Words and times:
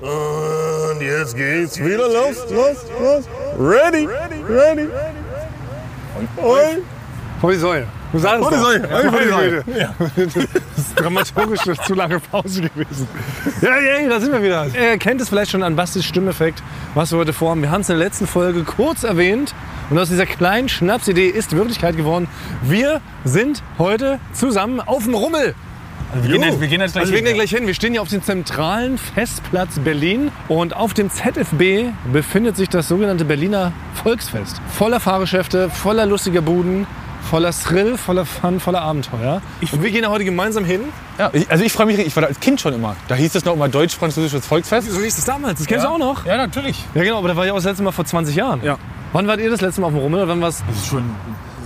Und 0.00 1.00
jetzt 1.00 1.36
geht's 1.36 1.78
wieder 1.78 2.08
los, 2.08 2.46
los, 2.50 2.76
los. 3.00 3.24
Ready, 3.58 4.08
ready. 4.48 4.88
Und 6.16 6.28
Vor 7.40 7.50
die 7.50 7.58
Säule. 7.58 7.86
Du 8.12 8.18
sagst 8.18 8.42
Vor 8.42 8.50
die. 8.50 8.56
Säule. 8.58 8.88
Ja, 8.88 9.10
vor 9.10 9.20
die 9.20 9.28
Säule. 9.28 9.64
Ja. 9.76 9.94
Das 10.76 10.86
ist 10.86 11.00
dramaturgisch 11.00 11.66
eine 11.66 11.76
zu 11.76 11.94
lange 11.94 12.20
Pause 12.20 12.62
gewesen. 12.62 13.08
Ja, 13.60 13.80
ja, 13.80 14.08
da 14.08 14.20
sind 14.20 14.32
wir 14.32 14.42
wieder. 14.42 14.66
Ihr 14.66 14.96
kennt 14.98 15.20
es 15.20 15.28
vielleicht 15.28 15.50
schon 15.50 15.64
an 15.64 15.74
Bastis 15.74 16.04
Stimmeffekt, 16.04 16.62
was 16.94 17.10
wir 17.10 17.18
heute 17.18 17.32
vorhaben. 17.32 17.62
Wir 17.62 17.70
haben 17.72 17.80
es 17.80 17.88
in 17.88 17.98
der 17.98 18.06
letzten 18.06 18.28
Folge 18.28 18.62
kurz 18.62 19.02
erwähnt. 19.02 19.54
Und 19.90 19.98
aus 19.98 20.08
dieser 20.08 20.26
kleinen 20.26 20.68
Schnapsidee 20.68 21.28
ist 21.28 21.56
Wirklichkeit 21.56 21.96
geworden. 21.96 22.28
Wir 22.62 23.00
sind 23.24 23.62
heute 23.78 24.20
zusammen 24.32 24.80
auf 24.80 25.04
dem 25.04 25.14
Rummel. 25.14 25.54
Wir 26.14 26.32
gehen, 26.32 26.42
jetzt, 26.42 26.60
wir 26.60 26.68
gehen 26.68 26.80
jetzt 26.80 26.92
gleich 26.92 27.02
Also 27.02 27.12
wir 27.12 27.18
gehen 27.18 27.26
hin, 27.26 27.36
gleich 27.36 27.50
hin. 27.50 27.66
Wir 27.66 27.74
stehen 27.74 27.92
hier 27.92 28.00
auf 28.00 28.08
dem 28.08 28.22
zentralen 28.22 28.96
Festplatz 28.96 29.78
Berlin 29.78 30.30
und 30.48 30.74
auf 30.74 30.94
dem 30.94 31.10
ZFB 31.10 31.92
befindet 32.12 32.56
sich 32.56 32.70
das 32.70 32.88
sogenannte 32.88 33.26
Berliner 33.26 33.72
Volksfest. 34.02 34.60
Voller 34.70 35.00
Fahrgeschäfte, 35.00 35.68
voller 35.68 36.06
lustiger 36.06 36.40
Buden, 36.40 36.86
voller 37.28 37.52
Thrill, 37.52 37.98
voller 37.98 38.24
Fun, 38.24 38.58
voller 38.58 38.80
Abenteuer. 38.80 39.42
und 39.70 39.82
wir 39.82 39.90
gehen 39.90 40.02
da 40.02 40.08
heute 40.08 40.24
gemeinsam 40.24 40.64
hin. 40.64 40.80
Ja, 41.18 41.28
ich, 41.34 41.50
also 41.50 41.62
ich 41.62 41.72
freue 41.72 41.84
mich, 41.86 41.98
ich 41.98 42.16
war 42.16 42.22
da 42.22 42.28
als 42.28 42.40
Kind 42.40 42.58
schon 42.58 42.72
immer. 42.72 42.96
Da 43.08 43.14
hieß 43.14 43.34
es 43.34 43.44
noch 43.44 43.52
immer 43.54 43.68
deutsch-französisches 43.68 44.46
Volksfest. 44.46 44.90
So 44.90 45.00
hieß 45.00 45.18
es 45.18 45.24
damals. 45.26 45.58
Das 45.58 45.66
kennst 45.66 45.84
du 45.84 45.90
auch 45.90 45.98
noch? 45.98 46.24
Ja, 46.24 46.38
natürlich. 46.38 46.84
Ja 46.94 47.02
genau, 47.02 47.18
aber 47.18 47.28
da 47.28 47.36
war 47.36 47.44
ich 47.44 47.50
auch 47.50 47.56
das 47.56 47.64
letzte 47.64 47.82
Mal 47.82 47.92
vor 47.92 48.06
20 48.06 48.34
Jahren. 48.34 48.62
Ja. 48.64 48.78
Wann 49.12 49.26
wart 49.26 49.40
ihr 49.40 49.50
das 49.50 49.60
letzte 49.60 49.82
Mal 49.82 49.88
auf 49.88 49.92
dem 49.92 50.00
Rummel? 50.00 50.26
Wann 50.26 50.40
war's? 50.40 50.62
Das 50.66 50.76
ist 50.78 50.86
schon 50.86 51.04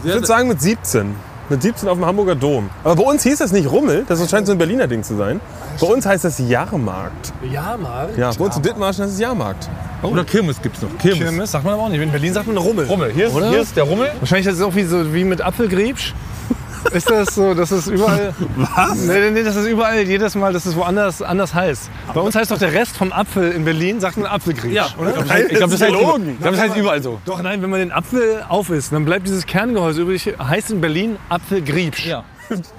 Ich 0.03 0.13
würde 0.13 0.27
sagen 0.27 0.49
mit 0.49 0.61
17. 0.61 1.15
Mit 1.49 1.63
17 1.63 1.89
auf 1.89 1.99
dem 1.99 2.07
Hamburger 2.07 2.35
Dom. 2.35 2.71
Aber 2.85 2.97
bei 2.97 3.03
uns 3.03 3.23
hieß 3.25 3.39
das 3.39 3.53
nicht 3.53 3.71
Rummel, 3.71 4.05
das 4.07 4.31
scheint 4.31 4.47
so 4.47 4.53
ein 4.53 4.59
Berliner 4.59 4.87
Ding 4.87 5.03
zu 5.03 5.17
sein. 5.17 5.41
Bei 5.81 5.87
uns 5.87 6.07
heißt 6.07 6.25
das 6.25 6.39
Jahrmarkt. 6.39 7.33
Ja, 7.51 7.77
mal. 7.77 8.11
Ja, 8.17 8.33
bei 8.33 8.45
uns 8.45 8.57
in 8.57 8.63
Dithmarschen 8.63 9.05
heißt 9.05 9.15
es 9.15 9.21
Jahrmarkt. 9.21 9.69
Oder 10.03 10.25
Kirmes 10.25 10.61
gibt's 10.61 10.83
noch. 10.83 10.97
Kirmes. 10.99 11.19
Kirmes 11.19 11.51
sagt 11.51 11.65
man 11.65 11.75
aber 11.75 11.85
auch 11.85 11.89
nicht. 11.89 12.01
In 12.01 12.11
Berlin 12.11 12.33
sagt 12.33 12.47
man 12.47 12.57
Rummel. 12.57 12.87
Rummel. 12.87 13.13
Hier 13.13 13.27
ist, 13.27 13.35
Oder? 13.35 13.49
hier 13.51 13.61
ist 13.63 13.77
der 13.77 13.85
Rummel. 13.85 14.11
Wahrscheinlich 14.19 14.47
ist 14.47 14.57
es 14.57 14.63
auch 14.63 14.75
wie, 14.75 14.85
so, 14.85 15.13
wie 15.15 15.25
mit 15.25 15.41
Apfelgriebsch. 15.41 16.15
Ist 16.91 17.11
das 17.11 17.35
so, 17.35 17.55
dass 17.55 17.71
es 17.71 17.87
überall. 17.87 18.35
Was? 18.57 18.97
Nee, 18.97 19.21
nee, 19.21 19.31
nee, 19.31 19.43
das 19.43 19.57
ist 19.57 19.67
überall 19.67 20.03
jedes 20.03 20.35
Mal, 20.35 20.53
dass 20.53 20.67
es 20.67 20.77
woanders 20.77 21.23
anders 21.23 21.55
heißt. 21.55 21.91
Bei 22.13 22.21
uns 22.21 22.35
heißt 22.35 22.51
doch 22.51 22.59
der 22.59 22.73
Rest 22.73 22.97
vom 22.97 23.13
Apfel 23.13 23.53
in 23.53 23.65
Berlin, 23.65 24.01
sagt 24.01 24.17
man 24.17 24.27
Apfelgriebsch. 24.27 24.75
Ja, 24.75 24.89
oder? 24.99 25.11
Ich 25.11 25.49
glaube, 25.49 25.73
das, 25.73 25.73
ist 25.75 25.83
heißt, 25.83 25.93
gelogen. 25.93 26.31
ich 26.31 26.41
glaub, 26.41 26.53
das 26.53 26.61
heißt 26.61 26.77
überall 26.77 27.03
so. 27.03 27.21
Doch, 27.25 27.43
nein, 27.43 27.63
wenn 27.63 27.71
man 27.71 27.81
den 27.81 27.93
Apfel 27.93 28.45
aufisst, 28.49 28.93
dann 28.93 29.05
bleibt 29.05 29.27
dieses 29.27 29.47
Kerngehäuse 29.47 30.03
übrig. 30.03 30.35
Heißt 30.39 30.71
in 30.71 30.81
Berlin 30.81 31.17
Apfelgriebsch. 31.29 32.07
Ja. 32.07 32.25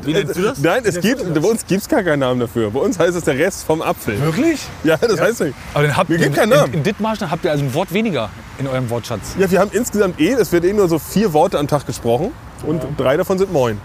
Wie 0.01 0.13
nennst 0.13 0.35
du 0.35 0.41
das? 0.41 0.59
Nein, 0.59 0.83
es 0.85 0.99
gibt, 0.99 1.33
bei 1.33 1.47
uns 1.47 1.65
gibt 1.65 1.81
es 1.81 1.89
gar 1.89 2.03
keinen 2.03 2.19
Namen 2.19 2.39
dafür. 2.39 2.69
Bei 2.71 2.79
uns 2.79 2.99
heißt 2.99 3.15
es 3.15 3.23
der 3.23 3.37
Rest 3.37 3.65
vom 3.65 3.81
Apfel. 3.81 4.19
Wirklich? 4.21 4.59
Ja, 4.83 4.97
das 4.97 5.19
heißt 5.19 5.41
nicht. 5.41 5.55
Aber 5.73 5.87
dann 5.87 5.97
habt 5.97 6.09
ihr 6.09 6.19
keinen 6.29 6.51
in, 6.51 6.57
Namen. 6.57 6.73
in 6.73 6.83
Dithmarschen 6.83 7.31
habt 7.31 7.45
ihr 7.45 7.51
also 7.51 7.63
ein 7.63 7.73
Wort 7.73 7.93
weniger 7.93 8.29
in 8.59 8.67
eurem 8.67 8.89
Wortschatz. 8.89 9.35
Ja, 9.39 9.49
wir 9.49 9.59
haben 9.59 9.71
insgesamt 9.73 10.19
eh, 10.19 10.33
es 10.33 10.51
wird 10.51 10.65
eh 10.65 10.73
nur 10.73 10.87
so 10.87 10.99
vier 10.99 11.33
Worte 11.33 11.57
am 11.57 11.67
Tag 11.67 11.85
gesprochen 11.85 12.31
und 12.65 12.83
drei 12.97 13.17
davon 13.17 13.37
sind 13.37 13.51
Moin. 13.51 13.79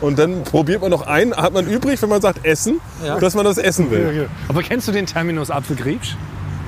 Und 0.00 0.18
dann 0.18 0.42
probiert 0.44 0.80
man 0.80 0.90
noch 0.90 1.06
einen, 1.06 1.34
hat 1.36 1.52
man 1.52 1.66
übrig, 1.66 2.00
wenn 2.02 2.08
man 2.08 2.20
sagt 2.20 2.44
Essen, 2.44 2.80
dass 3.20 3.34
man 3.34 3.44
das 3.44 3.58
essen 3.58 3.90
will. 3.90 4.28
Aber 4.48 4.62
kennst 4.62 4.88
du 4.88 4.92
den 4.92 5.06
Terminus 5.06 5.50
Apfelgriebsch? 5.50 6.16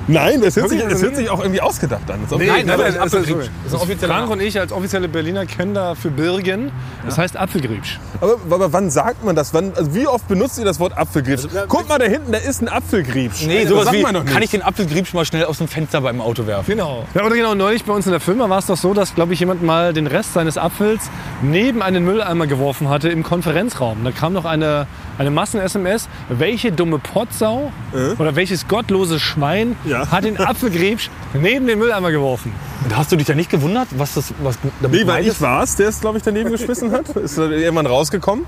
Nein, 0.09 0.41
das 0.41 0.55
hört, 0.55 0.69
sich, 0.69 0.81
das 0.81 1.01
hört 1.01 1.15
sich 1.15 1.29
auch 1.29 1.39
irgendwie 1.39 1.61
ausgedacht 1.61 2.09
an. 2.09 2.19
Nee, 2.31 2.47
Nein, 2.47 2.65
nein, 2.65 2.79
nein, 2.79 2.95
das 2.95 3.13
ist 3.13 3.29
das 3.71 3.89
ist 3.89 4.05
Frank 4.05 4.29
und 4.29 4.41
ich 4.41 4.59
als 4.59 4.71
offizielle 4.71 5.07
Berliner 5.07 5.45
kennen 5.45 5.73
da 5.73 5.95
für 5.95 6.09
Birgen. 6.09 6.71
Das 7.05 7.17
heißt 7.17 7.37
Apfelgriebsch. 7.37 7.99
aber, 8.19 8.37
aber 8.49 8.73
wann 8.73 8.89
sagt 8.89 9.23
man 9.23 9.35
das? 9.35 9.53
Wann, 9.53 9.73
also 9.75 9.93
wie 9.93 10.07
oft 10.07 10.27
benutzt 10.27 10.57
ihr 10.57 10.65
das 10.65 10.79
Wort 10.79 10.97
Apfelgriebsch? 10.97 11.43
Guck 11.67 11.87
mal 11.87 11.99
da 11.99 12.05
hinten, 12.05 12.31
da 12.31 12.39
ist 12.39 12.61
ein 12.61 12.67
Apfelgriebsch. 12.67 13.45
Nee, 13.45 13.65
sowas 13.65 13.85
sagt 13.85 13.97
wie, 13.97 14.01
man 14.01 14.13
doch 14.15 14.23
nicht. 14.23 14.33
kann 14.33 14.41
ich 14.41 14.49
den 14.49 14.61
Apfelgriebsch 14.63 15.13
mal 15.13 15.25
schnell 15.25 15.45
aus 15.45 15.59
dem 15.59 15.67
Fenster 15.67 16.01
beim 16.01 16.21
Auto 16.21 16.47
werfen? 16.47 16.71
Genau. 16.71 17.05
Ja, 17.13 17.23
oder 17.23 17.35
genau, 17.35 17.53
neulich 17.55 17.83
bei 17.85 17.93
uns 17.93 18.05
in 18.05 18.11
der 18.11 18.19
Firma 18.21 18.49
war 18.49 18.59
es 18.59 18.65
doch 18.65 18.77
so, 18.77 18.93
dass, 18.93 19.13
glaube 19.15 19.33
ich, 19.33 19.39
jemand 19.39 19.63
mal 19.63 19.93
den 19.93 20.07
Rest 20.07 20.33
seines 20.33 20.57
Apfels 20.57 21.09
neben 21.41 21.81
einen 21.81 22.03
Mülleimer 22.03 22.47
geworfen 22.47 22.89
hatte 22.89 23.09
im 23.09 23.23
Konferenzraum. 23.23 24.03
Da 24.03 24.11
kam 24.11 24.33
noch 24.33 24.45
eine, 24.45 24.87
eine 25.19 25.29
Massen-SMS. 25.29 26.09
Welche 26.29 26.71
dumme 26.71 26.97
Potsau 26.97 27.71
oder 28.17 28.35
welches 28.35 28.67
gottlose 28.67 29.19
Schwein 29.19 29.75
Ja. 29.85 30.09
hat 30.09 30.23
den 30.23 30.37
Apfelgriebsch 30.39 31.09
neben 31.33 31.67
den 31.67 31.77
Mülleimer 31.77 32.09
geworfen? 32.09 32.51
Und 32.85 32.97
hast 32.97 33.11
du 33.11 33.17
dich 33.17 33.27
da 33.27 33.35
nicht 33.35 33.51
gewundert, 33.51 33.89
was 33.97 34.15
das 34.15 34.33
was 34.41 34.57
damit 34.81 35.01
Nee, 35.01 35.05
weil 35.07 35.21
ich 35.23 35.27
ist? 35.29 35.41
war 35.41 35.61
es, 35.61 35.75
der 35.75 35.89
es, 35.89 35.99
glaube 36.01 36.17
ich, 36.17 36.23
daneben 36.23 36.49
geschmissen 36.51 36.91
hat. 36.91 37.09
Ist 37.09 37.37
dann 37.37 37.51
irgendwann 37.51 37.85
rausgekommen. 37.85 38.45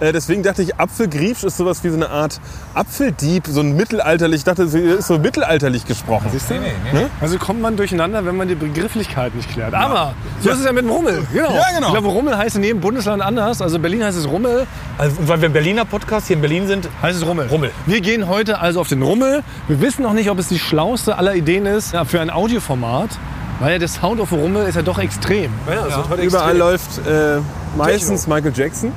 Äh, 0.00 0.12
deswegen 0.12 0.42
dachte 0.42 0.62
ich, 0.62 0.76
Apfelgriebsch 0.76 1.42
ist 1.44 1.56
sowas 1.56 1.82
wie 1.82 1.88
so 1.88 1.96
eine 1.96 2.10
Art 2.10 2.40
Apfeldieb, 2.74 3.46
so 3.48 3.60
ein 3.60 3.74
mittelalterlich, 3.74 4.38
ich 4.40 4.44
dachte, 4.44 4.62
es 4.62 4.74
ist 4.74 5.08
so 5.08 5.18
mittelalterlich 5.18 5.86
gesprochen. 5.86 6.28
Siehst 6.32 6.50
du? 6.50 6.54
Nee, 6.54 6.72
nee, 6.92 7.00
nee. 7.00 7.06
Also 7.20 7.38
kommt 7.38 7.60
man 7.60 7.76
durcheinander, 7.76 8.24
wenn 8.24 8.36
man 8.36 8.46
die 8.48 8.54
Begrifflichkeit 8.54 9.34
nicht 9.34 9.50
klärt. 9.50 9.74
Aber 9.74 10.14
so 10.40 10.50
ist 10.50 10.60
es 10.60 10.64
ja 10.64 10.72
mit 10.72 10.84
dem 10.84 10.90
Rummel. 10.90 11.26
Genau. 11.32 11.52
Ja, 11.52 11.64
genau. 11.74 11.88
Ich 11.88 11.92
glaube, 11.92 12.08
Rummel 12.08 12.36
heißt 12.36 12.56
in 12.56 12.64
jedem 12.64 12.80
Bundesland 12.80 13.22
anders. 13.22 13.60
Also 13.60 13.78
Berlin 13.78 14.04
heißt 14.04 14.16
es 14.16 14.28
Rummel, 14.28 14.66
Also, 14.98 15.16
und 15.18 15.28
weil 15.28 15.40
wir 15.40 15.48
ein 15.48 15.52
Berliner 15.52 15.84
Podcast 15.84 16.28
hier 16.28 16.36
in 16.36 16.42
Berlin 16.42 16.66
sind, 16.66 16.88
heißt 17.02 17.18
es 17.18 17.26
Rummel. 17.26 17.48
Rummel. 17.48 17.70
Wir 17.86 18.00
gehen 18.00 18.28
heute 18.28 18.60
also 18.60 18.80
auf 18.80 18.88
den 18.88 19.02
Rummel. 19.02 19.42
Wir 19.66 19.80
wissen 19.80 20.02
noch 20.02 20.12
nicht, 20.12 20.30
ob 20.30 20.38
es 20.38 20.48
die 20.48 20.58
schlauste 20.58 21.18
aller 21.18 21.34
Ideen 21.34 21.66
ist 21.66 21.92
ja, 21.92 22.04
für 22.04 22.20
ein 22.20 22.30
Audioformat. 22.30 23.10
Weil 23.60 23.72
ja 23.72 23.78
der 23.78 23.88
Sound 23.88 24.20
auf 24.20 24.28
dem 24.28 24.38
Rummel 24.38 24.68
ist 24.68 24.76
ja 24.76 24.82
doch 24.82 25.00
extrem. 25.00 25.50
Ja, 25.68 26.04
heute 26.08 26.22
Überall 26.22 26.56
läuft 26.56 26.98
äh, 27.06 27.38
meistens 27.76 28.28
Michael 28.28 28.52
Jackson, 28.54 28.92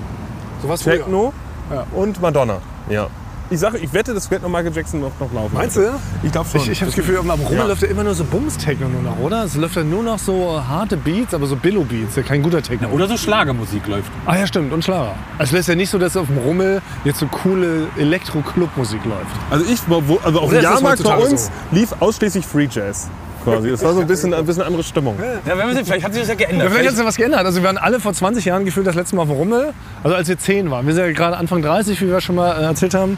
Sowas 0.61 0.81
Techno 0.81 1.33
Ja. 1.71 1.85
und 1.93 2.21
Madonna. 2.21 2.57
Ja. 2.89 3.07
Ich 3.49 3.59
sage, 3.59 3.79
ich 3.79 3.91
wette, 3.91 4.13
das 4.13 4.31
wird 4.31 4.43
noch 4.43 4.49
Michael 4.49 4.71
Jackson 4.73 5.01
noch, 5.01 5.11
noch 5.19 5.33
laufen. 5.33 5.53
Meinst 5.53 5.75
du? 5.75 5.81
Ich 6.23 6.31
glaube 6.31 6.47
schon. 6.49 6.61
Ich, 6.61 6.69
ich 6.69 6.79
habe 6.79 6.89
das 6.89 6.95
Gefühl, 6.95 7.17
am 7.17 7.29
Rummel 7.31 7.57
Ja. 7.57 7.65
läuft 7.65 7.81
ja 7.81 7.89
immer 7.89 8.05
nur 8.05 8.13
so 8.15 8.23
Bums-Techno 8.23 8.87
nur 8.87 9.01
noch, 9.01 9.19
oder? 9.19 9.43
Es 9.43 9.57
läuft 9.57 9.75
ja 9.75 9.83
nur 9.83 10.03
noch 10.03 10.19
so 10.19 10.61
harte 10.65 10.95
Beats, 10.95 11.33
aber 11.33 11.47
so 11.47 11.57
Billo-Beats. 11.57 12.15
Ja, 12.15 12.23
kein 12.23 12.43
guter 12.43 12.61
Techno. 12.61 12.87
oder 12.87 13.09
so 13.09 13.17
Schlagermusik 13.17 13.85
läuft. 13.87 14.09
Ah 14.25 14.37
ja, 14.37 14.47
stimmt. 14.47 14.71
Und 14.71 14.85
Schlager. 14.85 15.15
Also 15.37 15.55
es 15.57 15.61
ist 15.63 15.67
ja 15.67 15.75
nicht 15.75 15.89
so, 15.89 15.97
dass 15.97 16.15
auf 16.15 16.27
dem 16.27 16.37
Rummel 16.37 16.81
jetzt 17.03 17.19
so 17.19 17.27
coole 17.27 17.87
Elektro-Club-Musik 17.97 19.03
läuft. 19.03 19.25
Also 19.49 19.65
ich, 19.69 19.79
wo, 19.87 20.17
also 20.23 20.39
auf 20.39 20.49
dem 20.49 20.61
Jahrmarkt 20.63 21.03
bei 21.03 21.17
uns 21.17 21.51
lief 21.71 21.93
ausschließlich 21.99 22.45
Free 22.45 22.69
Jazz. 22.71 23.09
Quasi. 23.43 23.71
Das 23.71 23.83
war 23.83 23.93
so 23.93 24.01
ein 24.01 24.07
bisschen, 24.07 24.33
ein 24.33 24.45
bisschen 24.45 24.63
andere 24.63 24.83
Stimmung. 24.83 25.15
Ja, 25.45 25.57
wenn 25.57 25.67
wir 25.67 25.73
sehen, 25.75 25.85
vielleicht 25.85 26.05
hat 26.05 26.13
sich 26.13 26.21
das 26.21 26.29
ja 26.29 26.35
geändert. 26.35 26.65
Ja, 26.65 26.69
vielleicht 26.69 26.89
hat 26.89 26.95
sich 26.95 27.05
was 27.05 27.15
geändert. 27.17 27.45
Also 27.45 27.61
wir 27.61 27.67
waren 27.67 27.77
alle 27.77 27.99
vor 27.99 28.13
20 28.13 28.45
Jahren 28.45 28.65
gefühlt 28.65 28.85
das 28.87 28.95
letzte 28.95 29.15
Mal 29.15 29.23
auf 29.23 29.29
dem 29.29 29.37
Rummel. 29.37 29.73
Also 30.03 30.15
als 30.15 30.27
wir 30.27 30.37
10 30.37 30.69
waren. 30.71 30.85
Wir 30.85 30.93
sind 30.93 31.05
ja 31.05 31.11
gerade 31.11 31.37
Anfang 31.37 31.61
30, 31.61 31.99
wie 32.01 32.07
wir 32.07 32.21
schon 32.21 32.35
mal 32.35 32.51
äh, 32.51 32.63
erzählt 32.65 32.93
haben. 32.93 33.17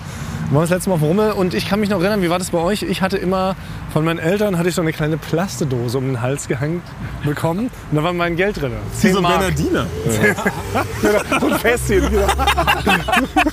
Wir 0.49 0.55
waren 0.55 0.63
das 0.63 0.69
letzte 0.69 0.89
Mal 0.89 0.95
auf 0.95 1.01
dem 1.01 1.07
Rummel. 1.07 1.31
Und 1.31 1.53
ich 1.53 1.67
kann 1.67 1.79
mich 1.79 1.89
noch 1.89 1.99
erinnern, 1.99 2.21
wie 2.21 2.29
war 2.29 2.39
das 2.39 2.51
bei 2.51 2.59
euch? 2.59 2.83
Ich 2.83 3.01
hatte 3.01 3.17
immer, 3.17 3.55
von 3.91 4.05
meinen 4.05 4.19
Eltern 4.19 4.57
hatte 4.57 4.69
ich 4.69 4.75
so 4.75 4.81
eine 4.81 4.93
kleine 4.93 5.17
Plastedose 5.17 5.97
um 5.97 6.05
den 6.05 6.21
Hals 6.21 6.47
gehängt 6.47 6.83
bekommen. 7.23 7.71
Und 7.91 7.97
da 7.97 8.03
war 8.03 8.13
mein 8.13 8.35
Geld 8.35 8.61
drin. 8.61 8.71
Wie 8.93 8.97
10 8.99 9.13
so 9.13 9.19
ein. 9.19 9.23
Bernardiner. 9.23 9.87
So 11.39 11.47
ein 11.47 11.59
Fässchen. 11.59 12.09
Genau. 12.09 12.27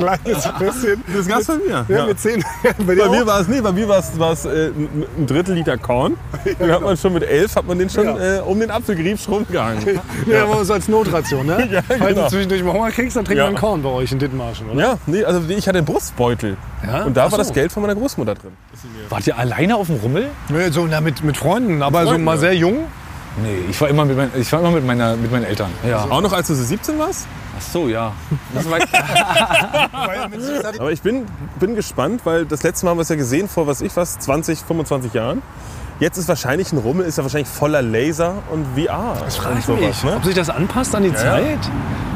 so 0.00 0.06
ein 0.06 0.18
kleines 0.22 0.46
Fässchen. 0.46 1.04
Das 1.16 1.26
gab's 1.28 1.46
bei 1.46 1.54
mir. 1.56 1.84
Ja, 1.88 1.96
Ja. 1.98 2.06
mit 2.06 2.18
10. 2.20 2.44
Bei 2.86 2.94
Bei 2.94 3.08
mir 3.08 3.26
war 3.26 3.40
es 3.40 3.48
nee, 3.48 3.60
bei 3.60 3.72
mir 3.72 3.88
war 3.88 3.98
es, 3.98 4.44
äh, 4.44 4.70
ein 4.70 5.26
Drittel 5.26 5.54
Liter 5.54 5.76
Korn. 5.78 6.16
Den 6.60 6.70
hat 6.70 6.82
man 6.82 6.96
schon 6.96 7.12
mit 7.14 7.22
elf, 7.22 7.56
hat 7.56 7.66
man 7.66 7.78
den 7.78 7.90
schon 7.90 8.06
Ja. 8.06 8.36
äh, 8.38 8.40
um 8.40 8.58
den 8.60 8.70
Apfelgriebsch 8.70 9.28
rumgehangen. 9.28 10.00
Ja, 10.26 10.44
aber 10.44 10.64
so 10.64 10.72
als 10.74 10.88
Notration, 10.88 11.46
ne? 11.46 11.68
Ja, 11.72 11.82
genau. 11.96 12.22
du 12.24 12.28
zwischendurch 12.28 12.62
mal 12.62 12.72
Hunger 12.72 12.90
kriegst, 12.90 13.16
dann 13.16 13.24
trink 13.24 13.38
Ja. 13.38 13.44
mal 13.44 13.48
einen 13.48 13.58
Korn 13.58 13.82
bei 13.82 13.90
euch 13.90 14.12
in 14.12 14.18
Dithmarschen, 14.18 14.70
oder? 14.70 14.80
Ja, 14.80 14.98
nee, 15.06 15.24
also 15.24 15.40
ich 15.48 15.66
hatte 15.68 15.78
einen 15.78 15.86
Brustbeutel. 15.86 16.56
Ja? 16.86 17.04
Und 17.04 17.16
da 17.16 17.22
Ach 17.22 17.24
war 17.26 17.30
so. 17.32 17.36
das 17.38 17.52
Geld 17.52 17.72
von 17.72 17.82
meiner 17.82 17.94
Großmutter 17.94 18.34
drin. 18.34 18.52
Wart 19.08 19.26
ihr 19.26 19.36
alleine 19.38 19.76
auf 19.76 19.86
dem 19.88 19.96
Rummel? 19.96 20.28
Nee, 20.48 20.70
So, 20.70 20.86
na, 20.88 21.00
mit, 21.00 21.22
mit 21.24 21.36
Freunden, 21.36 21.82
aber 21.82 22.02
so 22.02 22.08
Freunden, 22.10 22.24
mal 22.24 22.34
ja. 22.34 22.40
sehr 22.40 22.54
jung. 22.54 22.86
Nee, 23.42 23.58
ich 23.70 23.80
war 23.80 23.88
immer 23.88 24.04
mit, 24.04 24.16
mein, 24.16 24.30
ich 24.36 24.50
war 24.52 24.60
immer 24.60 24.70
mit, 24.72 24.84
meiner, 24.86 25.16
mit 25.16 25.30
meinen 25.30 25.44
Eltern. 25.44 25.70
Ja. 25.88 26.06
Auch 26.10 26.20
noch 26.20 26.32
als 26.32 26.48
du 26.48 26.54
so 26.54 26.62
17 26.64 26.98
warst? 26.98 27.26
Ach 27.58 27.62
so, 27.62 27.88
ja. 27.88 28.12
Das 28.54 28.70
war, 28.70 28.78
Aber 30.78 30.92
ich 30.92 31.02
bin, 31.02 31.26
bin 31.58 31.74
gespannt, 31.74 32.20
weil 32.24 32.46
das 32.46 32.62
letzte 32.62 32.86
Mal 32.86 32.90
haben 32.90 32.98
wir 32.98 33.02
es 33.02 33.08
ja 33.08 33.16
gesehen 33.16 33.48
vor, 33.48 33.66
was 33.66 33.80
ich 33.80 33.96
was, 33.96 34.18
20, 34.18 34.60
25 34.60 35.12
Jahren. 35.12 35.42
Jetzt 35.98 36.16
ist 36.16 36.28
wahrscheinlich 36.28 36.72
ein 36.72 36.78
Rummel, 36.78 37.04
ist 37.04 37.18
ja 37.18 37.24
wahrscheinlich 37.24 37.48
voller 37.48 37.82
Laser 37.82 38.34
und 38.52 38.64
VR. 38.76 39.16
Das 39.24 39.36
und 39.36 39.42
frage 39.42 39.58
ich 39.58 39.64
sowas, 39.64 39.80
mich, 39.80 40.04
ne? 40.04 40.16
ob 40.16 40.24
sich 40.24 40.34
das 40.36 40.48
anpasst 40.48 40.94
an 40.94 41.02
die 41.02 41.12
Zeit. 41.12 41.58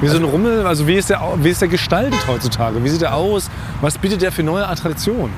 Wie 0.01 0.07
so 0.07 0.19
ein 0.19 0.25
Rummel, 0.25 0.65
also 0.65 0.87
wie 0.87 0.95
ist, 0.95 1.11
der, 1.11 1.21
wie 1.39 1.49
ist 1.49 1.61
der 1.61 1.69
gestaltet 1.69 2.29
heutzutage? 2.29 2.83
Wie 2.85 2.89
sieht 2.89 3.03
er 3.03 3.15
aus? 3.15 3.51
Was 3.81 3.99
bietet 3.99 4.23
der 4.23 4.31
für 4.31 4.45
neue 4.45 4.69
Attraktionen? 4.69 5.33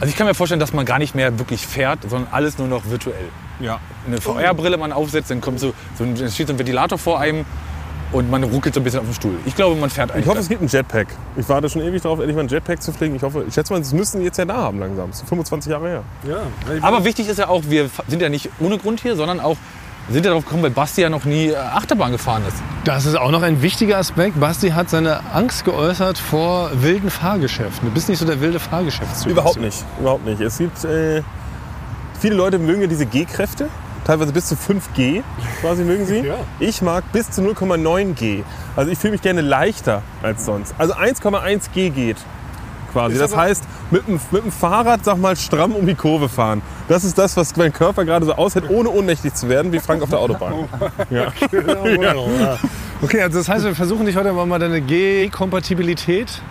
also 0.00 0.06
ich 0.06 0.16
kann 0.16 0.26
mir 0.26 0.34
vorstellen, 0.34 0.60
dass 0.60 0.72
man 0.72 0.86
gar 0.86 0.98
nicht 0.98 1.14
mehr 1.14 1.38
wirklich 1.38 1.66
fährt, 1.66 1.98
sondern 2.08 2.32
alles 2.32 2.56
nur 2.56 2.68
noch 2.68 2.86
virtuell. 2.86 3.28
Ja. 3.60 3.80
Eine 4.06 4.20
VR-Brille 4.20 4.78
man 4.78 4.92
aufsetzt, 4.92 5.30
dann 5.30 5.42
kommt 5.42 5.60
so, 5.60 5.74
so 5.98 6.04
ein, 6.04 6.14
dann 6.14 6.30
steht 6.30 6.46
so 6.46 6.54
ein 6.54 6.58
Ventilator 6.58 6.96
vor 6.96 7.20
einem 7.20 7.44
und 8.12 8.30
man 8.30 8.42
ruckelt 8.42 8.74
so 8.74 8.80
ein 8.80 8.84
bisschen 8.84 9.00
auf 9.00 9.06
dem 9.06 9.14
Stuhl. 9.14 9.34
Ich 9.46 9.54
glaube, 9.54 9.76
man 9.76 9.90
fährt 9.90 10.10
eigentlich. 10.10 10.24
Ich 10.24 10.30
hoffe, 10.30 10.40
es 10.40 10.48
gibt 10.48 10.60
einen 10.60 10.68
Jetpack. 10.70 11.08
Ich 11.36 11.48
warte 11.48 11.68
schon 11.68 11.82
ewig 11.82 12.02
darauf, 12.02 12.18
endlich 12.18 12.34
mal 12.34 12.40
einen 12.40 12.48
Jetpack 12.48 12.82
zu 12.82 12.92
fliegen. 12.92 13.14
Ich 13.16 13.22
hoffe, 13.22 13.44
ich 13.46 13.54
schätze 13.54 13.72
mal, 13.72 13.78
das 13.78 13.92
müssen 13.92 14.18
die 14.20 14.26
jetzt 14.26 14.36
ja 14.38 14.44
da 14.44 14.56
haben 14.56 14.78
langsam. 14.80 15.10
Das 15.10 15.20
ist 15.22 15.28
25 15.28 15.70
Jahre 15.70 15.88
her. 15.88 16.02
Ja, 16.28 16.40
Aber 16.82 17.04
wichtig 17.04 17.28
ist 17.28 17.38
ja 17.38 17.48
auch, 17.48 17.62
wir 17.68 17.88
sind 18.08 18.20
ja 18.22 18.28
nicht 18.28 18.50
ohne 18.60 18.78
Grund 18.78 19.00
hier, 19.00 19.16
sondern 19.16 19.40
auch, 19.40 19.56
sind 20.08 20.24
ja 20.24 20.30
darauf 20.30 20.44
gekommen, 20.44 20.64
weil 20.64 20.70
Basti 20.70 21.02
ja 21.02 21.08
noch 21.10 21.24
nie 21.24 21.48
äh, 21.50 21.56
Achterbahn 21.56 22.10
gefahren 22.10 22.42
ist. 22.48 22.56
Das 22.84 23.06
ist 23.06 23.16
auch 23.16 23.30
noch 23.30 23.42
ein 23.42 23.62
wichtiger 23.62 23.98
Aspekt. 23.98 24.40
Basti 24.40 24.70
hat 24.70 24.90
seine 24.90 25.20
Angst 25.32 25.64
geäußert 25.64 26.18
vor 26.18 26.70
wilden 26.74 27.10
Fahrgeschäften. 27.10 27.88
Du 27.88 27.94
bist 27.94 28.08
nicht 28.08 28.18
so 28.18 28.26
der 28.26 28.40
wilde 28.40 28.58
Fahrgeschäftstyp. 28.58 29.32
Überhaupt 29.32 29.60
nicht, 29.60 29.84
überhaupt 30.00 30.24
nicht. 30.24 30.40
Es 30.40 30.58
gibt 30.58 30.84
äh, 30.84 31.22
viele 32.18 32.34
Leute 32.34 32.58
mögen 32.58 32.80
ja 32.80 32.86
diese 32.88 33.06
G-Kräfte, 33.06 33.68
teilweise 34.04 34.32
bis 34.32 34.46
zu 34.46 34.54
5G 34.54 35.22
quasi 35.60 35.84
mögen 35.84 36.06
sie. 36.06 36.20
Ja. 36.30 36.34
Ich 36.58 36.82
mag 36.82 37.04
bis 37.12 37.30
zu 37.30 37.42
0,9 37.42 38.14
G. 38.14 38.42
Also 38.76 38.90
ich 38.90 38.98
fühle 38.98 39.12
mich 39.12 39.22
gerne 39.22 39.40
leichter 39.40 40.02
als 40.22 40.44
sonst. 40.44 40.74
Also 40.78 40.94
1,1 40.94 41.70
G 41.72 41.90
geht 41.90 42.16
quasi. 42.92 43.14
Ist 43.14 43.20
Das 43.20 43.36
heißt, 43.36 43.64
mit 43.90 44.06
dem, 44.06 44.20
mit 44.30 44.44
dem 44.44 44.52
Fahrrad, 44.52 45.04
sag 45.04 45.18
mal, 45.18 45.36
stramm 45.36 45.74
um 45.74 45.86
die 45.86 45.94
Kurve 45.94 46.28
fahren. 46.28 46.62
Das 46.88 47.04
ist 47.04 47.18
das, 47.18 47.36
was 47.36 47.56
mein 47.56 47.72
Körper 47.72 48.04
gerade 48.04 48.26
so 48.26 48.34
aushält, 48.34 48.68
ohne 48.68 48.90
ohnmächtig 48.90 49.34
zu 49.34 49.48
werden, 49.48 49.72
wie 49.72 49.78
Frank 49.78 50.02
auf 50.02 50.10
der 50.10 50.18
Autobahn. 50.18 50.68
Ja. 51.10 51.32
Okay, 53.02 53.22
also 53.22 53.38
das 53.38 53.48
heißt, 53.48 53.64
wir 53.64 53.74
versuchen 53.74 54.06
dich 54.06 54.16
heute 54.16 54.32
mal 54.32 54.58
deine 54.58 54.80
G-Kompatibilität 54.80 56.42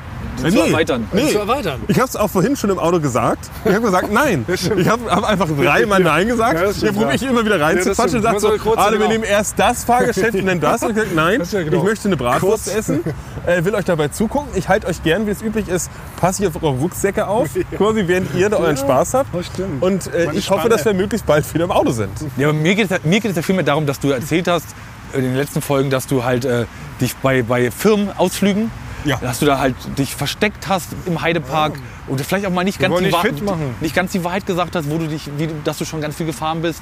Nee, 0.41 0.51
zu 0.51 0.59
erweitern. 0.61 1.07
Nee. 1.11 1.31
zu 1.31 1.39
erweitern. 1.39 1.81
Ich 1.87 1.97
habe 1.97 2.07
es 2.07 2.15
auch 2.15 2.29
vorhin 2.29 2.55
schon 2.55 2.69
im 2.69 2.79
Auto 2.79 2.99
gesagt. 2.99 3.49
Ich 3.65 3.71
habe 3.73 3.81
gesagt, 3.85 4.11
nein. 4.11 4.45
Ich 4.79 4.87
habe 4.87 5.09
hab 5.09 5.23
einfach 5.23 5.47
dreimal 5.47 5.99
Nein 6.01 6.27
gesagt. 6.27 6.59
Ja, 6.59 6.73
stimmt, 6.73 6.93
probiere 6.95 7.15
ich 7.15 7.23
immer 7.23 7.45
wieder 7.45 7.57
Ja, 7.57 7.73
das 7.73 7.85
reinzuquatschen 7.87 8.21
stimmt. 8.21 8.43
und 8.43 8.63
so, 8.63 8.73
alle, 8.75 8.91
wir 8.93 8.99
genau. 8.99 9.09
nehmen 9.11 9.23
erst 9.23 9.59
das 9.59 9.83
Fahrgeschäft 9.83 10.35
und 10.35 10.45
dann 10.45 10.59
das. 10.59 10.83
Und 10.83 10.91
ich 10.91 10.95
sage, 10.97 11.09
nein, 11.15 11.41
ja 11.51 11.63
genau. 11.63 11.77
ich 11.77 11.83
möchte 11.83 12.07
eine 12.07 12.17
Bratwurst 12.17 12.65
Kurz. 12.65 12.77
essen, 12.77 13.03
äh, 13.45 13.63
will 13.65 13.75
euch 13.75 13.85
dabei 13.85 14.07
zugucken. 14.09 14.49
Ich 14.55 14.69
halte 14.69 14.87
euch 14.87 15.03
gern, 15.03 15.27
wie 15.27 15.31
es 15.31 15.41
üblich 15.41 15.67
ist, 15.67 15.89
passe 16.17 16.43
ich 16.43 16.47
auf 16.47 16.61
eure 16.61 16.77
Rucksäcke 16.77 17.27
auf, 17.27 17.49
quasi 17.77 18.03
während 18.07 18.33
ihr 18.35 18.49
da 18.49 18.57
euren 18.57 18.77
Spaß 18.77 19.13
habt. 19.15 19.35
das 19.35 19.47
stimmt. 19.47 19.81
Und 19.83 20.13
äh, 20.13 20.31
ich 20.33 20.49
hoffe, 20.49 20.69
dass 20.69 20.85
wir 20.85 20.93
möglichst 20.93 21.25
bald 21.25 21.51
wieder 21.53 21.65
im 21.65 21.71
Auto 21.71 21.91
sind. 21.91 22.11
Ja, 22.37 22.49
aber 22.49 22.57
mir 22.57 22.75
geht, 22.75 22.91
es, 22.91 23.03
mir 23.03 23.19
geht 23.19 23.31
es 23.31 23.37
ja 23.37 23.43
vielmehr 23.43 23.65
darum, 23.65 23.85
dass 23.85 23.99
du 23.99 24.09
erzählt 24.09 24.47
hast 24.47 24.65
äh, 25.13 25.17
in 25.17 25.23
den 25.23 25.35
letzten 25.35 25.61
Folgen, 25.61 25.89
dass 25.89 26.07
du 26.07 26.23
halt 26.23 26.45
äh, 26.45 26.65
dich 27.01 27.15
bei, 27.17 27.41
bei 27.43 27.71
Firmenausflügen, 27.71 28.71
Ja. 29.05 29.17
dass 29.21 29.39
du 29.39 29.45
da 29.45 29.59
halt 29.59 29.75
dich 29.97 30.15
versteckt 30.15 30.67
hast 30.67 30.89
im 31.05 31.21
Heidepark 31.21 31.73
und 32.07 32.19
vielleicht 32.21 32.45
auch 32.45 32.51
mal 32.51 32.63
nicht 32.63 32.79
ganz, 32.79 32.95
die 32.97 33.09
machen. 33.43 33.75
nicht 33.79 33.95
ganz 33.95 34.11
die 34.11 34.23
Wahrheit 34.23 34.45
gesagt 34.45 34.75
hast, 34.75 34.89
wo 34.89 34.97
du 34.97 35.07
dich, 35.07 35.29
wie, 35.37 35.49
dass 35.63 35.77
du 35.77 35.85
schon 35.85 36.01
ganz 36.01 36.15
viel 36.17 36.25
gefahren 36.25 36.61
bist. 36.61 36.81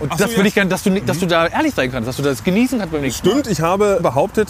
Und 0.00 0.10
Ach 0.10 0.16
so, 0.18 0.24
das 0.24 0.32
ja. 0.32 0.38
würde 0.38 0.48
ich 0.48 0.54
gerne, 0.54 0.70
dass 0.70 0.82
du, 0.82 0.90
nicht- 0.90 1.08
dass 1.08 1.18
du 1.18 1.26
da 1.26 1.46
ehrlich 1.46 1.74
sein 1.74 1.92
kannst, 1.92 2.08
dass 2.08 2.16
du 2.16 2.22
das 2.22 2.42
genießen 2.42 2.78
kannst 2.78 2.92
beim 2.92 3.02
nächsten 3.02 3.26
Mal. 3.28 3.32
Stimmt, 3.34 3.46
ich 3.48 3.60
habe 3.60 3.98
behauptet, 4.02 4.48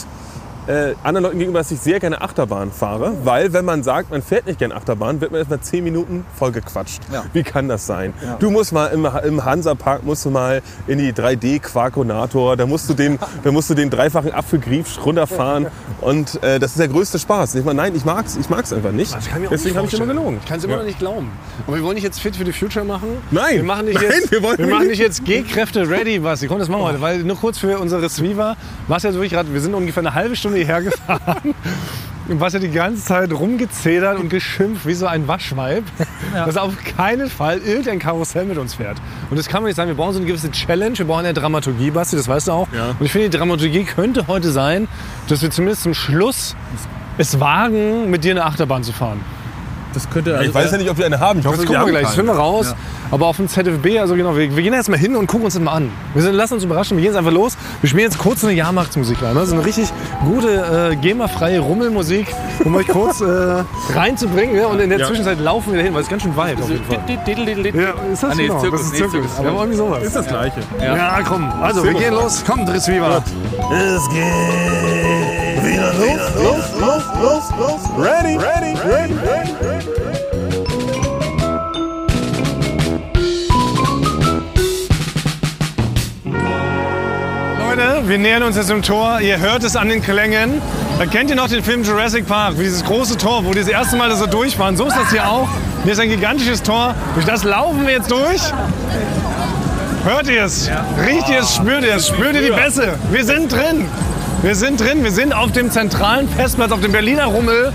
äh, 0.66 0.94
anderen 1.02 1.24
Leuten 1.24 1.38
gegenüber, 1.38 1.58
dass 1.60 1.70
ich 1.70 1.80
sehr 1.80 1.98
gerne 2.00 2.20
Achterbahn 2.22 2.70
fahre, 2.70 3.14
weil 3.24 3.52
wenn 3.52 3.64
man 3.64 3.82
sagt, 3.82 4.10
man 4.10 4.22
fährt 4.22 4.46
nicht 4.46 4.58
gerne 4.58 4.74
Achterbahn, 4.76 5.20
wird 5.20 5.30
man 5.32 5.38
erst 5.40 5.50
mal 5.50 5.60
10 5.60 5.82
Minuten 5.82 6.24
vollgequatscht. 6.38 7.00
Ja. 7.12 7.24
Wie 7.32 7.42
kann 7.42 7.68
das 7.68 7.86
sein? 7.86 8.12
Du 8.38 8.50
musst 8.50 8.72
mal 8.72 8.86
im, 8.88 9.06
im 9.24 9.44
Hansapark 9.44 10.04
musst 10.04 10.24
du 10.24 10.30
mal 10.30 10.62
in 10.86 10.98
die 10.98 11.12
3D 11.12 11.60
Quarkonator, 11.60 12.56
da 12.56 12.66
musst 12.66 12.88
du 12.88 12.94
den, 12.94 13.18
da 13.42 13.50
musst 13.52 13.70
du 13.70 13.74
den 13.74 13.90
dreifachen 13.90 14.32
Apfelgrief 14.32 15.04
runterfahren 15.04 15.66
und 16.00 16.42
äh, 16.42 16.58
das 16.60 16.72
ist 16.72 16.80
der 16.80 16.88
größte 16.88 17.18
Spaß. 17.18 17.56
Ich 17.56 17.64
meine, 17.64 17.76
nein, 17.82 17.94
ich 17.96 18.04
mag's, 18.04 18.36
ich 18.36 18.48
mag's 18.48 18.72
einfach 18.72 18.92
nicht. 18.92 19.14
Deswegen 19.50 19.76
habe 19.76 19.86
ich 19.88 19.94
immer 19.94 20.06
gelogen. 20.06 20.38
Ich 20.42 20.48
kann 20.48 20.58
es 20.58 20.64
immer 20.64 20.74
Ja. 20.74 20.78
noch 20.80 20.86
nicht 20.86 20.98
glauben. 20.98 21.30
Aber 21.66 21.76
wir 21.76 21.82
wollen 21.82 21.96
dich 21.96 22.04
jetzt 22.04 22.20
fit 22.20 22.36
für 22.36 22.44
die 22.44 22.52
Future 22.52 22.84
machen. 22.84 23.08
Nein. 23.30 23.56
Wir 23.56 23.62
machen 23.64 23.86
dich 23.86 23.94
Nein, 23.96 24.04
jetzt, 24.10 24.30
wir 24.30 24.42
wir 24.42 24.66
machen 24.66 24.82
nicht. 24.86 24.92
dich 24.92 24.98
jetzt 24.98 25.24
G-Kräfte 25.24 25.88
ready, 25.88 26.18
Basti. 26.20 26.46
Komm, 26.46 26.58
das 26.58 26.68
machen 26.68 26.82
wir 26.82 26.86
heute. 26.88 27.00
Weil 27.00 27.18
nur 27.24 27.36
kurz 27.36 27.58
für 27.58 27.78
unsere 27.78 28.02
Receiver. 28.02 28.56
Was 28.88 29.02
jetzt 29.02 29.14
wirklich 29.14 29.32
gerade, 29.32 29.52
wir 29.52 29.60
sind 29.60 29.74
ungefähr 29.74 30.02
eine 30.02 30.14
halbe 30.14 30.36
Stunde 30.36 30.51
hierher 30.54 30.82
gefahren. 30.82 31.54
Und 32.28 32.40
was 32.40 32.52
ja 32.52 32.60
die 32.60 32.70
ganze 32.70 33.02
Zeit 33.02 33.32
rumgezedert 33.32 34.18
und 34.18 34.28
geschimpft 34.28 34.86
wie 34.86 34.94
so 34.94 35.06
ein 35.06 35.26
Waschweib, 35.26 35.84
dass 36.32 36.56
er 36.56 36.62
auf 36.62 36.74
keinen 36.96 37.28
Fall 37.28 37.58
irgendein 37.58 37.98
Karussell 37.98 38.44
mit 38.44 38.58
uns 38.58 38.74
fährt. 38.74 38.96
Und 39.28 39.38
das 39.38 39.48
kann 39.48 39.62
man 39.62 39.68
nicht 39.68 39.76
sagen. 39.76 39.88
Wir 39.88 39.96
brauchen 39.96 40.12
so 40.12 40.18
eine 40.20 40.26
gewisse 40.26 40.50
Challenge. 40.50 40.96
Wir 40.96 41.06
brauchen 41.06 41.24
ja 41.24 41.32
Dramaturgie, 41.32 41.90
Basti, 41.90 42.16
das 42.16 42.28
weißt 42.28 42.48
du 42.48 42.52
auch. 42.52 42.68
Ja. 42.72 42.90
Und 42.90 43.04
ich 43.04 43.10
finde, 43.10 43.28
die 43.28 43.36
Dramaturgie 43.36 43.84
könnte 43.84 44.28
heute 44.28 44.52
sein, 44.52 44.86
dass 45.28 45.42
wir 45.42 45.50
zumindest 45.50 45.82
zum 45.82 45.94
Schluss 45.94 46.54
es 47.18 47.40
wagen, 47.40 48.08
mit 48.08 48.24
dir 48.24 48.32
eine 48.32 48.44
Achterbahn 48.44 48.84
zu 48.84 48.92
fahren. 48.92 49.20
Das 49.94 50.08
könnte 50.10 50.40
Ich 50.44 50.54
weiß 50.54 50.70
ja 50.72 50.78
nicht, 50.78 50.90
ob 50.90 50.98
wir 50.98 51.06
eine 51.06 51.20
haben. 51.20 51.40
Ich 51.40 51.46
hoffe, 51.46 51.56
Das 51.58 51.62
wir 51.62 51.66
gucken 51.68 51.80
wir 51.80 51.80
haben 51.86 51.90
gleich, 51.90 52.02
das 52.04 52.14
finden 52.14 52.28
keine. 52.32 52.38
wir 52.40 52.44
raus. 52.44 52.74
Aber 53.10 53.26
auf 53.26 53.36
dem 53.36 53.46
ZFB, 53.48 53.98
also 54.00 54.14
genau, 54.14 54.34
wir, 54.36 54.56
wir 54.56 54.62
gehen 54.62 54.72
jetzt 54.72 54.88
mal 54.88 54.98
hin 54.98 55.16
und 55.16 55.26
gucken 55.26 55.44
uns 55.44 55.54
das 55.54 55.62
mal 55.62 55.72
an. 55.72 55.90
Wir 56.14 56.22
sind, 56.22 56.34
lassen 56.34 56.54
uns 56.54 56.64
überraschen, 56.64 56.96
wir 56.96 57.02
gehen 57.02 57.12
jetzt 57.12 57.18
einfach 57.18 57.32
los. 57.32 57.58
Wir 57.82 57.88
spielen 57.90 58.04
jetzt 58.04 58.18
kurz 58.18 58.42
eine 58.42 58.54
Jahrmarktsmusik 58.54 59.20
rein. 59.22 59.34
Ne? 59.34 59.44
So 59.44 59.54
eine 59.54 59.64
richtig 59.66 59.88
gute, 60.24 60.90
äh, 60.92 60.96
GEMA-freie 60.96 61.60
Rummelmusik, 61.60 62.26
um 62.64 62.74
euch 62.74 62.88
kurz 62.88 63.20
äh, 63.20 63.24
reinzubringen. 63.94 64.56
Ja? 64.56 64.66
Und 64.68 64.80
in 64.80 64.88
der 64.88 64.98
Ja. 64.98 65.06
Zwischenzeit 65.08 65.38
laufen 65.40 65.72
wir 65.72 65.78
dahin, 65.80 65.92
weil 65.92 66.00
es 66.00 66.06
ist 66.06 66.10
ganz 66.10 66.22
schön 66.22 66.34
weit 66.36 66.60
auf 66.60 66.70
jeden 66.70 66.84
Fall. 66.84 67.00
Ja, 67.06 67.90
ist 68.12 68.22
das 68.22 68.30
Ah, 68.30 68.34
nee, 68.34 68.46
genau? 68.46 68.60
Zirkus, 68.60 68.80
das 68.80 68.90
ist 68.92 68.96
Zirkus. 68.96 69.12
Zirkus. 69.12 69.30
Ja, 69.42 69.48
aber 69.50 69.58
irgendwie 69.60 69.76
sowas. 69.76 70.02
Ist 70.04 70.16
das 70.16 70.26
Gleiche. 70.26 70.60
Ja, 70.80 71.20
komm. 71.26 71.50
Also, 71.60 71.84
wir 71.84 71.94
gehen 71.94 72.14
los. 72.14 72.42
Komm, 72.46 72.64
Driss 72.64 72.88
Viva. 72.88 73.18
Es 73.70 74.08
geht 74.08 75.64
wieder 75.64 75.92
los, 75.94 76.34
los, 76.34 76.80
los, 76.80 77.02
los, 77.20 77.50
los. 77.58 78.06
Ready, 78.06 78.36
ready, 78.38 78.74
ready, 78.88 79.14
ready. 79.14 79.71
Leute, 87.82 88.08
wir 88.08 88.18
nähern 88.18 88.42
uns 88.42 88.56
jetzt 88.56 88.70
dem 88.70 88.82
Tor. 88.82 89.20
Ihr 89.20 89.38
hört 89.38 89.64
es 89.64 89.76
an 89.76 89.88
den 89.88 90.02
Klängen. 90.02 90.62
Kennt 91.10 91.30
ihr 91.30 91.36
noch 91.36 91.48
den 91.48 91.64
Film 91.64 91.82
Jurassic 91.82 92.26
Park, 92.26 92.54
dieses 92.56 92.84
große 92.84 93.16
Tor, 93.16 93.44
wo 93.44 93.52
die 93.52 93.58
das 93.58 93.68
erste 93.68 93.96
Mal 93.96 94.08
da 94.08 94.14
so 94.14 94.26
durchfahren. 94.26 94.76
So 94.76 94.86
ist 94.86 94.96
das 94.96 95.10
hier 95.10 95.26
auch. 95.28 95.48
Hier 95.82 95.92
ist 95.92 95.98
ein 95.98 96.08
gigantisches 96.08 96.62
Tor. 96.62 96.94
Durch 97.14 97.26
das 97.26 97.44
laufen 97.44 97.86
wir 97.86 97.94
jetzt 97.94 98.10
durch. 98.10 98.40
Hört 100.04 100.28
ihr 100.28 100.44
es? 100.44 100.70
Riecht 101.04 101.28
ihr 101.28 101.40
es? 101.40 101.56
Spürt 101.56 101.82
ihr 101.82 101.96
es? 101.96 102.08
Spürt 102.08 102.34
ihr 102.34 102.42
die 102.42 102.50
Bässe? 102.50 102.98
Wir 103.10 103.24
sind 103.24 103.50
drin. 103.50 103.88
Wir 104.42 104.54
sind 104.54 104.80
drin. 104.80 105.02
Wir 105.02 105.12
sind 105.12 105.34
auf 105.34 105.50
dem 105.52 105.70
zentralen 105.70 106.28
Festplatz, 106.28 106.70
auf 106.70 106.80
dem 106.80 106.92
Berliner 106.92 107.26
Rummel. 107.26 107.72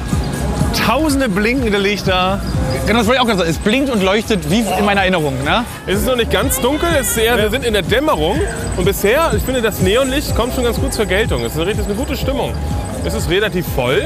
Tausende 0.86 1.28
blinkende 1.28 1.78
Lichter. 1.78 2.40
Genau, 2.88 3.00
das 3.00 3.08
wollte 3.08 3.18
ich 3.18 3.22
auch 3.22 3.26
gerade 3.28 3.40
sagen. 3.40 3.50
Es 3.50 3.58
blinkt 3.58 3.90
und 3.90 4.02
leuchtet 4.02 4.50
wie 4.50 4.60
in 4.62 4.86
meiner 4.86 5.02
Erinnerung. 5.02 5.44
Ne? 5.44 5.66
Es 5.86 6.00
ist 6.00 6.08
noch 6.08 6.16
nicht 6.16 6.32
ganz 6.32 6.60
dunkel, 6.62 6.88
es 7.00 7.10
ist 7.12 7.18
eher, 7.18 7.38
wir 7.38 7.50
sind 7.50 7.66
in 7.66 7.74
der 7.74 7.82
Dämmerung. 7.82 8.40
Und 8.78 8.86
bisher, 8.86 9.34
ich 9.36 9.44
finde, 9.44 9.62
das 9.62 9.82
Neonlicht 9.82 10.34
kommt 10.36 10.54
schon 10.56 10.64
ganz 10.64 10.78
gut 10.80 10.94
zur 10.94 11.06
Geltung. 11.06 11.44
Es 11.44 11.54
ist 11.54 11.60
eine, 11.62 11.72
es 11.72 11.80
ist 11.80 11.86
eine 11.88 11.96
gute 11.96 12.16
Stimmung. 12.16 12.54
Es 13.06 13.14
ist 13.14 13.30
relativ 13.30 13.66
voll. 13.76 14.04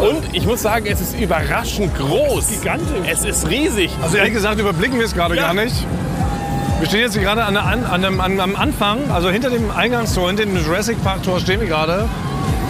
Und 0.00 0.34
ich 0.34 0.46
muss 0.46 0.62
sagen, 0.62 0.86
es 0.86 1.00
ist 1.00 1.18
überraschend 1.18 1.94
groß. 1.96 2.48
Gigantisch. 2.48 3.06
Es 3.10 3.24
ist 3.24 3.48
riesig. 3.48 3.90
Also 4.02 4.16
ehrlich 4.16 4.32
gesagt 4.32 4.58
überblicken 4.58 4.98
wir 4.98 5.04
es 5.06 5.14
gerade 5.14 5.36
Ja. 5.36 5.42
gar 5.52 5.54
nicht. 5.54 5.74
Wir 6.80 6.88
stehen 6.88 7.00
jetzt 7.00 7.12
hier 7.14 7.22
gerade 7.22 7.44
an 7.44 7.56
an, 7.56 7.84
an 7.84 8.20
an, 8.20 8.40
am 8.40 8.56
Anfang, 8.56 9.10
also 9.10 9.30
hinter 9.30 9.48
dem 9.50 9.70
Eingangstor, 9.70 10.28
hinter 10.28 10.44
dem 10.44 10.56
Jurassic 10.56 11.02
Park 11.04 11.22
Tor 11.22 11.40
stehen 11.40 11.60
wir 11.60 11.66
gerade. 11.68 12.06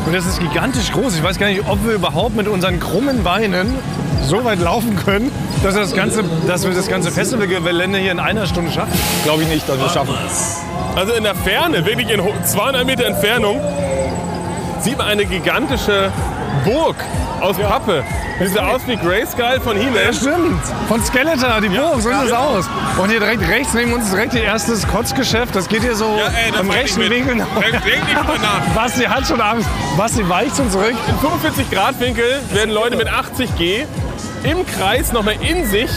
Und 0.06 0.14
das 0.14 0.26
ist 0.26 0.38
gigantisch 0.40 0.92
groß. 0.92 1.16
Ich 1.16 1.22
weiß 1.22 1.38
gar 1.38 1.48
nicht, 1.48 1.62
ob 1.68 1.84
wir 1.84 1.94
überhaupt 1.94 2.36
mit 2.36 2.46
unseren 2.46 2.78
krummen 2.78 3.24
Beinen 3.24 3.74
so 4.26 4.44
weit 4.44 4.60
laufen 4.60 4.96
können, 4.96 5.30
dass 5.62 5.74
wir 5.74 5.82
das 5.82 5.94
ganze, 5.94 6.24
dass 6.46 6.64
wir 6.66 6.74
das 6.74 6.88
ganze 6.88 7.10
Festivalgelände 7.10 7.98
hier 7.98 8.12
in 8.12 8.20
einer 8.20 8.46
Stunde 8.46 8.70
schaffen. 8.72 8.92
Glaube 9.24 9.42
ich 9.42 9.48
nicht, 9.48 9.68
dass 9.68 9.78
wir 9.78 9.86
es 9.86 9.92
schaffen. 9.92 10.14
Also 10.96 11.12
in 11.12 11.24
der 11.24 11.34
Ferne, 11.34 11.84
wirklich 11.86 12.10
in 12.10 12.22
ho- 12.22 12.34
200 12.44 12.84
Meter 12.86 13.06
Entfernung, 13.06 13.60
sieht 14.80 14.98
man 14.98 15.06
eine 15.08 15.26
gigantische 15.26 16.10
Burg 16.64 16.96
aus 17.40 17.56
Pappe. 17.58 18.04
Die 18.40 18.46
sieht 18.46 18.58
aus 18.58 18.82
wie 18.86 18.96
Grayskull 18.96 19.60
von 19.62 19.76
Ja, 19.76 19.82
He-Man. 19.84 20.14
stimmt. 20.14 20.60
Von 20.88 21.02
Skeletor, 21.04 21.60
die 21.62 21.68
Burg, 21.68 21.94
so 22.00 22.08
sieht 22.10 22.22
es 22.24 22.30
Ja. 22.30 22.38
aus. 22.38 22.64
Und 22.98 23.10
hier 23.10 23.20
direkt 23.20 23.48
rechts 23.48 23.72
neben 23.74 23.92
uns 23.92 24.04
ist 24.04 24.12
direkt 24.12 24.34
ihr 24.34 24.42
erstes 24.44 24.86
Kotzgeschäft. 24.86 25.54
Das 25.54 25.68
geht 25.68 25.82
hier 25.82 25.94
so 25.94 26.18
im 26.60 26.70
rechten 26.70 27.00
Winkel 27.08 27.36
nach. 27.36 27.46
Basti 28.74 29.04
hat 29.04 29.26
schon 29.26 29.40
Angst. 29.40 29.68
Basti 29.96 30.28
weicht 30.28 30.56
schon 30.56 30.70
zurück. 30.70 30.94
In 31.08 31.18
45 31.18 31.70
Grad 31.70 31.98
Winkel 32.00 32.40
werden 32.52 32.70
Leute 32.70 32.96
mit 32.96 33.08
80 33.12 33.56
G 33.56 33.84
im 34.42 34.64
Kreis 34.66 35.12
nochmal 35.12 35.34
in 35.40 35.66
sich 35.66 35.90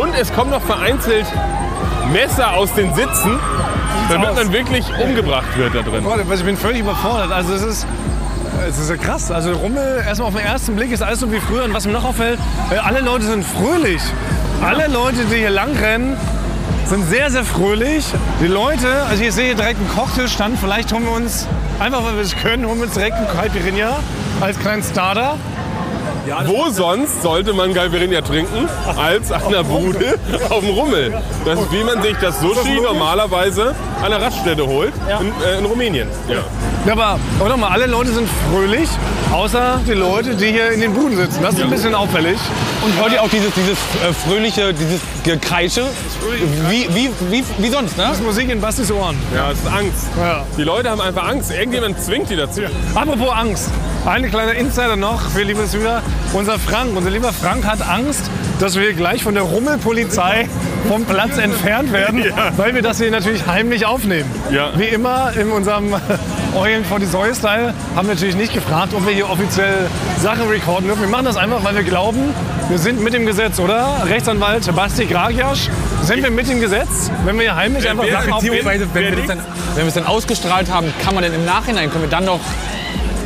und 0.00 0.14
es 0.14 0.32
kommen 0.34 0.50
noch 0.50 0.62
vereinzelt 0.62 1.26
Messer 2.12 2.52
aus 2.54 2.72
den 2.74 2.94
Sitzen, 2.94 3.38
damit 4.10 4.34
man 4.34 4.52
wirklich 4.52 4.84
umgebracht 4.98 5.56
wird 5.56 5.74
da 5.74 5.82
drin. 5.82 6.06
Ich 6.34 6.44
bin 6.44 6.56
völlig 6.56 6.80
überfordert. 6.80 7.32
Also 7.32 7.54
es 7.54 7.62
ist, 7.62 7.86
es 8.66 8.78
ist 8.78 8.90
ja 8.90 8.96
krass. 8.96 9.30
Also 9.30 9.52
Rummel, 9.52 10.02
erstmal 10.06 10.28
auf 10.28 10.34
den 10.34 10.44
ersten 10.44 10.76
Blick 10.76 10.90
ist 10.90 11.02
alles 11.02 11.20
so 11.20 11.30
wie 11.32 11.40
früher. 11.40 11.64
Und 11.64 11.74
was 11.74 11.86
mir 11.86 11.92
noch 11.92 12.04
auffällt, 12.04 12.38
äh, 12.70 12.76
alle 12.76 13.00
Leute 13.00 13.24
sind 13.26 13.44
fröhlich. 13.44 14.02
Alle 14.62 14.88
Leute, 14.88 15.24
die 15.30 15.36
hier 15.36 15.50
lang 15.50 15.76
rennen, 15.76 16.16
sind 16.86 17.08
sehr, 17.08 17.30
sehr 17.30 17.44
fröhlich. 17.44 18.06
Die 18.40 18.46
Leute, 18.46 18.88
also 19.08 19.22
ich 19.22 19.32
sehe 19.32 19.46
hier 19.46 19.54
direkt 19.54 19.78
einen 19.78 19.88
Cocktailstand. 19.90 20.58
Vielleicht 20.58 20.92
holen 20.92 21.04
wir 21.04 21.12
uns, 21.12 21.46
einfach 21.78 22.04
weil 22.04 22.14
wir 22.14 22.22
es 22.22 22.36
können, 22.36 22.66
holen 22.66 22.78
wir 22.78 22.86
uns 22.86 22.94
direkt 22.94 23.16
einen 23.16 23.28
Caipirinha 23.28 23.98
als 24.40 24.58
kleinen 24.58 24.82
Starter. 24.82 25.36
Wo 26.46 26.68
sonst 26.70 27.22
sollte 27.22 27.52
man 27.52 27.74
Galverinia 27.74 28.20
trinken, 28.20 28.68
als 28.96 29.32
an 29.32 29.50
der 29.50 29.64
Bude 29.64 30.18
auf 30.50 30.60
dem 30.60 30.70
Rummel? 30.70 31.14
Das 31.44 31.60
ist, 31.60 31.72
wie 31.72 31.84
man 31.84 32.02
sich 32.02 32.16
das 32.20 32.40
Sushi 32.40 32.80
normalerweise 32.80 33.74
an 34.02 34.10
der 34.10 34.20
Raststätte 34.20 34.66
holt 34.66 34.92
in, 35.20 35.32
äh, 35.44 35.58
in 35.58 35.64
Rumänien. 35.64 36.08
Ja. 36.28 36.44
Ja, 36.86 36.92
aber, 36.92 37.18
aber 37.40 37.48
nochmal, 37.48 37.72
alle 37.72 37.86
Leute 37.86 38.12
sind 38.12 38.28
fröhlich, 38.50 38.88
außer 39.32 39.80
die 39.86 39.92
Leute, 39.92 40.34
die 40.36 40.52
hier 40.52 40.70
in 40.70 40.80
den 40.80 40.94
Buden 40.94 41.16
sitzen. 41.16 41.42
Das 41.42 41.54
ist 41.54 41.62
ein 41.62 41.70
bisschen 41.70 41.94
auffällig. 41.94 42.38
Und 42.82 42.96
hört 42.96 43.12
ihr 43.12 43.22
auch 43.22 43.28
dieses, 43.28 43.52
dieses 43.54 43.78
äh, 43.78 44.12
fröhliche, 44.12 44.72
dieses 44.72 45.00
Gekreische? 45.24 45.84
Wie, 46.68 46.88
wie, 46.94 47.10
wie, 47.30 47.44
wie 47.58 47.68
sonst, 47.68 47.98
ne? 47.98 48.04
Das 48.04 48.18
ist 48.18 48.24
Musik 48.24 48.48
in 48.48 48.60
Bastis 48.60 48.90
Ohren. 48.90 49.16
Ja, 49.34 49.50
es 49.50 49.58
ist 49.58 49.66
Angst. 49.66 50.06
Ja. 50.18 50.44
Die 50.56 50.62
Leute 50.62 50.88
haben 50.90 51.00
einfach 51.00 51.28
Angst. 51.28 51.50
Irgendjemand 51.50 52.00
zwingt 52.00 52.30
die 52.30 52.36
dazu. 52.36 52.62
Apropos 52.94 53.32
Angst. 53.32 53.70
Ein 54.08 54.30
kleiner 54.30 54.54
Insider 54.54 54.96
noch 54.96 55.20
für 55.30 55.42
liebe 55.42 55.66
Zuhörer. 55.66 56.02
Unser 56.32 56.58
Frank, 56.58 56.96
unser 56.96 57.10
lieber 57.10 57.30
Frank 57.32 57.66
hat 57.66 57.86
Angst, 57.86 58.22
dass 58.58 58.76
wir 58.78 58.94
gleich 58.94 59.22
von 59.22 59.34
der 59.34 59.42
Rummelpolizei 59.42 60.48
vom 60.88 61.04
Platz 61.04 61.36
entfernt 61.36 61.92
werden, 61.92 62.24
Ja. 62.24 62.52
weil 62.56 62.74
wir 62.74 62.80
das 62.80 62.98
hier 62.98 63.10
natürlich 63.10 63.46
heimlich 63.46 63.84
aufnehmen. 63.84 64.30
Ja. 64.50 64.70
Wie 64.76 64.84
immer 64.86 65.32
in 65.36 65.50
unserem 65.50 65.94
Eulen 66.56 66.86
for 66.86 66.98
the 66.98 67.04
Soil-Style 67.06 67.74
haben 67.94 68.08
wir 68.08 68.14
natürlich 68.14 68.34
nicht 68.36 68.54
gefragt, 68.54 68.94
ob 68.94 69.06
wir 69.06 69.12
hier 69.12 69.28
offiziell 69.28 69.74
Sachen 70.22 70.48
recorden 70.48 70.86
dürfen. 70.86 71.02
Wir 71.02 71.08
machen 71.10 71.26
das 71.26 71.36
einfach, 71.36 71.62
weil 71.62 71.76
wir 71.76 71.82
glauben, 71.84 72.34
wir 72.70 72.78
sind 72.78 73.02
mit 73.02 73.12
dem 73.12 73.26
Gesetz, 73.26 73.58
oder? 73.60 74.04
Rechtsanwalt 74.06 74.74
Basti 74.74 75.04
Gragiasch, 75.04 75.68
sind 76.02 76.22
wir 76.22 76.30
mit 76.30 76.48
dem 76.48 76.60
Gesetz, 76.62 77.10
wenn 77.26 77.36
wir 77.36 77.42
hier 77.42 77.56
heimlich 77.56 77.84
Wer- 77.84 77.90
einfach 77.90 78.04
wer- 78.04 78.12
Sachen 78.12 78.32
aufnehmen? 78.32 78.56
Beziehungsweise, 78.56 78.86
wenn 78.94 79.16
wir, 79.18 79.26
dann, 79.26 79.38
wenn 79.74 79.84
wir 79.84 79.88
es 79.88 79.94
dann 79.94 80.06
ausgestrahlt 80.06 80.72
haben, 80.72 80.92
kann 81.04 81.14
man 81.14 81.22
dann 81.24 81.34
im 81.34 81.44
Nachhinein, 81.44 81.90
können 81.90 82.04
wir 82.04 82.10
dann 82.10 82.24
noch 82.24 82.40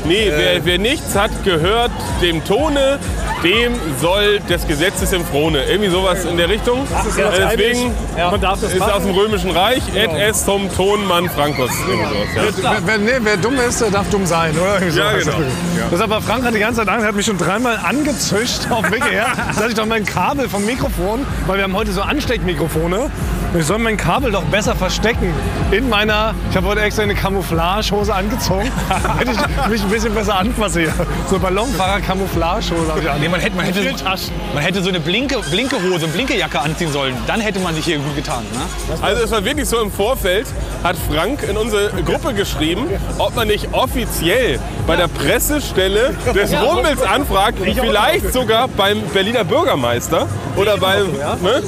Nee, 0.05 0.33
wer, 0.35 0.65
wer 0.65 0.79
nichts 0.79 1.15
hat 1.15 1.31
gehört 1.45 1.93
dem 2.21 2.45
Tone, 2.45 2.99
dem 3.43 3.75
soll 4.01 4.41
des 4.41 4.67
Gesetzes 4.67 5.13
im 5.13 5.25
Frone. 5.25 5.65
Irgendwie 5.65 5.91
sowas 5.91 6.25
in 6.25 6.37
der 6.37 6.49
Richtung. 6.49 6.87
ja 7.17 7.31
Äh, 7.31 7.57
Deswegen 7.57 7.93
Man 8.31 8.41
darf 8.41 8.61
das 8.61 8.73
ist 8.73 8.79
machen. 8.79 8.93
aus 8.93 9.03
dem 9.03 9.15
Römischen 9.15 9.51
Reich 9.51 9.83
et 9.95 10.11
es 10.13 10.45
zum 10.45 10.73
Tonmann 10.75 11.29
Frankos. 11.29 11.71
Sowas, 11.71 12.57
ja. 12.63 12.73
Wer, 12.73 12.79
wer, 12.87 12.99
nee, 12.99 13.19
wer 13.21 13.37
dumm 13.37 13.59
ist, 13.59 13.81
der 13.81 13.91
darf 13.91 14.09
dumm 14.11 14.27
sein, 14.27 14.55
oder? 14.57 14.85
Ja, 14.87 15.13
genau. 15.13 15.33
Ja. 15.33 15.87
Das 15.91 16.01
aber 16.01 16.21
Frank 16.21 16.45
hat 16.45 16.55
die 16.55 16.59
ganze 16.61 16.81
Zeit 16.81 16.89
Angst, 16.89 17.03
er 17.03 17.09
hat 17.09 17.17
mich 17.17 17.27
schon 17.27 17.39
dreimal 17.39 17.79
angezischt 17.83 18.67
auf 18.71 18.83
dem 18.83 18.93
Weg 18.93 19.05
her, 19.11 19.27
dass 19.57 19.69
ich 19.69 19.75
doch 19.75 19.87
mein 19.87 20.05
Kabel 20.05 20.49
vom 20.49 20.65
Mikrofon, 20.65 21.27
weil 21.47 21.57
wir 21.57 21.65
haben 21.65 21.75
heute 21.75 21.93
so 21.93 22.03
Ansteckmikrofone, 22.03 23.11
ich 23.59 23.67
soll 23.67 23.79
mein 23.79 23.97
Kabel 23.97 24.31
doch 24.33 24.45
besser 24.45 24.75
verstecken 24.75 25.33
in 25.71 25.89
meiner, 25.89 26.35
ich 26.51 26.57
habe 26.57 26.67
heute 26.69 26.81
extra 26.81 27.03
eine 27.03 27.15
Camouflagehose 27.15 28.15
angezogen, 28.15 28.71
damit 29.19 29.29
ich 29.29 29.69
mich 29.69 29.83
ein 29.83 29.91
bisschen 29.91 30.15
besser 30.15 30.39
anpasse 30.39 30.81
hier. 30.81 30.93
So 31.29 31.39
Ballonfahrer-Camouflagehose 31.39 32.89
habe 32.91 33.01
ich 33.01 33.11
an. 33.11 33.21
Nee, 33.33 33.39
man 33.39 33.41
hätte, 33.41 33.57
man, 33.57 33.65
hätte, 33.65 33.81
Viel 33.81 33.93
Taschen. 33.95 34.35
Man 34.55 34.63
hätte 34.63 34.83
so 34.83 34.89
eine 34.89 35.01
blinke, 35.01 35.39
blinke 35.51 35.77
Hose, 35.83 36.07
blinke 36.09 36.37
Jacke 36.37 36.61
anziehen 36.61 36.93
sollen. 36.93 37.15
Dann 37.27 37.41
hätte 37.41 37.59
man 37.61 37.75
sich 37.75 37.85
hier 37.85 37.99
gut 37.99 38.15
getan. 38.17 38.45
Ne? 38.53 38.99
Also 39.03 39.23
es 39.25 39.31
war 39.31 39.45
wirklich 39.45 39.69
so 39.69 39.81
im 39.81 39.91
Vorfeld, 39.91 40.47
hat 40.85 40.97
Frank 41.11 41.43
in 41.49 41.57
unsere 41.57 41.91
Gruppe 42.03 42.35
geschrieben, 42.35 42.87
ob 43.19 43.35
man 43.35 43.49
nicht 43.49 43.69
offiziell 43.73 44.59
bei 44.87 44.97
der 44.97 45.09
Pressestelle 45.09 46.15
des 46.35 46.53
Rummels 46.55 47.01
anfragt, 47.03 47.59
vielleicht 47.63 48.33
sogar 48.33 48.69
beim 48.69 49.01
Berliner 49.15 49.45
Bürgermeister 49.45 50.27
oder 50.57 50.77
beim... 50.77 51.07
Ne? 51.13 51.63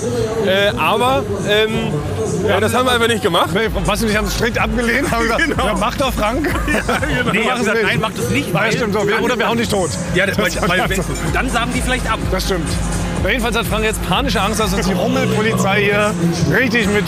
Äh, 0.46 0.76
aber 0.76 1.22
ähm, 1.48 1.70
ja, 2.46 2.60
das 2.60 2.74
haben 2.74 2.86
wir 2.86 2.92
einfach 2.92 3.08
nicht 3.08 3.22
gemacht. 3.22 3.50
Nee, 3.54 3.68
was 3.86 4.02
und 4.02 4.10
ich 4.10 4.16
haben 4.16 4.26
es 4.26 4.34
strikt 4.34 4.58
abgelehnt, 4.58 5.10
haben 5.10 5.22
gesagt, 5.22 5.44
Genau. 5.48 5.66
ja, 5.66 5.74
mach 5.78 5.94
doch 5.96 6.12
Frank. 6.12 6.48
Nee, 7.32 7.40
ich 7.40 7.44
Mach 7.46 7.52
hab 7.52 7.54
es 7.54 7.58
gesagt, 7.60 7.78
nicht. 7.78 7.86
nein, 7.86 7.98
mach 8.00 8.10
das 8.12 8.30
nicht. 8.30 8.48
Ja, 8.48 8.54
Weil, 8.54 8.72
stimmt 8.72 8.94
so. 8.94 9.06
Wir, 9.06 9.22
oder 9.22 9.38
wir 9.38 9.48
hauen 9.48 9.56
dich 9.58 9.68
tot. 9.68 9.90
ja, 10.14 10.26
das, 10.26 10.36
weil, 10.38 10.50
Das- 10.50 10.68
weil, 10.68 10.88
wenn, 10.90 11.00
dann 11.32 11.50
sagen 11.50 11.70
die 11.74 11.80
vielleicht 11.80 12.10
ab. 12.10 12.18
Das 12.30 12.44
stimmt. 12.44 12.68
Jedenfalls 13.26 13.56
hat 13.56 13.66
Frank 13.66 13.84
jetzt 13.84 14.06
panische 14.06 14.40
Angst, 14.40 14.60
dass 14.60 14.74
uns 14.74 14.86
die 14.86 14.92
Rummelpolizei 14.92 15.82
hier 15.82 16.14
richtig 16.50 16.86
mit, 16.88 17.04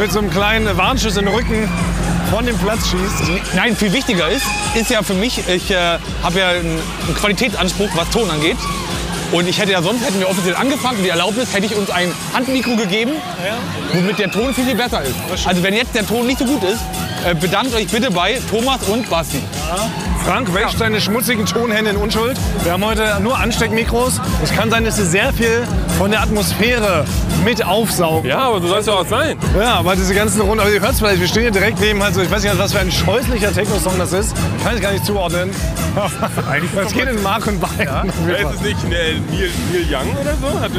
mit 0.00 0.10
so 0.10 0.20
einem 0.20 0.30
kleinen 0.30 0.76
Warnschuss 0.76 1.16
in 1.16 1.26
den 1.26 1.34
Rücken 1.34 1.68
von 2.30 2.46
dem 2.46 2.56
Platz 2.58 2.88
schießt. 2.88 3.54
Nein, 3.54 3.76
viel 3.76 3.92
wichtiger 3.92 4.28
ist, 4.28 4.44
ist 4.74 4.90
ja 4.90 5.02
für 5.02 5.14
mich, 5.14 5.46
ich 5.48 5.70
äh, 5.70 5.98
habe 6.22 6.38
ja 6.38 6.48
einen, 6.48 6.80
Qualitätsanspruch, 7.14 7.90
was 7.94 8.08
Ton 8.10 8.30
angeht. 8.30 8.56
Und 9.30 9.46
ich 9.46 9.58
hätte 9.58 9.72
ja 9.72 9.82
sonst, 9.82 10.04
hätten 10.06 10.20
wir 10.20 10.28
offiziell 10.30 10.56
angefangen, 10.56 11.02
die 11.02 11.10
Erlaubnis, 11.10 11.52
hätte 11.52 11.66
ich 11.66 11.76
uns 11.76 11.90
ein 11.90 12.10
Handmikro 12.32 12.76
gegeben, 12.76 13.12
womit 13.92 14.18
der 14.18 14.30
Ton 14.30 14.54
viel, 14.54 14.64
viel 14.64 14.74
besser 14.74 15.02
ist. 15.02 15.14
Also 15.46 15.62
wenn 15.62 15.74
jetzt 15.74 15.94
der 15.94 16.06
Ton 16.06 16.26
nicht 16.26 16.38
so 16.38 16.46
gut 16.46 16.62
ist, 16.64 16.80
äh, 17.24 17.34
bedankt 17.34 17.74
euch 17.74 17.88
bitte 17.88 18.10
bei 18.10 18.40
Thomas 18.50 18.82
und 18.88 19.08
Basti. 19.08 19.42
Frank 20.24 20.52
wäscht 20.54 20.78
seine 20.78 21.00
schmutzigen 21.00 21.46
Tonhände 21.46 21.92
in 21.92 21.96
Unschuld. 21.96 22.38
Wir 22.62 22.72
haben 22.72 22.84
heute 22.84 23.18
nur 23.22 23.38
Ansteckmikros. 23.38 24.20
Es 24.42 24.52
kann 24.52 24.70
sein, 24.70 24.84
dass 24.84 24.96
sie 24.96 25.06
sehr 25.06 25.32
viel 25.32 25.66
von 25.98 26.12
der 26.12 26.22
Atmosphäre 26.22 27.04
mit 27.44 27.64
aufsaugen. 27.64 28.28
Ja, 28.28 28.38
aber 28.38 28.60
so 28.60 28.68
soll 28.68 28.78
es 28.78 28.86
ja 28.86 28.92
auch 28.92 29.06
sein. 29.06 29.36
Ja, 29.58 29.74
aber 29.74 29.96
diese 29.96 30.14
ganzen 30.14 30.40
Runden, 30.40 30.60
aber 30.60 30.70
ihr 30.70 30.80
hört 30.80 30.92
es 30.92 30.98
vielleicht, 31.00 31.20
wir 31.20 31.26
stehen 31.26 31.42
hier 31.42 31.50
direkt 31.50 31.80
neben, 31.80 32.00
also 32.00 32.22
ich 32.22 32.30
weiß 32.30 32.42
nicht, 32.42 32.56
was 32.56 32.72
für 32.72 32.78
ein 32.78 32.90
scheußlicher 32.92 33.52
Techno-Song 33.52 33.98
das 33.98 34.12
ist. 34.12 34.34
Kann 34.62 34.76
ich 34.76 34.82
gar 34.82 34.92
nicht 34.92 35.04
zuordnen. 35.04 35.50
Es 36.84 36.92
geht 36.92 37.08
in 37.08 37.20
Mark 37.22 37.46
und 37.48 37.60
Bein. 37.60 37.70
Ja? 37.84 38.02
Ist 38.02 38.54
es 38.54 38.60
nicht 38.60 38.84
äh, 38.84 38.88
Neil, 38.88 39.50
Neil 39.72 39.86
Young 39.90 40.16
oder 40.20 40.34
so? 40.40 40.60
Hat 40.60 40.70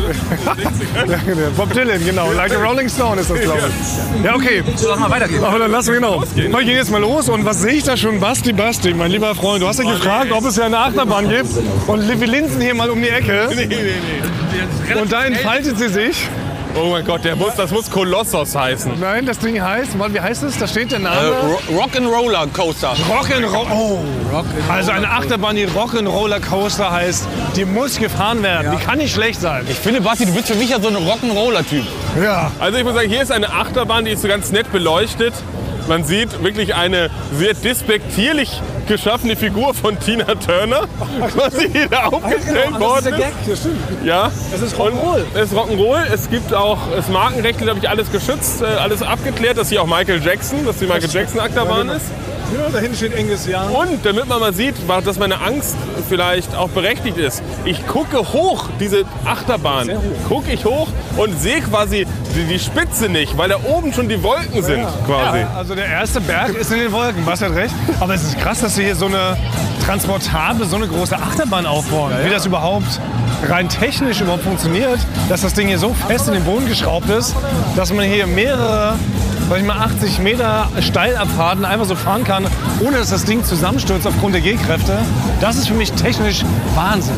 das 0.64 0.80
nicht 0.80 0.96
gehört? 0.96 1.56
Bob 1.58 1.74
Dylan, 1.74 2.06
genau. 2.06 2.32
Like 2.32 2.56
a 2.56 2.60
Rolling 2.60 2.88
Stone 2.88 3.20
ist 3.20 3.30
das, 3.30 3.42
glaube 3.42 3.60
ich. 3.60 4.24
Ja, 4.24 4.36
okay. 4.36 4.64
Lass 4.88 5.00
mal 5.00 5.10
weitergehen. 5.10 5.44
Aber 5.44 5.60
dann 5.60 5.72
lassen 5.72 5.88
wir 5.88 5.96
genau. 5.96 6.20
Losgehen. 6.22 6.52
Wir 6.52 6.64
gehen 6.64 6.76
jetzt 6.76 6.92
mal 6.92 7.02
los 7.02 7.28
und 7.28 7.44
was 7.44 7.62
sehe 7.62 7.74
ich 7.74 7.84
da 7.84 7.98
schon? 7.98 8.20
Basti, 8.22 8.54
Basti, 8.54 8.94
mein 8.94 9.12
lieber 9.12 9.36
Freund, 9.36 9.62
du 9.62 9.68
hast 9.68 9.80
ja 9.80 9.92
gefragt, 9.92 10.32
ob 10.32 10.46
es 10.46 10.56
ja 10.56 10.66
eine 10.66 10.78
Achterbahn 10.78 11.28
gibt 11.28 11.50
und 11.88 12.08
Livi 12.08 12.26
Linsen 12.26 12.62
hier 12.62 12.76
mal 12.76 12.90
um 12.90 13.02
die 13.02 13.10
Ecke 13.10 13.50
Nee, 13.50 13.66
nee, 13.66 13.76
nee. 13.76 15.02
und 15.02 15.09
da 15.10 15.26
entfaltet 15.26 15.78
sie 15.78 15.90
sich. 15.90 16.28
Oh 16.76 16.92
mein 16.92 17.04
Gott, 17.04 17.24
der 17.26 17.36
muss, 17.36 17.56
das 17.56 17.72
muss 17.72 17.90
Kolossos 17.90 18.56
heißen. 18.56 19.00
Nein, 19.00 19.26
das 19.26 19.40
Ding 19.40 19.60
heißt, 19.60 19.98
warte, 19.98 20.14
wie 20.14 20.20
heißt 20.20 20.44
es? 20.44 20.56
Da 20.60 20.68
steht 20.68 20.92
der 20.92 21.00
Äh, 21.00 21.04
Name. 21.04 21.32
Ro- 21.42 21.82
Rock'n'Roller 21.82 22.46
Coaster. 22.54 22.94
Rock'n'Roll. 23.10 23.66
Oh. 23.74 24.00
Also 24.72 24.92
eine 24.92 25.10
Achterbahn, 25.10 25.56
die 25.56 25.66
Rock'n'Roller 25.66 26.40
Coaster 26.40 26.92
heißt, 26.92 27.28
die 27.56 27.66
muss 27.66 27.98
gefahren 27.98 28.44
werden. 28.44 28.72
Die 28.78 28.86
kann 28.86 29.00
nicht 29.00 29.12
schlecht 29.14 29.42
sein. 29.42 29.66
Ich 29.68 29.78
finde, 29.80 30.02
Basti, 30.02 30.28
du 30.28 30.34
bist 30.34 30.48
für 30.48 30.56
mich 30.56 30.70
ja 30.70 30.80
so 30.80 30.90
ein 30.90 30.96
Rock'n'Roller-Typ. 30.96 31.86
Ja. 32.24 32.52
Also 32.60 32.78
ich 32.78 32.84
muss 32.84 32.94
sagen, 32.94 33.10
hier 33.10 33.24
ist 33.24 33.32
eine 33.32 33.50
Achterbahn, 33.52 34.06
die 34.06 34.12
ist 34.12 34.22
so 34.22 34.28
ganz 34.28 34.52
nett 34.52 34.72
beleuchtet. 34.72 35.34
Man 35.90 36.04
sieht 36.04 36.44
wirklich 36.44 36.76
eine 36.76 37.10
sehr 37.34 37.56
despektierlich 37.56 38.62
geschaffene 38.88 39.36
Figur 39.36 39.74
von 39.74 40.00
Tina 40.00 40.36
Turner, 40.36 40.88
quasi 41.34 41.68
hier 41.68 41.88
da 41.90 42.06
aufgestellt 42.06 42.80
worden 42.80 43.14
ist. 43.16 43.50
Das 43.50 43.60
stimmt. 43.60 44.06
Ja. 44.06 44.32
Es 44.54 44.62
ist 44.62 44.76
Rock'n'Roll. 44.76 45.24
Es 45.34 45.52
ist 45.52 45.58
Rock'n'Roll. 45.58 46.04
Es 46.14 46.30
gibt 46.30 46.54
auch 46.54 46.78
das 46.96 47.10
Markenrecht, 47.10 47.58
glaube 47.58 47.80
ich, 47.80 47.90
alles 47.90 48.12
geschützt, 48.12 48.62
äh, 48.62 48.66
alles 48.66 49.02
abgeklärt, 49.02 49.58
dass 49.58 49.70
hier 49.70 49.82
auch 49.82 49.88
Michael 49.88 50.22
Jackson, 50.24 50.64
dass 50.64 50.78
die 50.78 50.86
Michael 50.86 51.10
Jackson 51.10 51.40
Achterbahn 51.40 51.90
ist. 51.90 52.06
Ja, 52.58 52.70
da 52.72 52.80
hinten 52.80 52.96
steht 52.96 53.18
Angus 53.18 53.48
Young. 53.48 53.76
Und 53.76 54.06
damit 54.06 54.28
man 54.28 54.40
mal 54.40 54.54
sieht, 54.54 54.76
dass 55.06 55.20
meine 55.20 55.42
Angst 55.42 55.76
vielleicht 56.08 56.56
auch 56.56 56.70
berechtigt 56.70 57.18
ist. 57.18 57.44
Ich 57.66 57.86
gucke 57.86 58.20
hoch, 58.34 58.70
diese 58.80 59.04
Achterbahn. 59.26 59.90
Gucke 60.28 60.52
ich 60.52 60.66
hoch 60.66 60.88
und 61.18 61.40
sehe 61.40 61.62
quasi 61.62 62.08
die, 62.36 62.44
die 62.46 62.60
Spitze 62.60 63.10
nicht, 63.10 63.38
weil 63.38 63.50
da 63.50 63.58
oben 63.64 63.94
schon 63.94 64.10
die 64.10 64.22
Wolken 64.24 64.64
sind 64.64 64.88
quasi. 65.06 65.40
Ja, 65.40 65.54
also 65.56 65.76
der 65.76 65.86
erste 65.86 66.22
Berg 66.22 66.56
ist 66.56 66.72
in 66.72 66.80
den 66.80 66.92
Wolken, 66.92 67.24
Basti 67.26 67.46
hat 67.46 67.56
recht. 67.56 67.74
Aber 68.00 68.14
es 68.14 68.24
ist 68.24 68.40
krass, 68.40 68.62
dass 68.62 68.76
sie 68.76 68.84
hier 68.84 68.96
so 68.96 69.06
eine 69.06 69.38
transportable, 69.86 70.66
so 70.66 70.76
eine 70.76 70.88
große 70.88 71.16
Achterbahn 71.16 71.66
aufbauen. 71.66 72.12
Wie 72.24 72.30
das 72.30 72.46
überhaupt 72.46 73.00
rein 73.48 73.70
technisch 73.70 74.22
überhaupt 74.22 74.44
funktioniert, 74.44 75.00
dass 75.30 75.42
das 75.42 75.54
Ding 75.54 75.68
hier 75.68 75.80
so 75.80 75.94
fest 76.08 76.28
in 76.28 76.34
den 76.34 76.44
Boden 76.44 76.68
geschraubt 76.68 77.10
ist, 77.10 77.36
dass 77.76 77.94
man 77.94 78.06
hier 78.06 78.28
mehrere 78.28 78.96
sag 79.50 79.58
ich 79.58 79.66
mal, 79.66 79.78
80 79.78 80.20
Meter 80.20 80.70
Steilabfahrten 80.80 81.66
einfach 81.66 81.86
so 81.86 81.96
fahren 81.96 82.24
kann, 82.24 82.46
ohne 82.82 82.98
dass 82.98 83.10
das 83.10 83.26
Ding 83.26 83.44
zusammenstürzt 83.44 84.06
aufgrund 84.06 84.36
der 84.36 84.42
G-Kräfte. 84.42 85.00
Das 85.42 85.58
ist 85.58 85.68
für 85.68 85.74
mich 85.74 85.92
technisch 85.92 86.44
Wahnsinn. 86.76 87.16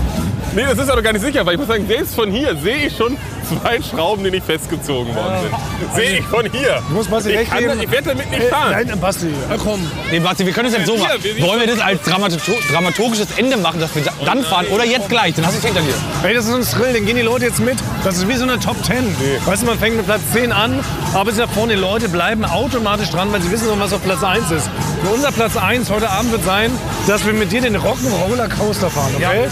Nee, 0.56 0.64
das 0.64 0.78
ist 0.80 0.90
aber 0.90 1.02
gar 1.02 1.12
nicht 1.12 1.24
sicher, 1.24 1.46
weil 1.46 1.54
ich 1.54 1.60
muss 1.60 1.68
sagen, 1.68 1.86
selbst 1.88 2.16
von 2.16 2.32
hier 2.32 2.56
sehe 2.56 2.88
ich 2.88 2.96
schon 2.96 3.18
zwei 3.60 3.81
Schrauben, 3.81 4.24
die 4.24 4.31
nicht 4.31 4.46
festgezogen 4.46 5.13
worden 5.15 5.36
sind. 5.43 5.96
Sehe 5.96 6.20
ich 6.20 6.25
von 6.25 6.46
hier. 6.51 6.81
Muss 6.89 7.08
Basti 7.08 7.31
ich, 7.31 7.38
recht 7.39 7.51
kann, 7.51 7.79
ich 7.79 7.91
werde 7.91 8.10
damit 8.10 8.29
nicht 8.31 8.43
fahren. 8.43 8.72
Nein, 8.88 9.00
Basti, 9.00 9.27
ja, 9.27 9.58
komm. 9.62 9.79
Nee, 10.12 10.20
Basti, 10.20 10.46
wir 10.46 10.53
können 10.53 10.70
es 10.70 10.77
jetzt 10.77 10.88
so 10.88 10.98
machen. 10.98 11.20
Wollen 11.39 11.60
wir 11.60 11.67
das 11.67 11.79
als 11.79 12.01
dramaturgisches 12.03 13.27
Ende 13.38 13.58
machen, 13.58 13.79
dass 13.79 13.93
wir 13.96 14.03
da- 14.03 14.13
dann 14.25 14.43
fahren 14.43 14.67
oder 14.67 14.86
jetzt 14.86 15.10
gleich? 15.10 15.36
Dann 15.36 15.46
hast 15.46 15.55
du 15.55 15.60
es 15.60 15.65
hinter 15.65 15.81
dir. 15.81 15.93
Hey, 16.22 16.34
das 16.34 16.46
ist 16.48 16.53
ein 16.53 16.79
Thrill, 16.79 16.93
den 16.93 17.05
gehen 17.05 17.15
die 17.15 17.22
Leute 17.22 17.46
jetzt 17.46 17.60
mit. 17.60 17.77
Das 18.03 18.17
ist 18.17 18.27
wie 18.27 18.36
so 18.36 18.43
eine 18.43 18.60
Top 18.60 18.75
10. 18.84 19.15
Weißt 19.46 19.62
du, 19.63 19.65
man 19.67 19.77
fängt 19.79 19.98
mit 19.98 20.05
Platz 20.05 20.22
10 20.34 20.51
an, 20.51 20.79
aber 21.13 21.29
es 21.29 21.36
ist 21.36 21.39
ja 21.41 21.48
vorne, 21.48 21.75
die 21.75 21.79
Leute 21.81 22.10
bleiben 22.10 22.46
automatisch 22.46 23.10
dran, 23.10 23.31
weil 23.31 23.41
sie 23.41 23.51
wissen, 23.51 23.67
was 23.77 23.93
auf 23.93 24.03
Platz 24.03 24.24
1 24.24 24.51
ist. 24.51 24.70
Und 25.03 25.10
unser 25.13 25.31
Platz 25.31 25.58
1 25.58 25.89
heute 25.89 26.10
Abend 26.10 26.31
wird 26.31 26.43
sein, 26.43 26.72
dass 27.08 27.25
wir 27.25 27.34
mit 27.34 27.51
dir 27.51 27.62
den 27.62 27.75
Rock'n'Roller 27.77 28.50
Coaster 28.50 28.89
fahren, 28.89 29.12
okay? 29.15 29.48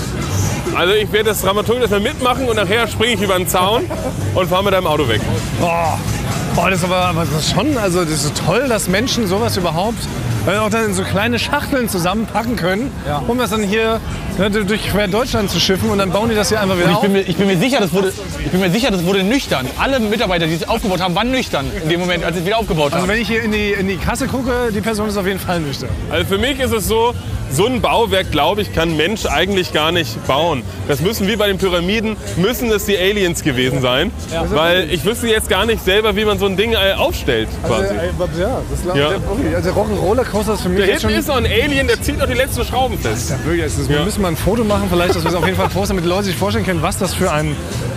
Also 0.80 0.94
ich 0.94 1.12
werde 1.12 1.32
das 1.32 1.42
dramaturgisch 1.42 1.82
erstmal 1.82 2.00
mitmachen 2.00 2.48
und 2.48 2.56
nachher 2.56 2.88
springe 2.88 3.16
ich 3.16 3.22
über 3.22 3.36
den 3.36 3.50
Zaun 3.50 3.84
und 4.34 4.48
fahre 4.48 4.64
mit 4.64 4.74
deinem 4.74 4.88
Auto 4.88 5.10
weg. 5.10 5.20
Boah. 5.60 6.00
Boah, 6.56 6.70
das 6.70 6.80
ist 6.80 6.86
aber, 6.86 7.08
aber 7.08 7.26
das 7.26 7.48
ist 7.48 7.52
schon, 7.52 7.78
also 7.78 8.06
das 8.06 8.24
ist 8.24 8.42
toll, 8.46 8.66
dass 8.70 8.88
Menschen 8.88 9.28
sowas 9.28 9.58
überhaupt 9.58 9.98
äh, 10.54 10.58
auch 10.58 10.70
dann 10.70 10.86
in 10.86 10.94
so 10.94 11.04
kleine 11.04 11.40
Schachteln 11.40 11.90
zusammenpacken 11.90 12.56
können, 12.56 12.92
um 13.28 13.38
das 13.38 13.50
dann 13.52 13.64
hier 13.64 14.00
ne, 14.38 14.50
durch 14.50 14.88
quer 14.90 15.08
Deutschland 15.08 15.50
zu 15.50 15.60
schiffen 15.60 15.90
und 15.90 15.98
dann 15.98 16.12
bauen 16.12 16.30
die 16.30 16.36
das 16.36 16.50
hier 16.50 16.62
einfach 16.62 16.78
wieder 16.78 16.90
Ich 16.90 16.96
auf. 16.96 17.02
bin, 17.02 17.12
mir, 17.14 17.22
ich, 17.22 17.36
bin 17.36 17.48
mir 17.48 17.58
sicher, 17.58 17.80
das 17.80 17.94
wurde, 17.94 18.12
ich 18.44 18.52
bin 18.52 18.60
mir 18.60 18.72
sicher, 18.72 18.92
das 18.92 19.06
wurde 19.06 19.24
nüchtern. 19.24 19.68
Alle 19.80 20.00
Mitarbeiter, 20.00 20.48
die 20.48 20.54
es 20.56 20.68
aufgebaut 20.68 21.02
haben, 21.02 21.16
waren 21.16 21.32
nüchtern 21.32 21.66
in 21.84 21.90
dem 21.90 22.00
Moment, 22.00 22.24
als 22.24 22.36
sie 22.36 22.42
es 22.42 22.46
wieder 22.46 22.58
aufgebaut 22.58 22.94
Also 22.94 23.04
haben. 23.04 23.10
wenn 23.10 23.22
ich 23.22 23.28
hier 23.28 23.44
in 23.44 23.52
die, 23.52 23.72
in 23.72 23.88
die 23.88 23.98
Kasse 23.98 24.28
gucke, 24.28 24.72
die 24.74 24.82
Person 24.82 25.08
ist 25.10 25.18
auf 25.18 25.26
jeden 25.28 25.40
Fall 25.40 25.60
nüchtern. 25.60 25.90
Also 26.10 26.26
für 26.26 26.38
mich 26.38 26.60
ist 26.60 26.72
es 26.74 26.88
so, 26.88 27.14
so 27.52 27.66
ein 27.66 27.82
Bauwerk, 27.82 28.32
glaube 28.32 28.62
ich, 28.62 28.74
kann 28.74 28.96
Mensch 28.96 29.26
eigentlich 29.26 29.74
gar 29.74 29.92
nicht 29.92 30.26
bauen. 30.28 30.62
Das 30.88 31.02
müssen 31.02 31.28
wie 31.28 31.36
bei 31.36 31.48
den 31.48 31.58
Pyramiden, 31.58 32.16
müssen 32.38 32.72
es 32.72 32.86
die 32.86 32.98
Aliens 32.98 33.44
gewesen 33.44 33.82
sein. 33.82 34.12
Weil 34.50 34.92
ich 34.92 35.04
wüsste 35.06 35.28
jetzt 35.28 35.50
gar 35.50 35.66
nicht 35.66 35.84
selber, 35.84 36.16
wie 36.16 36.26
man 36.26 36.38
so 36.38 36.46
ein 36.46 36.58
Ding 36.58 36.74
äh, 36.74 36.94
aufstellt. 36.96 37.50
Quasi. 37.66 37.86
Also, 37.86 38.40
ja, 38.40 38.62
das 38.86 38.96
Ja. 38.98 39.10
ich. 39.50 39.56
Also 39.56 39.74
Rock'n'Roller-Coaster 40.40 40.54
ist 40.54 40.62
für 40.62 40.70
mich 40.70 40.80
Da 40.80 40.86
jetzt 40.86 41.02
hinten 41.02 41.14
schon... 41.14 41.20
ist 41.20 41.28
noch 41.28 41.38
ein 41.38 41.46
Alien, 41.46 41.88
der 41.88 42.02
zieht 42.02 42.18
noch 42.18 42.28
die 42.28 42.34
letzten 42.34 42.66
Schrauben 42.66 42.98
fest. 42.98 43.30
Ja, 43.32 43.46
wirklich, 43.46 43.66
ist, 43.66 43.90
Wir 43.90 44.02
müssen 44.02 44.22
mal 44.22 44.30
ein 44.30 44.38
Foto 44.38 44.64
machen, 44.64 44.88
vielleicht, 44.90 45.16
dass 45.16 45.24
wir 45.24 45.30
es 45.30 45.36
auf 45.36 45.46
jeden 45.46 45.58
Fall 45.58 45.70
posten, 45.70 45.90
damit 45.90 46.06
die 46.06 46.10
Leute 46.10 46.26
sich 46.26 46.36
vorstellen 46.36 46.66
können, 46.66 46.82
was 46.82 46.98
das 46.98 47.14
für 47.14 47.32
ein 47.32 47.56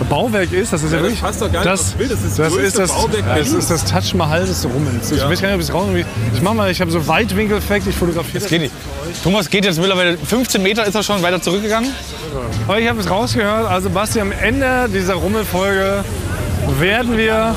Bauwerk 0.09 0.51
ist. 0.51 0.73
Das 0.73 0.83
ist 0.83 0.91
ja, 0.91 0.97
das 0.97 1.03
wirklich. 1.03 1.21
passt 1.21 1.41
doch 1.41 1.51
gar 1.51 1.61
nicht 1.61 1.73
das, 1.73 1.91
Bild. 1.91 2.11
Das 2.11 2.23
ist 2.23 2.39
das 2.39 2.53
das, 2.53 2.63
ist 2.63 2.79
das, 2.79 2.91
Bauwerk 2.91 3.37
das 3.37 3.51
ist 3.51 3.71
das 3.71 3.85
Taj 3.85 4.13
Mahal 4.15 4.45
des 4.45 4.65
Rummels. 4.65 5.11
Ich 5.11 5.21
weiß 5.21 5.41
gar 5.41 5.47
nicht, 5.49 5.55
ob 5.55 5.61
ich 5.61 5.69
es 5.69 5.73
raus. 5.73 5.87
Ich 6.33 6.41
mach 6.41 6.53
mal, 6.53 6.71
ich 6.71 6.81
habe 6.81 6.91
so 6.91 7.07
Weitwinkeleffekt, 7.07 7.87
ich 7.87 7.95
fotografiere 7.95 8.39
das. 8.39 8.49
Geht 8.49 8.61
nicht. 8.61 8.73
Thomas 9.23 9.49
geht 9.49 9.65
jetzt 9.65 9.79
mittlerweile 9.79 10.17
15 10.17 10.61
Meter, 10.61 10.85
ist 10.85 10.95
er 10.95 11.03
schon 11.03 11.21
weiter 11.21 11.41
zurückgegangen. 11.41 11.91
Aber 12.67 12.79
ich 12.79 12.89
habe 12.89 12.99
es 12.99 13.09
rausgehört. 13.09 13.69
Also 13.69 13.89
Basti, 13.89 14.19
am 14.19 14.31
Ende 14.31 14.89
dieser 14.93 15.15
Rummelfolge 15.15 16.03
werden 16.79 17.17
wir, 17.17 17.55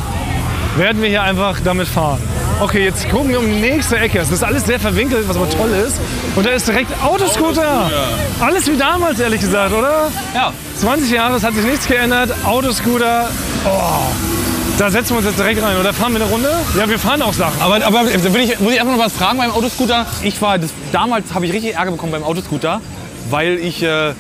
werden 0.76 1.00
wir 1.00 1.08
hier 1.08 1.22
einfach 1.22 1.58
damit 1.64 1.88
fahren. 1.88 2.20
Okay, 2.58 2.84
jetzt 2.84 3.10
gucken 3.10 3.28
wir 3.28 3.38
um 3.38 3.46
die 3.46 3.60
nächste 3.60 3.98
Ecke. 3.98 4.18
Das 4.18 4.30
ist 4.30 4.42
alles 4.42 4.64
sehr 4.64 4.80
verwinkelt, 4.80 5.28
was 5.28 5.36
aber 5.36 5.48
toll 5.50 5.70
ist. 5.86 6.00
Und 6.34 6.46
da 6.46 6.50
ist 6.50 6.66
direkt 6.66 6.90
Autoscooter. 7.02 7.90
Alles 8.40 8.66
wie 8.66 8.78
damals, 8.78 9.20
ehrlich 9.20 9.42
gesagt, 9.42 9.74
oder? 9.74 10.10
Ja. 10.34 10.54
20 10.78 11.10
Jahre, 11.10 11.36
es 11.36 11.44
hat 11.44 11.52
sich 11.54 11.64
nichts 11.64 11.86
geändert. 11.86 12.30
Autoscooter. 12.44 13.28
Oh, 13.66 14.00
da 14.78 14.90
setzen 14.90 15.10
wir 15.10 15.18
uns 15.18 15.26
jetzt 15.26 15.38
direkt 15.38 15.62
rein. 15.62 15.76
Oder 15.78 15.92
fahren 15.92 16.14
wir 16.14 16.22
eine 16.22 16.30
Runde? 16.30 16.48
Ja, 16.78 16.88
wir 16.88 16.98
fahren 16.98 17.20
auch 17.20 17.34
Sachen. 17.34 17.60
Aber, 17.60 17.84
aber 17.84 18.04
ich, 18.04 18.58
muss 18.58 18.72
ich 18.72 18.80
einfach 18.80 18.96
noch 18.96 19.04
was 19.04 19.12
fragen 19.12 19.36
beim 19.36 19.50
Autoscooter. 19.50 20.06
Ich 20.22 20.40
war, 20.40 20.58
das, 20.58 20.70
damals 20.92 21.34
habe 21.34 21.44
ich 21.44 21.52
richtig 21.52 21.74
Ärger 21.74 21.90
bekommen 21.90 22.12
beim 22.12 22.24
Autoscooter, 22.24 22.80
weil 23.28 23.58
ich 23.58 23.82
äh, 23.82 24.14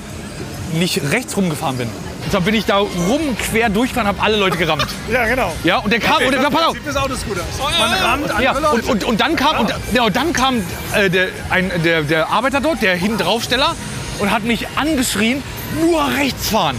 nicht 0.74 1.00
rechts 1.10 1.34
rumgefahren 1.38 1.78
bin. 1.78 1.88
Zwar 2.36 2.44
bin 2.44 2.54
ich 2.54 2.66
da 2.66 2.76
rum, 2.76 3.34
quer 3.38 3.70
durchgefahren, 3.70 4.08
habe 4.08 4.20
alle 4.20 4.36
Leute 4.36 4.58
gerammt. 4.58 4.86
Ja, 5.10 5.24
genau. 5.24 5.54
Ja, 5.64 5.78
und 5.78 5.90
der 5.90 6.00
kam, 6.00 6.22
und 6.22 6.32
der, 6.32 6.40
pass 6.50 6.66
auf, 6.66 6.76
des 6.84 6.96
Autoscooters. 6.96 7.44
Man 7.78 7.92
rammt 7.92 8.42
ja, 8.42 8.52
und, 8.52 8.84
und, 8.90 9.04
und 9.04 9.20
dann 9.22 9.36
kam, 9.36 9.60
und, 9.60 9.72
ja, 9.94 10.02
und 10.02 10.14
dann 10.14 10.34
kam 10.34 10.62
äh, 10.94 11.08
der, 11.08 11.28
ein, 11.48 11.70
der, 11.82 12.02
der 12.02 12.28
Arbeiter 12.28 12.60
dort, 12.60 12.82
der 12.82 12.94
hinten 12.94 13.16
draufsteller, 13.16 13.74
und 14.18 14.30
hat 14.30 14.42
mich 14.42 14.66
angeschrien, 14.76 15.42
nur 15.80 16.06
rechts 16.18 16.50
fahren. 16.50 16.76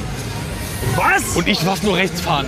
Was? 0.96 1.36
Und 1.36 1.48
ich 1.48 1.66
war's 1.66 1.84
nur 1.84 1.96
rechts 1.96 2.22
fahren. 2.22 2.46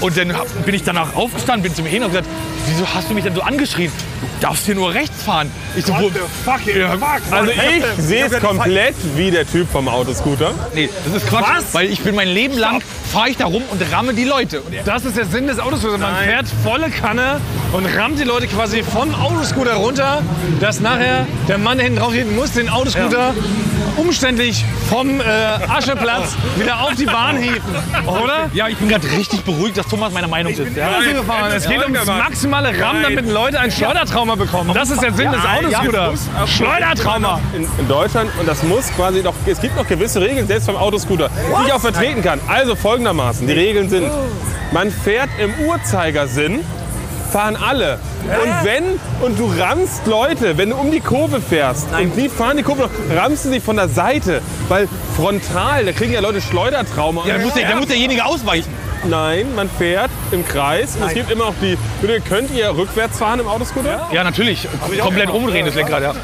Und 0.00 0.16
dann 0.16 0.32
hab- 0.36 0.64
bin 0.64 0.74
ich 0.74 0.82
danach 0.84 1.14
aufgestanden, 1.16 1.62
bin 1.64 1.74
zu 1.74 1.82
mir 1.82 1.88
hin 1.88 2.02
und 2.02 2.10
gesagt, 2.10 2.28
wieso 2.66 2.86
hast 2.94 3.08
du 3.10 3.14
mich 3.14 3.24
denn 3.24 3.34
so 3.34 3.42
angeschrien? 3.42 3.90
Du 4.20 4.46
darfst 4.46 4.66
hier 4.66 4.74
nur 4.76 4.94
rechts 4.94 5.22
fahren. 5.22 5.50
Ich 5.76 5.84
so, 5.86 5.92
wo, 5.94 6.10
fucking 6.44 6.78
Ja? 6.78 6.96
Also 7.30 7.50
ich 7.50 8.04
sehe 8.04 8.26
es 8.26 8.38
komplett 8.40 8.94
wie 9.16 9.30
der 9.30 9.46
Typ 9.46 9.70
vom 9.70 9.88
Autoscooter. 9.88 10.52
nee, 10.74 10.88
das 11.04 11.22
ist 11.22 11.28
Quatsch. 11.28 11.44
Was? 11.56 11.74
Weil 11.74 11.86
ich 11.90 12.00
bin 12.00 12.14
mein 12.14 12.28
Leben 12.28 12.56
lang, 12.56 12.80
fahre 13.12 13.30
ich 13.30 13.36
da 13.36 13.46
rum 13.46 13.62
und 13.70 13.82
ramme 13.92 14.14
die 14.14 14.24
Leute. 14.24 14.60
Und 14.60 14.74
Das 14.84 15.04
ist 15.04 15.16
der 15.16 15.26
Sinn 15.26 15.46
des 15.48 15.58
Autoscooters. 15.58 15.98
Man 16.00 16.16
fährt 16.24 16.46
volle 16.62 16.90
Kanne 16.90 17.40
und 17.72 17.86
rammt 17.86 18.18
die 18.20 18.24
Leute 18.24 18.46
quasi 18.46 18.82
vom 18.84 19.12
Autoscooter 19.14 19.74
runter, 19.74 20.22
dass 20.60 20.80
nachher 20.80 21.26
der 21.48 21.58
Mann 21.58 21.78
hinten 21.80 21.98
drauf 21.98 22.12
geht, 22.12 22.30
muss 22.34 22.52
den 22.52 22.68
Autoscooter 22.68 23.34
umständlich 23.96 24.64
vom 24.88 25.20
äh, 25.20 25.24
Ascheplatz 25.68 26.36
wieder 26.56 26.80
auf 26.80 26.94
die 26.94 27.06
Bahn 27.06 27.36
hieven. 27.36 27.74
Oder? 28.06 28.50
ja, 28.52 28.68
ich 28.68 28.76
bin 28.76 28.88
gerade 28.88 29.10
richtig 29.10 29.44
beruhigt, 29.44 29.76
dass 29.76 29.86
Thomas 29.86 30.12
meiner 30.12 30.28
Meinung 30.28 30.52
ist. 30.52 30.76
Ja? 30.76 31.00
Gefahren. 31.00 31.52
Es 31.52 31.68
geht 31.68 31.82
ums 31.82 32.06
maximale 32.06 32.78
Rammen, 32.80 33.02
damit 33.02 33.28
Leute 33.28 33.60
ein 33.60 33.70
Schleudertrauma 33.70 34.34
bekommen. 34.34 34.72
Das 34.74 34.90
ist 34.90 35.02
der 35.02 35.12
Sinn 35.12 35.30
des 35.32 35.40
Autoscooters. 35.44 36.20
Schleudertrauma. 36.46 37.40
In, 37.54 37.64
in 37.78 37.88
Deutschland 37.88 38.30
und 38.38 38.48
das 38.48 38.62
muss 38.62 38.88
quasi 38.94 39.22
noch, 39.22 39.34
es 39.46 39.60
gibt 39.60 39.76
noch 39.76 39.86
gewisse 39.86 40.20
Regeln, 40.20 40.46
selbst 40.46 40.66
beim 40.66 40.76
Autoscooter, 40.76 41.30
die 41.30 41.66
ich 41.66 41.72
auch 41.72 41.80
vertreten 41.80 42.22
kann. 42.22 42.40
Also 42.48 42.74
folgendermaßen, 42.74 43.46
die 43.46 43.52
Regeln 43.52 43.88
sind, 43.88 44.10
man 44.72 44.90
fährt 44.90 45.30
im 45.38 45.54
Uhrzeigersinn, 45.66 46.60
fahren 47.28 47.56
alle. 47.56 47.98
Und 48.24 48.64
wenn, 48.64 48.84
und 49.20 49.38
du 49.38 49.50
rammst 49.58 50.06
Leute, 50.06 50.58
wenn 50.58 50.70
du 50.70 50.76
um 50.76 50.90
die 50.90 51.00
Kurve 51.00 51.40
fährst 51.40 51.86
und 51.92 52.16
die 52.16 52.28
fahren 52.28 52.56
die 52.56 52.62
Kurve 52.62 52.82
noch, 52.82 52.90
rammst 53.16 53.44
du 53.44 53.50
sie 53.50 53.60
von 53.60 53.76
der 53.76 53.88
Seite, 53.88 54.42
weil 54.68 54.88
frontal, 55.16 55.84
da 55.84 55.92
kriegen 55.92 56.12
ja 56.12 56.20
Leute 56.20 56.40
Schleudertrauma. 56.40 57.24
Da 57.26 57.38
muss, 57.38 57.54
der, 57.54 57.68
da 57.68 57.76
muss 57.76 57.86
derjenige 57.86 58.24
ausweichen. 58.24 58.72
Nein, 59.04 59.54
man 59.54 59.70
fährt 59.70 60.10
im 60.32 60.46
Kreis 60.46 60.96
und 60.96 61.06
es 61.06 61.14
gibt 61.14 61.30
immer 61.30 61.46
auch 61.46 61.54
die, 61.62 61.78
könnt 62.28 62.50
ihr 62.50 62.76
rückwärts 62.76 63.18
fahren 63.18 63.40
im 63.40 63.46
Autoscooter? 63.46 64.08
Ja, 64.12 64.24
natürlich. 64.24 64.66
Komplett 65.00 65.30
umdrehen 65.30 65.66
das 65.66 65.74
Lenkrad, 65.74 66.02
ja. 66.02 66.14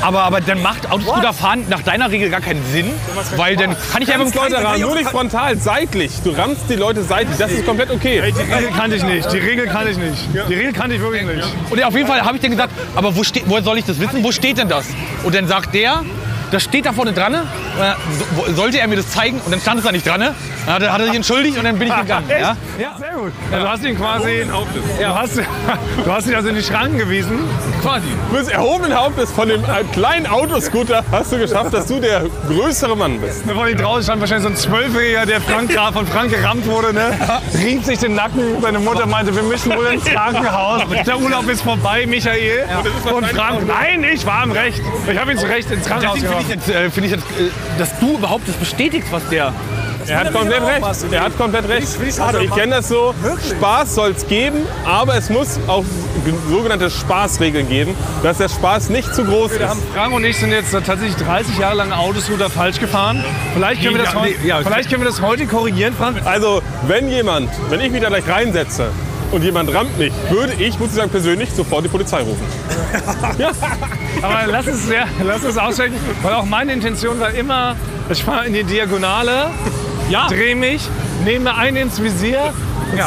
Aber, 0.00 0.22
aber 0.22 0.40
dann 0.40 0.62
macht 0.62 0.90
Autoscooter 0.90 1.32
fahren 1.32 1.64
nach 1.68 1.82
deiner 1.82 2.10
Regel 2.10 2.30
gar 2.30 2.40
keinen 2.40 2.64
Sinn, 2.72 2.90
weil 3.36 3.56
dann 3.56 3.76
kann 3.92 4.02
ich 4.02 4.08
mit 4.08 4.18
dem 4.18 4.32
Leute 4.32 4.62
rammen, 4.62 4.80
nur 4.80 4.96
nicht 4.96 5.08
frontal, 5.08 5.56
seitlich. 5.56 6.12
Du 6.22 6.30
rammst 6.30 6.68
die 6.68 6.76
Leute 6.76 7.02
seitlich, 7.02 7.36
das 7.38 7.50
ist 7.52 7.64
komplett 7.64 7.90
okay. 7.90 8.20
Die 8.20 8.52
Regel 8.52 8.70
kannte 8.76 8.96
ich 8.96 9.04
nicht. 9.04 9.32
Die 9.32 9.38
Regel 9.38 9.66
kannte 9.66 9.90
ich 9.90 9.98
nicht. 9.98 10.28
Die 10.48 10.54
Regel 10.54 10.72
kannte 10.72 10.96
ich 10.96 11.00
wirklich 11.00 11.24
nicht. 11.24 11.48
Und 11.70 11.82
auf 11.82 11.94
jeden 11.94 12.06
Fall 12.06 12.22
habe 12.22 12.36
ich 12.36 12.42
dann 12.42 12.50
gesagt, 12.50 12.72
aber 12.94 13.14
wo 13.16 13.24
steht, 13.24 13.44
woher 13.46 13.62
soll 13.62 13.78
ich 13.78 13.84
das 13.84 13.98
wissen? 14.00 14.22
Wo 14.22 14.32
steht 14.32 14.58
denn 14.58 14.68
das? 14.68 14.86
Und 15.22 15.34
dann 15.34 15.46
sagt 15.46 15.74
der, 15.74 16.02
das 16.54 16.62
steht 16.62 16.86
da 16.86 16.92
vorne 16.92 17.12
dran. 17.12 17.32
ne? 17.32 17.42
Äh, 17.80 17.92
so- 18.46 18.54
sollte 18.54 18.78
er 18.78 18.86
mir 18.86 18.96
das 18.96 19.10
zeigen? 19.10 19.40
Und 19.44 19.50
dann 19.52 19.60
stand 19.60 19.78
es 19.80 19.84
da 19.84 19.90
nicht 19.92 20.06
dran. 20.06 20.20
ne? 20.20 20.34
Dann 20.66 20.74
hat 20.76 20.82
er, 20.82 20.92
hat 20.92 21.00
er 21.00 21.06
sich 21.06 21.16
entschuldigt 21.16 21.58
und 21.58 21.64
dann 21.64 21.78
bin 21.78 21.88
ich 21.88 21.96
gegangen. 21.96 22.26
Ja? 22.34 22.56
Ja, 22.78 22.96
sehr 22.98 23.12
gut. 23.12 23.32
Also 23.52 23.64
du 23.64 23.70
hast 23.70 23.84
ihn 23.84 23.96
quasi. 23.96 24.44
Du 24.98 25.06
hast, 25.14 25.36
du 25.36 26.12
hast 26.12 26.26
ihn 26.28 26.34
also 26.34 26.48
in 26.48 26.54
die 26.56 26.62
Schranken 26.62 26.98
gewiesen. 26.98 27.38
Quasi. 27.82 28.06
Du 28.30 28.36
bist 28.36 28.50
erhobenen 28.50 28.94
Hauptes 28.98 29.30
von 29.32 29.48
dem 29.48 29.62
äh, 29.62 29.84
kleinen 29.92 30.26
Autoscooter 30.26 31.04
hast 31.12 31.32
du 31.32 31.38
geschafft, 31.38 31.72
dass 31.74 31.86
du 31.86 32.00
der 32.00 32.22
größere 32.48 32.96
Mann 32.96 33.20
bist. 33.20 33.42
Vor 33.50 33.68
ihm 33.68 33.76
draußen 33.76 34.04
stand 34.04 34.20
wahrscheinlich 34.20 34.44
so 34.44 34.50
ein 34.50 34.56
Zwölfjähriger, 34.56 35.26
der 35.26 35.40
Frank, 35.40 35.70
gerade 35.70 35.92
von 35.92 36.06
Frank 36.06 36.30
gerammt 36.30 36.66
wurde. 36.66 36.92
Ne? 36.92 37.16
Rieb 37.58 37.84
sich 37.84 37.98
den 37.98 38.14
Nacken. 38.14 38.60
Seine 38.62 38.78
Mutter 38.78 39.06
meinte, 39.06 39.34
wir 39.34 39.42
müssen 39.42 39.74
wohl 39.76 39.86
ins 39.86 40.04
Krankenhaus. 40.04 40.82
Der 41.06 41.18
Urlaub 41.18 41.48
ist 41.48 41.62
vorbei, 41.62 42.06
Michael. 42.06 42.64
Und 43.12 43.26
Frank, 43.26 43.66
nein, 43.66 44.04
ich 44.04 44.24
war 44.26 44.44
im 44.44 44.52
Recht. 44.52 44.80
Ich 45.10 45.18
habe 45.18 45.32
ihn 45.32 45.38
zu 45.38 45.46
Recht 45.46 45.70
ins 45.70 45.86
Krankenhaus 45.86 46.18
finde 46.18 46.43
ich, 46.44 46.54
jetzt, 46.54 46.68
äh, 46.68 46.90
finde 46.90 47.06
ich 47.08 47.12
jetzt, 47.12 47.24
äh, 47.24 47.50
dass 47.78 47.98
du 47.98 48.14
überhaupt 48.18 48.48
das 48.48 48.54
bestätigst, 48.56 49.10
was 49.12 49.26
der. 49.28 49.52
Er 50.06 50.20
hat 50.20 50.34
komplett 50.34 50.60
recht. 50.62 50.84
Er 51.12 51.22
hat 51.22 51.38
komplett 51.38 51.66
recht. 51.66 51.88
Ich 52.42 52.50
kenne 52.50 52.76
das 52.76 52.88
so. 52.88 53.14
Spaß 53.56 53.94
soll 53.94 54.10
es 54.10 54.26
geben, 54.26 54.58
aber 54.84 55.16
es 55.16 55.30
muss 55.30 55.58
auch 55.66 55.82
ge- 56.26 56.34
sogenannte 56.50 56.90
Spaßregeln 56.90 57.70
geben, 57.70 57.94
dass 58.22 58.36
der 58.36 58.50
Spaß 58.50 58.90
nicht 58.90 59.14
zu 59.14 59.24
groß 59.24 59.52
ist. 59.52 59.60
Frank 59.94 60.12
und 60.12 60.24
ich 60.24 60.36
sind 60.36 60.50
jetzt 60.52 60.72
tatsächlich 60.72 61.16
30 61.16 61.56
Jahre 61.56 61.76
lang 61.76 61.90
Autoscooter 61.92 62.50
falsch 62.50 62.78
gefahren. 62.80 63.24
Vielleicht 63.54 63.82
können, 63.82 63.96
wir 63.96 64.02
das, 64.04 64.12
Ja, 64.12 64.20
heu- 64.20 64.26
nee, 64.42 64.46
ja. 64.48 64.58
vielleicht 64.62 64.90
können 64.90 65.02
wir 65.04 65.08
das 65.08 65.22
heute 65.22 65.46
korrigieren, 65.46 65.94
Frank. 65.96 66.18
Also, 66.26 66.60
wenn 66.86 67.08
jemand, 67.08 67.48
wenn 67.70 67.80
ich 67.80 67.90
mich 67.90 68.02
da 68.02 68.08
gleich 68.08 68.28
reinsetze 68.28 68.88
und 69.34 69.42
jemand 69.42 69.72
rammt 69.74 69.98
mich, 69.98 70.12
würde 70.30 70.52
ich, 70.54 70.78
muss 70.78 70.90
ich 70.90 70.94
sagen, 70.94 71.10
persönlich 71.10 71.50
sofort 71.52 71.84
die 71.84 71.88
Polizei 71.88 72.20
rufen. 72.20 72.46
Aber 74.22 74.46
lass 74.46 74.66
es, 74.66 74.88
ja, 74.88 75.04
lass 75.24 75.42
es 75.42 75.58
aussprechen, 75.58 75.94
weil 76.22 76.34
auch 76.34 76.44
meine 76.44 76.72
Intention 76.72 77.18
war 77.18 77.30
immer, 77.32 77.74
ich 78.08 78.22
fahre 78.22 78.46
in 78.46 78.52
die 78.52 78.64
Diagonale, 78.64 79.50
Ja. 80.08 80.28
drehe 80.28 80.54
mich, 80.54 80.88
nehme 81.24 81.54
einen 81.56 81.76
ins 81.76 82.00
Visier, 82.00 82.52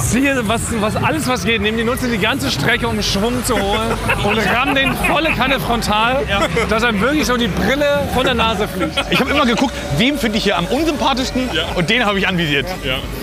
ziehe 0.02 0.48
was, 0.48 0.62
was, 0.80 0.96
alles 0.96 1.28
was 1.28 1.44
geht, 1.44 1.62
nehme 1.62 1.78
die 1.78 1.84
Nutze 1.84 2.08
die 2.08 2.18
ganze 2.18 2.52
Strecke, 2.52 2.88
um 2.88 3.02
Schwung 3.02 3.44
zu 3.46 3.56
holen 3.56 3.92
und 4.24 4.38
ramm 4.56 4.76
den 4.76 4.94
volle 5.08 5.30
Kanne 5.32 5.60
frontal, 5.60 6.24
dass 6.70 6.84
einem 6.84 7.02
wirklich 7.02 7.26
so 7.26 7.38
die 7.38 7.48
Brille 7.48 8.08
von 8.14 8.26
der 8.26 8.34
Nase 8.34 8.68
fliegt. 8.68 8.94
Ich 9.10 9.20
habe 9.20 9.30
immer 9.32 9.46
geguckt, 9.46 9.74
wem 9.98 10.18
finde 10.18 10.38
ich 10.38 10.44
hier 10.44 10.58
am 10.58 10.66
unsympathischsten 10.66 11.50
und 11.76 11.90
den 11.90 12.06
habe 12.06 12.20
ich 12.20 12.28
anvisiert. 12.28 12.66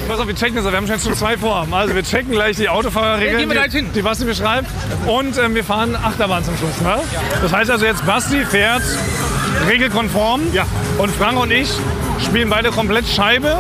Pass 0.09 0.18
auf, 0.20 0.27
wir 0.27 0.35
checken 0.35 0.57
das, 0.57 0.64
wir 0.64 0.77
haben 0.77 0.87
schon 0.87 0.98
zwei 1.14 1.37
Vorhaben. 1.37 1.72
Also 1.74 1.94
wir 1.94 2.03
checken 2.03 2.33
gleich 2.33 2.57
die 2.57 2.68
Autofahrerregeln, 2.68 3.33
Ja, 3.33 3.38
gehen 3.38 3.50
wir 3.50 3.68
die, 3.68 3.77
hin. 3.77 3.90
die 3.94 4.03
Basti 4.03 4.24
beschreibt 4.24 4.66
und 5.07 5.38
ähm, 5.38 5.55
wir 5.55 5.64
fahren 5.64 5.96
Achterbahn 5.96 6.44
zum 6.44 6.57
Schluss. 6.57 6.81
Ne? 6.81 6.96
Das 7.42 7.53
heißt 7.53 7.70
also 7.70 7.85
jetzt 7.87 8.05
Basti 8.07 8.44
fährt 8.44 8.83
regelkonform 9.68 10.53
Ja. 10.53 10.64
und 10.98 11.11
Frank 11.11 11.38
und 11.38 11.50
ich 11.50 11.68
spielen 12.24 12.50
beide 12.50 12.70
komplett 12.70 13.07
Scheibe 13.09 13.57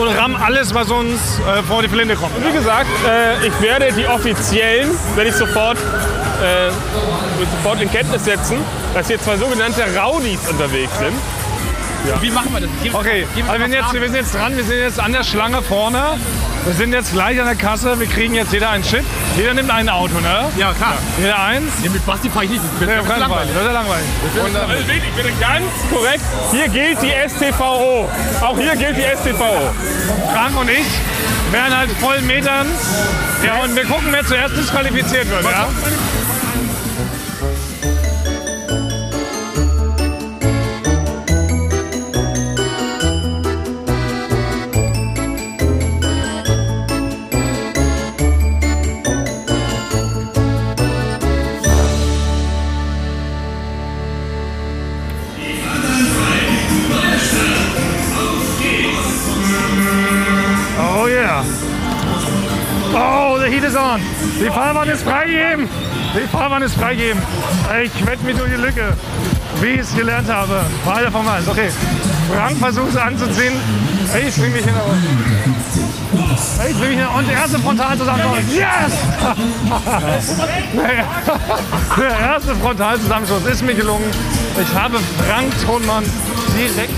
und 0.00 0.08
rammen 0.16 0.36
alles, 0.36 0.74
was 0.74 0.90
uns 0.90 1.20
äh, 1.40 1.62
vor 1.62 1.82
die 1.82 1.88
Flinte 1.88 2.14
kommt. 2.16 2.32
Wie 2.44 2.52
gesagt, 2.52 2.88
äh, 3.06 3.46
ich 3.46 3.60
werde 3.60 3.92
die 3.92 4.06
offiziellen, 4.06 4.90
werde 5.14 5.30
ich 5.30 5.36
sofort, 5.36 5.78
äh, 5.78 6.70
sofort 7.62 7.80
in 7.82 7.90
Kenntnis 7.90 8.24
setzen, 8.24 8.58
dass 8.94 9.06
hier 9.08 9.20
zwei 9.20 9.36
sogenannte 9.36 9.82
Rowdies 9.96 10.48
unterwegs 10.48 10.96
sind. 10.98 11.14
Wie 12.22 12.30
machen 12.30 12.48
wir 12.54 12.60
das? 12.62 12.70
Gehen- 12.82 12.94
Okay, 12.94 13.26
gehen 13.34 13.46
also 13.48 13.60
wir, 13.60 13.66
sind 13.68 13.74
jetzt, 13.74 13.92
wir 13.92 14.00
sind 14.08 14.14
jetzt 14.16 14.34
dran, 14.34 14.56
wir 14.56 14.64
sind 14.64 14.78
jetzt 14.78 14.98
an 15.00 15.12
der 15.12 15.22
Schlange 15.22 15.60
vorne. 15.62 16.18
Wir 16.66 16.74
sind 16.74 16.92
jetzt 16.92 17.12
gleich 17.12 17.40
an 17.40 17.46
der 17.46 17.54
Kasse, 17.56 17.98
wir 17.98 18.06
kriegen 18.06 18.34
jetzt 18.34 18.52
jeder 18.52 18.70
ein 18.70 18.82
Chip. 18.82 19.04
Jeder 19.36 19.54
nimmt 19.54 19.70
ein 19.70 19.88
Auto, 19.88 20.20
ne? 20.20 20.44
Ja, 20.58 20.72
klar. 20.74 20.94
Jeder 21.18 21.38
eins. 21.42 21.72
Nee, 21.82 21.88
mit 21.88 22.04
Basti 22.04 22.28
fahre 22.28 22.44
ich 22.44 22.50
nicht. 22.50 22.62
Das 22.78 22.88
Ja, 22.88 23.00
ist 23.00 23.08
keinen 23.08 23.08
Fall. 23.08 23.20
langweilig. 23.20 23.50
Das 23.54 23.62
ist 23.62 23.66
ja 23.68 23.72
langweilig. 23.72 24.06
Und, 24.44 24.56
Also 24.56 24.86
seht, 24.86 25.02
ich 25.02 25.22
bin 25.24 25.40
ganz 25.40 25.66
korrekt. 25.90 26.20
Hier 26.52 26.68
gilt 26.68 26.98
die 27.02 27.12
STVO. 27.28 28.08
Auch 28.42 28.58
hier 28.58 28.76
gilt 28.76 28.96
die 28.98 29.02
STVO. 29.16 29.70
Frank 30.34 30.60
und 30.60 30.68
ich 30.70 30.86
werden 31.50 31.76
halt 31.76 31.90
voll 31.98 32.20
metern. 32.22 32.66
Ja, 33.44 33.54
und 33.64 33.74
wir 33.74 33.84
gucken, 33.84 34.08
wer 34.10 34.24
zuerst 34.26 34.54
disqualifiziert 34.56 35.30
wird. 35.30 35.42
Ja? 35.44 35.66
Die 64.40 64.46
Fahrbahn 64.46 64.88
ist 64.88 65.02
freigegeben. 65.02 65.68
Die 66.14 66.26
Fahrbahn 66.28 66.62
ist 66.62 66.74
freigegeben. 66.74 67.22
Ich 67.84 68.06
wette 68.06 68.24
mich 68.24 68.36
durch 68.36 68.50
die 68.50 68.56
Lücke, 68.60 68.94
wie 69.60 69.66
ich 69.74 69.80
es 69.80 69.94
gelernt 69.94 70.28
habe. 70.32 70.60
Beide 70.84 71.10
vom 71.10 71.28
Eis. 71.28 71.46
Okay. 71.46 71.70
Frank 72.34 72.58
versucht 72.58 72.90
es 72.90 72.96
anzuziehen. 72.96 73.52
Ich 74.26 74.34
bring 74.36 74.52
mich 74.52 74.64
hin. 74.64 74.74
Ich 76.68 76.78
bring 76.78 76.88
mich 76.90 76.98
hin. 76.98 77.06
Und 77.16 77.30
erste 77.30 77.58
Frontalzusammenstoß. 77.58 78.38
Yes! 78.54 78.92
Der 81.98 82.18
erste 82.20 82.54
Frontalzusammenstoß 82.56 83.44
ist 83.52 83.62
mir 83.62 83.74
gelungen. 83.74 84.10
Ich 84.60 84.74
habe 84.78 84.98
Frank 85.28 85.52
Thonmann 85.66 86.04
direkt 86.56 86.92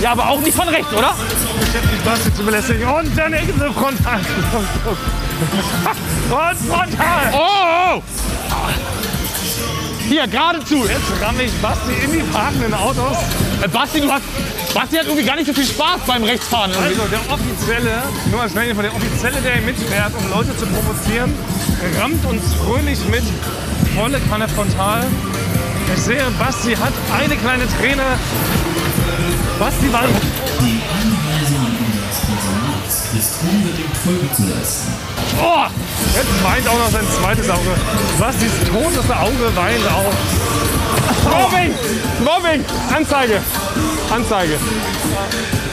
Ja, 0.00 0.12
aber 0.12 0.28
auch 0.30 0.40
nicht 0.40 0.56
von 0.56 0.68
rechts, 0.68 0.92
oder? 0.92 1.14
beschäftigt, 1.58 2.04
Basti 2.04 2.32
zu 2.34 2.44
belästigen. 2.44 2.88
Und 2.88 3.16
der 3.16 3.30
nächste 3.30 3.72
Frontalzusammenstoß. 3.72 4.98
Und 5.38 6.58
frontal! 6.68 7.32
Oh! 7.32 7.96
oh. 7.96 8.02
Hier, 10.08 10.26
geradezu. 10.26 10.86
Jetzt 10.86 11.22
ramme 11.22 11.42
ich 11.42 11.52
Basti 11.60 11.92
in 12.02 12.12
die 12.12 12.22
parkenden 12.32 12.72
Autos. 12.74 13.18
Äh, 13.62 13.68
Basti, 13.68 14.00
du 14.00 14.10
hast. 14.10 14.22
Basti 14.74 14.96
hat 14.96 15.06
irgendwie 15.06 15.24
gar 15.24 15.36
nicht 15.36 15.46
so 15.46 15.52
viel 15.52 15.66
Spaß 15.66 16.00
beim 16.06 16.24
Rechtsfahren. 16.24 16.72
irgendwie. 16.72 17.00
Also 17.00 17.10
der 17.10 17.32
Offizielle, 17.32 18.02
nur 18.30 18.40
als 18.40 18.52
Schnellinfo, 18.52 18.82
der 18.82 18.94
Offizielle, 18.94 19.40
der 19.42 19.52
hier 19.54 19.62
mitfährt, 19.62 20.12
um 20.18 20.30
Leute 20.30 20.56
zu 20.56 20.66
provozieren, 20.66 21.34
rammt 22.00 22.24
uns 22.24 22.42
fröhlich 22.54 22.98
mit 23.10 23.24
volle 23.94 24.18
Kanne 24.30 24.48
frontal. 24.48 25.06
Ich 25.94 26.02
sehe, 26.02 26.24
Basti 26.38 26.74
hat 26.74 26.92
eine 27.18 27.36
kleine 27.36 27.64
Träne. 27.78 28.02
Basti 29.58 29.92
war... 29.92 30.04
Oh, 35.40 35.64
jetzt 36.14 36.44
weint 36.44 36.68
auch 36.68 36.78
noch 36.78 36.90
sein 36.90 37.06
zweites 37.20 37.48
Auge. 37.50 37.70
Bastis 38.18 38.52
totes 38.70 39.10
Auge 39.10 39.56
weint 39.56 39.86
auch. 39.86 40.12
Mobbing! 41.30 41.74
Mobbing! 42.24 42.64
Anzeige! 42.94 43.40
Anzeige. 44.10 44.58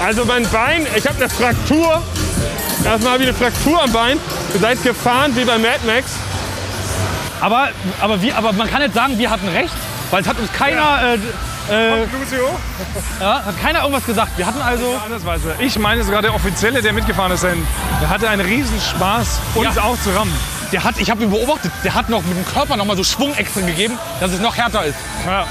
Also 0.03 0.25
mein 0.25 0.47
Bein, 0.49 0.85
ich 0.95 1.07
habe 1.07 1.17
eine 1.17 1.29
Fraktur. 1.29 2.01
Erstmal 2.83 3.13
habe 3.13 3.23
ich 3.23 3.29
eine 3.29 3.37
Fraktur 3.37 3.81
am 3.81 3.91
Bein. 3.91 4.17
Ihr 4.53 4.59
seid 4.59 4.83
gefahren 4.83 5.35
wie 5.35 5.45
bei 5.45 5.57
Mad 5.57 5.79
Max. 5.85 6.11
Aber, 7.41 7.69
aber, 8.01 8.21
wir, 8.21 8.37
aber 8.37 8.53
man 8.53 8.69
kann 8.69 8.81
jetzt 8.81 8.95
sagen, 8.95 9.17
wir 9.17 9.29
hatten 9.29 9.47
recht, 9.47 9.73
weil 10.11 10.21
es 10.21 10.27
hat 10.27 10.39
uns 10.39 10.51
keiner, 10.53 11.13
äh, 11.15 11.17
äh, 11.69 11.99
Lucio? 12.01 12.49
ja, 13.19 13.43
hat 13.45 13.61
keiner 13.61 13.79
irgendwas 13.81 14.05
gesagt. 14.05 14.37
Wir 14.37 14.45
hatten 14.45 14.61
also. 14.61 14.95
Andersweise. 15.03 15.55
Ich 15.59 15.77
meine 15.79 16.03
sogar 16.03 16.21
der 16.21 16.33
Offizielle, 16.35 16.81
der 16.81 16.93
mitgefahren 16.93 17.31
ist, 17.31 17.43
denn 17.43 17.65
der 18.01 18.09
hatte 18.09 18.29
einen 18.29 18.45
Riesenspaß, 18.45 19.39
uns 19.55 19.75
Ja. 19.75 19.83
auch 19.83 19.97
zu 20.01 20.09
rammen. 20.11 20.33
Der 20.71 20.83
hat, 20.83 20.95
ich 20.97 21.09
habe 21.11 21.23
ihn 21.23 21.29
beobachtet, 21.29 21.71
der 21.83 21.93
hat 21.93 22.09
noch 22.09 22.23
mit 22.23 22.35
dem 22.37 22.45
Körper 22.45 22.75
noch 22.75 22.85
mal 22.85 22.97
so 22.97 23.03
Schwung 23.03 23.33
extra 23.35 23.61
gegeben, 23.61 23.97
dass 24.19 24.31
es 24.31 24.39
noch 24.39 24.55
härter 24.57 24.83
ist. 24.85 24.97
Ja. 25.25 25.45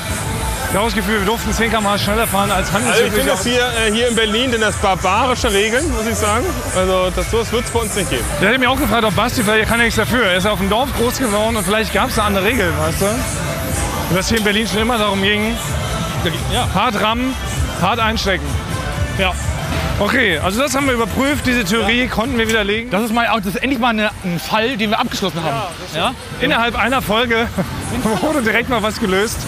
Ich 0.70 0.76
habe 0.76 0.86
das 0.86 0.94
Gefühl, 0.96 1.20
wir 1.20 1.26
durften 1.26 1.52
10 1.52 1.70
km 1.70 1.86
schneller 1.96 2.26
fahren 2.26 2.50
als 2.50 2.66
Also 2.74 2.78
ich 2.80 2.84
handelsüblich. 2.84 3.14
finde 3.14 3.30
das 3.30 3.44
hier, 3.44 3.60
äh, 3.86 3.92
hier 3.92 4.08
in 4.08 4.16
Berlin 4.16 4.50
denn 4.50 4.60
das 4.60 4.74
barbarische 4.76 5.52
Regeln, 5.52 5.88
muss 5.92 6.04
ich 6.04 6.16
sagen. 6.16 6.44
Also 6.76 7.10
das 7.14 7.30
sowas 7.30 7.52
wird 7.52 7.64
es 7.64 7.70
bei 7.70 7.78
uns 7.78 7.94
nicht 7.94 8.10
geben. 8.10 8.24
der 8.40 8.48
hätte 8.48 8.58
mich 8.58 8.66
auch 8.68 8.76
gefragt, 8.78 9.04
ob 9.04 9.14
Basti, 9.14 9.44
vielleicht 9.44 9.68
kann 9.68 9.78
er 9.78 9.84
nichts 9.84 9.98
dafür. 10.00 10.24
Er 10.26 10.36
ist 10.36 10.46
auf 10.48 10.58
dem 10.58 10.68
Dorf 10.68 10.88
groß 10.98 11.18
geworden 11.18 11.54
und 11.56 11.64
vielleicht 11.64 11.94
gab 11.94 12.08
es 12.08 12.16
da 12.16 12.24
andere 12.24 12.44
Regeln, 12.44 12.72
weißt 12.76 13.00
du? 13.02 13.04
Und 13.06 14.16
dass 14.16 14.28
hier 14.28 14.38
in 14.38 14.44
Berlin 14.44 14.66
schon 14.66 14.80
immer 14.80 14.98
darum 14.98 15.22
ging, 15.22 15.56
Ja. 16.52 16.68
hart 16.74 17.00
rammen, 17.00 17.34
hart 17.80 17.98
einstecken. 17.98 18.44
Ja. 19.18 19.32
Okay, 20.00 20.38
also 20.38 20.60
das 20.60 20.74
haben 20.74 20.86
wir 20.86 20.94
überprüft, 20.94 21.46
diese 21.46 21.64
Theorie 21.64 22.08
konnten 22.08 22.36
wir 22.36 22.48
widerlegen. 22.48 22.90
Das 22.90 23.02
ist, 23.04 23.12
mal, 23.12 23.28
das 23.36 23.54
ist 23.54 23.62
endlich 23.62 23.78
mal 23.78 23.90
eine, 23.90 24.10
ein 24.24 24.40
Fall, 24.40 24.76
den 24.76 24.90
wir 24.90 24.98
abgeschlossen 24.98 25.40
haben. 25.44 25.56
Ja, 25.94 26.14
Innerhalb 26.40 26.76
einer 26.76 27.00
Folge 27.00 27.46
wurde 28.22 28.42
direkt 28.42 28.68
mal 28.68 28.82
was 28.82 28.98
gelöst. 28.98 29.38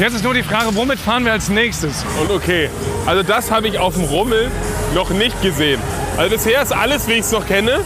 Jetzt 0.00 0.14
ist 0.14 0.24
nur 0.24 0.34
die 0.34 0.42
Frage, 0.42 0.74
womit 0.74 0.98
fahren 0.98 1.24
wir 1.24 1.32
als 1.32 1.48
nächstes? 1.48 2.04
Und 2.20 2.30
okay, 2.32 2.68
also 3.06 3.22
das 3.22 3.52
habe 3.52 3.68
ich 3.68 3.78
auf 3.78 3.94
dem 3.94 4.04
Rummel 4.04 4.50
noch 4.94 5.10
nicht 5.10 5.40
gesehen. 5.42 5.80
Also 6.16 6.30
bisher 6.30 6.62
ist 6.62 6.72
alles, 6.72 7.06
wie 7.06 7.12
ich 7.12 7.20
es 7.20 7.30
noch 7.30 7.46
kenne. 7.46 7.80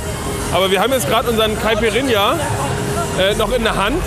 Aber 0.55 0.71
wir 0.71 0.81
haben 0.81 0.93
jetzt 0.93 1.09
gerade 1.09 1.29
unseren 1.29 1.61
Caipirinha 1.61 2.37
äh, 3.19 3.35
noch 3.35 3.53
in 3.53 3.63
der 3.65 3.77
Hand. 3.77 4.01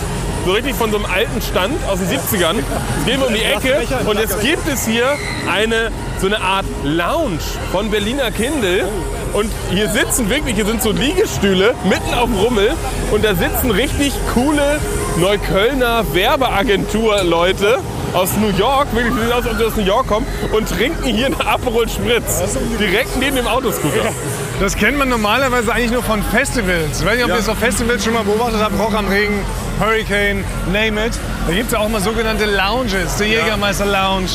So 0.46 0.52
richtig 0.54 0.76
von 0.76 0.92
so 0.92 0.98
einem 0.98 1.06
alten 1.06 1.42
Stand 1.42 1.76
aus 1.90 2.00
den 2.00 2.08
70ern. 2.08 2.56
Jetzt 2.56 3.06
gehen 3.06 3.20
wir 3.20 3.28
um 3.28 3.34
die 3.34 3.44
Ecke 3.44 3.82
und 4.06 4.20
jetzt 4.20 4.42
gibt 4.42 4.68
es 4.68 4.86
hier 4.86 5.06
eine, 5.52 5.92
so 6.20 6.28
eine 6.28 6.42
Art 6.42 6.66
Lounge 6.84 7.40
von 7.72 7.92
Berliner 7.92 8.32
Kindle. 8.32 8.88
Und 9.34 9.52
hier 9.70 9.90
sitzen 9.90 10.30
wirklich, 10.30 10.56
hier 10.56 10.66
sind 10.66 10.82
so 10.82 10.92
Liegestühle 10.92 11.76
mitten 11.84 12.14
auf 12.16 12.26
dem 12.26 12.36
Rummel. 12.40 12.74
Und 13.12 13.24
da 13.24 13.36
sitzen 13.36 13.70
richtig 13.70 14.14
coole 14.34 14.80
Neuköllner 15.18 16.04
Werbeagentur-Leute 16.14 17.80
aus 18.14 18.30
New 18.38 18.50
York, 18.58 18.88
wirklich 18.94 19.14
die 19.14 19.20
sehen 19.20 19.32
aus, 19.32 19.46
als 19.46 19.52
ob 19.52 19.58
sie 19.58 19.66
aus 19.66 19.76
New 19.76 19.84
York 19.84 20.08
kommen, 20.08 20.26
und 20.52 20.68
trinken 20.68 21.04
hier 21.04 21.28
einen 21.28 21.40
Aperol 21.42 21.88
Spritz. 21.88 22.42
Direkt 22.80 23.18
neben 23.18 23.36
dem 23.36 23.46
Autoscooter. 23.46 24.14
Das 24.60 24.76
kennt 24.76 24.98
man 24.98 25.10
normalerweise 25.10 25.72
eigentlich 25.72 25.92
nur 25.92 26.02
von 26.02 26.24
Festivals. 26.24 27.02
Ich 27.02 27.06
weiß 27.06 27.18
nicht, 27.18 27.26
ob 27.26 27.30
ihr 27.30 27.38
es 27.38 27.50
auf 27.50 27.60
Festivals 27.60 28.04
schon 28.04 28.14
mal 28.14 28.24
beobachtet 28.24 28.62
habt. 28.62 28.80
Rock 28.80 28.96
am 28.96 29.08
Regen, 29.08 29.46
Hurricane, 29.80 30.44
name 30.74 31.06
it. 31.06 31.14
Da 31.48 31.54
gibt 31.54 31.68
es 31.68 31.72
ja 31.72 31.80
auch 31.80 31.88
mal 31.88 32.02
sogenannte 32.02 32.46
Lounges. 32.46 33.16
Die 33.16 33.24
Jägermeister 33.24 33.86
Lounge, 33.86 34.28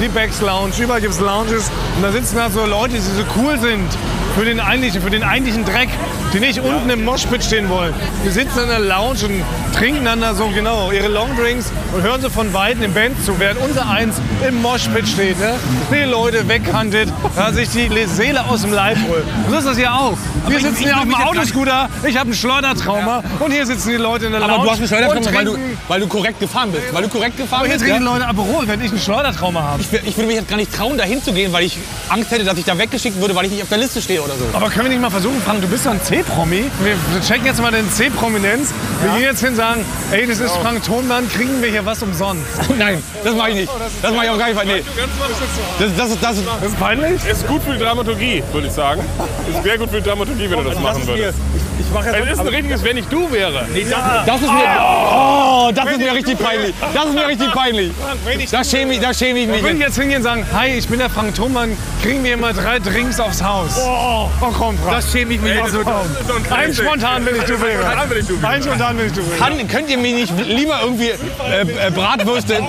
die 0.00 0.08
Becks 0.08 0.40
Lounge. 0.40 0.72
Überall 0.76 1.00
gibt 1.00 1.14
es 1.14 1.20
Lounges. 1.20 1.70
Und 1.96 2.02
da 2.02 2.10
sitzen 2.10 2.36
da 2.36 2.50
so 2.50 2.66
Leute, 2.66 2.94
die 2.94 2.98
so 2.98 3.22
cool 3.36 3.58
sind 3.60 3.88
für 4.36 4.44
den 4.44 4.58
eigentlichen, 4.58 5.00
für 5.00 5.10
den 5.10 5.22
eigentlichen 5.22 5.64
Dreck, 5.64 5.88
die 6.32 6.40
nicht 6.40 6.58
unten 6.60 6.90
im 6.90 7.04
Moshpit 7.04 7.44
stehen 7.44 7.68
wollen. 7.68 7.94
Die 8.24 8.30
sitzen 8.30 8.58
in 8.64 8.68
der 8.68 8.80
Lounge 8.80 9.24
und 9.24 9.44
trinken 9.74 10.04
dann 10.04 10.20
da 10.20 10.34
so 10.34 10.48
genau 10.48 10.90
ihre 10.90 11.08
Longdrinks 11.08 11.70
und 11.94 12.02
hören 12.02 12.20
so 12.20 12.28
von 12.30 12.52
Weitem 12.52 12.80
den 12.80 12.94
Band 12.94 13.24
zu, 13.24 13.38
während 13.38 13.60
unser 13.60 13.88
Eins 13.88 14.16
im 14.46 14.60
Moshpit 14.62 15.06
steht. 15.08 15.38
Ne? 15.38 15.54
Die 15.92 16.04
Leute 16.08 16.46
weghandelt, 16.48 17.12
da 17.36 17.52
sich 17.52 17.68
die 17.70 17.88
Seele 18.06 18.44
aus 18.44 18.62
dem 18.62 18.72
Leib 18.72 18.98
holt. 19.08 19.24
Und 19.46 19.52
so 19.52 19.58
ist 19.58 19.66
das 19.66 19.76
hier 19.76 19.92
auch. 19.92 20.16
Wir 20.46 20.56
ich- 20.58 20.62
sitzen 20.64 20.84
hier 20.84 20.96
auf 20.96 21.02
dem 21.04 21.14
Autoscooter, 21.14 21.88
ich 22.04 22.16
habe 22.16 22.30
ein 22.30 22.34
Schleudertrauma 22.34 23.22
und 23.40 23.52
hier 23.52 23.66
sitzen 23.66 23.90
die 23.90 23.96
Leute 23.96 24.26
in 24.26 24.32
der 24.32 24.40
Lounge 24.40 24.54
Aber 24.54 24.64
du 24.64 24.70
hast 24.70 24.80
mich 24.80 24.90
leider 24.90 25.10
und 25.10 25.34
weil 25.34 25.44
du, 25.44 25.56
weil 25.88 26.00
du 26.00 26.06
korrekt 26.06 26.40
gefahren 26.40 26.72
bist. 26.72 26.84
Weil 26.92 27.02
du 27.02 27.08
korrekt 27.08 27.36
gefahren 27.36 27.60
Aber 27.60 27.68
hier 27.68 27.78
trinken 27.78 27.94
Ja? 27.94 27.98
die 27.98 28.04
Leute 28.04 28.26
Aperol, 28.26 28.66
wenn 28.66 28.80
ich 28.84 28.90
ein 28.92 28.98
Schleudertrauma 28.98 29.62
habe. 29.62 29.82
Ich, 29.82 29.92
ich 29.92 30.16
würde 30.16 30.26
mich 30.26 30.36
jetzt 30.36 30.48
gar 30.48 30.56
nicht 30.56 30.74
trauen, 30.74 30.96
da 30.98 31.04
hinzugehen, 31.04 31.52
weil 31.52 31.64
ich 31.64 31.76
Angst 32.08 32.30
hätte, 32.30 32.44
dass 32.44 32.58
ich 32.58 32.64
da 32.64 32.76
weggeschickt 32.78 33.20
würde, 33.20 33.34
weil 33.34 33.46
ich 33.46 33.52
nicht 33.52 33.62
auf 33.62 33.68
der 33.68 33.78
Liste 33.78 34.00
stehe 34.02 34.22
oder 34.22 34.34
so. 34.34 34.44
Aber 34.52 34.70
können 34.70 34.84
wir 34.86 34.90
nicht 34.90 35.00
mal 35.02 35.10
versuchen, 35.10 35.40
Frank, 35.44 35.60
du 35.60 35.68
bist 35.68 35.86
doch 35.86 35.90
ein 35.92 36.02
C-Promi. 36.02 36.64
Wir 36.82 37.20
checken 37.20 37.44
jetzt 37.46 37.60
mal 37.60 37.70
den 37.70 37.90
C-Prominenz. 37.90 38.72
Wir 39.02 39.12
gehen 39.12 39.22
jetzt 39.22 39.44
hin 39.44 39.54
sagen, 39.58 39.84
ey, 40.12 40.26
das 40.26 40.38
ist 40.38 40.54
Frank 40.56 40.82
Thonmann, 40.84 41.28
kriegen 41.28 41.60
wir 41.60 41.68
hier 41.70 41.84
was 41.84 42.02
umsonst. 42.02 42.44
Nein, 42.78 43.02
das 43.24 43.34
mache 43.34 43.50
ich 43.50 43.56
nicht. 43.56 43.72
Das 44.02 44.12
mache 44.14 44.24
ich 44.26 44.30
auf 44.30 44.38
keinen 44.38 44.56
Fall. 44.56 44.66
Nee. 44.66 44.82
Das, 45.78 45.90
das, 45.96 46.10
ist- 46.10 46.22
das, 46.22 46.36
ist- 46.38 46.46
Das 46.60 46.68
ist 46.70 46.78
peinlich. 46.78 47.24
Ist 47.26 47.46
gut 47.46 47.62
für 47.62 47.72
die 47.72 47.78
Dramaturgie, 47.78 48.42
würde 48.52 48.68
ich 48.68 48.72
sagen. 48.72 49.02
Ist 49.50 49.62
sehr 49.64 49.76
gut 49.76 49.90
für 49.90 50.00
die 50.00 50.08
Dramaturgie, 50.08 50.48
wenn 50.50 50.58
du 50.64 50.70
das 50.70 50.78
machen 50.80 51.06
würdest. 51.06 51.38
Ich 51.78 51.90
mache 51.92 52.10
Es 52.10 52.32
ist 52.32 52.40
ein 52.40 52.48
richtiges, 52.48 52.84
wenn 52.84 52.96
ich 52.96 53.06
du 53.06 53.30
wäre. 53.30 53.66
Das 54.26 54.40
ist 54.40 54.52
mir, 54.52 54.64
oh, 54.80 55.70
das 55.74 55.90
ist 55.90 55.98
mir 55.98 56.12
richtig 56.12 56.38
peinlich. 56.38 56.74
Das 56.94 57.06
ist 57.06 57.14
mir 57.14 57.26
richtig 57.28 57.52
peinlich. 57.52 57.92
Da 58.50 58.64
schäme 58.64 58.94
ich, 58.94 59.00
da 59.00 59.14
schäme 59.14 59.40
ich 59.40 59.48
mich. 59.48 59.58
Ich 59.58 59.62
will 59.62 59.78
jetzt 59.78 59.98
hingehen 59.98 60.18
und 60.18 60.22
sagen, 60.22 60.46
hi, 60.52 60.68
ich 60.68 60.88
bin 60.88 60.98
der 60.98 61.10
Frank 61.10 61.34
Thonmann, 61.34 61.76
kriegen 62.02 62.24
wir 62.24 62.36
mal 62.36 62.52
drei 62.52 62.78
Drinks 62.78 63.20
aufs 63.20 63.42
Haus. 63.42 63.78
Oh, 63.78 64.28
komm, 64.40 64.78
Frank. 64.78 64.96
Das 64.96 65.12
schäme 65.12 65.34
ich 65.34 65.40
mich 65.40 65.54
jetzt. 65.54 65.64
Also, 65.64 65.80
komm. 65.82 65.94
Ein 66.50 66.74
spontan 66.74 67.24
will 67.26 67.36
ich 67.36 67.44
du 67.44 67.60
wäre. 67.60 67.82
Ich. 68.18 68.44
Ein 68.44 68.62
spontan 68.62 68.98
will 68.98 69.06
ich 69.06 69.12
du 69.12 69.26
wäre. 69.28 69.38
Kann, 69.38 69.68
könnt 69.68 69.90
ihr 69.90 69.98
mir 69.98 70.14
nicht 70.14 70.32
lieber 70.46 70.80
irgendwie 70.82 71.10
äh, 71.10 71.62
äh, 71.62 71.90
Bratwürste, 71.90 72.62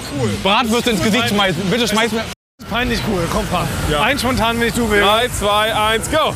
Bratwürste 0.43 0.91
ins 0.91 1.03
Gesicht 1.03 1.29
schmeißen? 1.29 1.61
Bitte 1.69 1.87
schmeiß 1.87 2.11
mir. 2.11 2.23
Peinlich 2.69 2.99
cool, 3.09 3.21
komm, 3.31 3.45
Frank. 3.47 3.67
Ein 4.01 4.19
spontan 4.19 4.59
will 4.59 4.67
ich 4.67 4.73
du 4.73 4.89
wäre. 4.91 5.03
3, 5.03 5.29
2, 5.29 5.75
1, 5.75 6.11
go! 6.11 6.33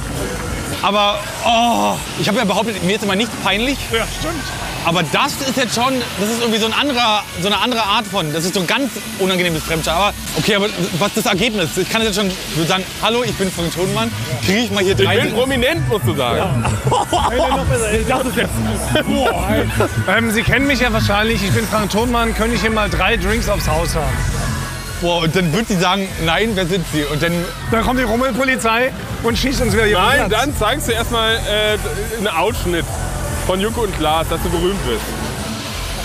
Aber 0.81 1.19
oh, 1.45 1.95
ich 2.19 2.27
habe 2.27 2.37
ja 2.39 2.45
behauptet, 2.45 2.83
mir 2.83 2.95
ist 2.95 3.03
immer 3.03 3.15
nicht 3.15 3.31
peinlich. 3.43 3.77
Ja, 3.91 4.05
stimmt. 4.19 4.43
Aber 4.85 5.01
das 5.03 5.33
ist 5.47 5.55
jetzt 5.55 5.75
schon, 5.75 5.93
das 6.19 6.29
ist 6.29 6.41
irgendwie 6.41 6.59
so, 6.59 6.65
ein 6.65 6.73
anderer, 6.73 7.23
so 7.41 7.47
eine 7.47 7.57
andere 7.59 7.83
Art 7.83 8.05
von, 8.05 8.33
das 8.33 8.43
ist 8.43 8.53
so 8.53 8.59
ein 8.59 8.67
ganz 8.67 8.91
unangenehmes 9.19 9.63
Fremdscham. 9.63 9.95
Aber 9.95 10.13
okay, 10.37 10.55
aber 10.55 10.67
was 10.99 11.07
ist 11.09 11.25
das 11.25 11.25
Ergebnis? 11.27 11.77
Ich 11.77 11.89
kann 11.89 12.01
jetzt 12.01 12.15
schon 12.15 12.29
ich 12.29 12.67
sagen, 12.67 12.83
hallo, 13.01 13.23
ich 13.23 13.33
bin 13.35 13.49
Frank 13.49 13.73
Thonmann, 13.73 14.11
kriege 14.45 14.59
ich 14.59 14.71
mal 14.71 14.83
hier 14.83 14.97
Ich 14.99 15.05
drei. 15.05 15.19
bin 15.21 15.33
prominent, 15.33 15.87
musst 15.87 16.05
du 16.05 16.15
sagen. 16.15 16.65
Ähm, 20.07 20.31
Sie 20.31 20.43
kennen 20.43 20.67
mich 20.67 20.79
ja 20.79 20.91
wahrscheinlich. 20.91 21.41
Ich 21.43 21.51
bin 21.51 21.65
Frank 21.67 21.89
Thonmann. 21.91 22.33
Könnte 22.35 22.55
ich 22.55 22.61
hier 22.61 22.71
mal 22.71 22.89
drei 22.89 23.17
Drinks 23.17 23.49
aufs 23.49 23.67
Haus 23.67 23.95
haben? 23.95 24.11
Boah, 25.03 25.21
und 25.23 25.35
dann 25.35 25.53
wird 25.53 25.67
sie 25.67 25.75
sagen, 25.77 26.07
nein, 26.25 26.51
wer 26.55 26.65
sind 26.65 26.83
sie? 26.91 27.03
Und 27.03 27.21
dann, 27.21 27.33
Dann 27.71 27.83
kommt 27.83 27.99
die 27.99 28.03
Rummelpolizei 28.05 28.91
und 29.21 29.37
schießt 29.37 29.61
uns 29.61 29.73
wieder 29.73 29.85
hier 29.85 29.99
Nein, 29.99 30.27
Platz. 30.27 30.31
dann 30.41 30.57
zeigst 30.57 30.87
du 30.87 30.93
erstmal 30.93 31.35
äh, 31.35 32.17
einen 32.17 32.27
Ausschnitt 32.27 32.85
von 33.45 33.59
Joko 33.59 33.81
und 33.81 33.95
Klaas, 33.97 34.27
dass 34.29 34.41
du 34.41 34.49
berühmt 34.49 34.79
bist. 34.87 35.01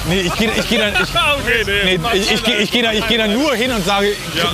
nee, 0.08 0.20
ich 0.22 0.34
gehe 0.34 0.50
ich 0.56 0.68
geh 0.68 0.78
dann, 0.78 0.92
ich, 0.94 1.11
Okay, 1.44 1.64
nee, 1.84 2.00
ich, 2.18 2.32
ich, 2.32 2.42
geh- 2.42 2.56
ich 2.56 2.70
gehe 2.72 2.82
da, 2.82 2.92
ich 2.92 3.06
geh 3.06 3.16
da 3.18 3.28
nur 3.28 3.54
hin 3.54 3.70
und 3.70 3.84
sage, 3.87 4.08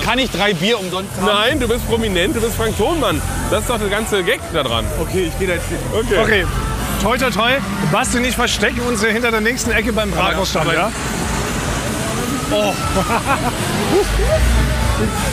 kann 0.05 0.19
ich 0.19 0.29
drei 0.29 0.53
Bier 0.53 0.79
umsonst 0.79 1.09
haben? 1.19 1.25
Nein, 1.25 1.59
du 1.59 1.67
bist 1.67 1.87
prominent, 1.89 2.35
du 2.35 2.41
bist 2.41 2.55
Frank 2.55 2.77
Thonmann. 2.77 3.19
Das 3.49 3.61
ist 3.61 3.69
doch 3.69 3.79
der 3.79 3.89
ganze 3.89 4.23
Gag 4.23 4.39
da 4.53 4.61
dran. 4.63 4.85
Okay, 5.01 5.31
ich 5.33 5.39
gehe 5.39 5.47
da 5.47 5.55
jetzt 5.55 5.67
hin. 5.69 5.77
Okay. 5.91 6.19
Okay, 6.21 6.45
toi 7.01 7.17
toi 7.17 7.31
toi. 7.31 7.51
Basti 7.91 8.17
und 8.17 8.25
ich 8.25 8.35
verstecken 8.35 8.81
uns 8.81 9.01
hier 9.01 9.11
hinter 9.11 9.31
der 9.31 9.41
nächsten 9.41 9.71
Ecke 9.71 9.91
beim 9.91 10.11
Bratwurststand, 10.11 10.71
ja? 10.71 10.91
Oh. 12.51 12.73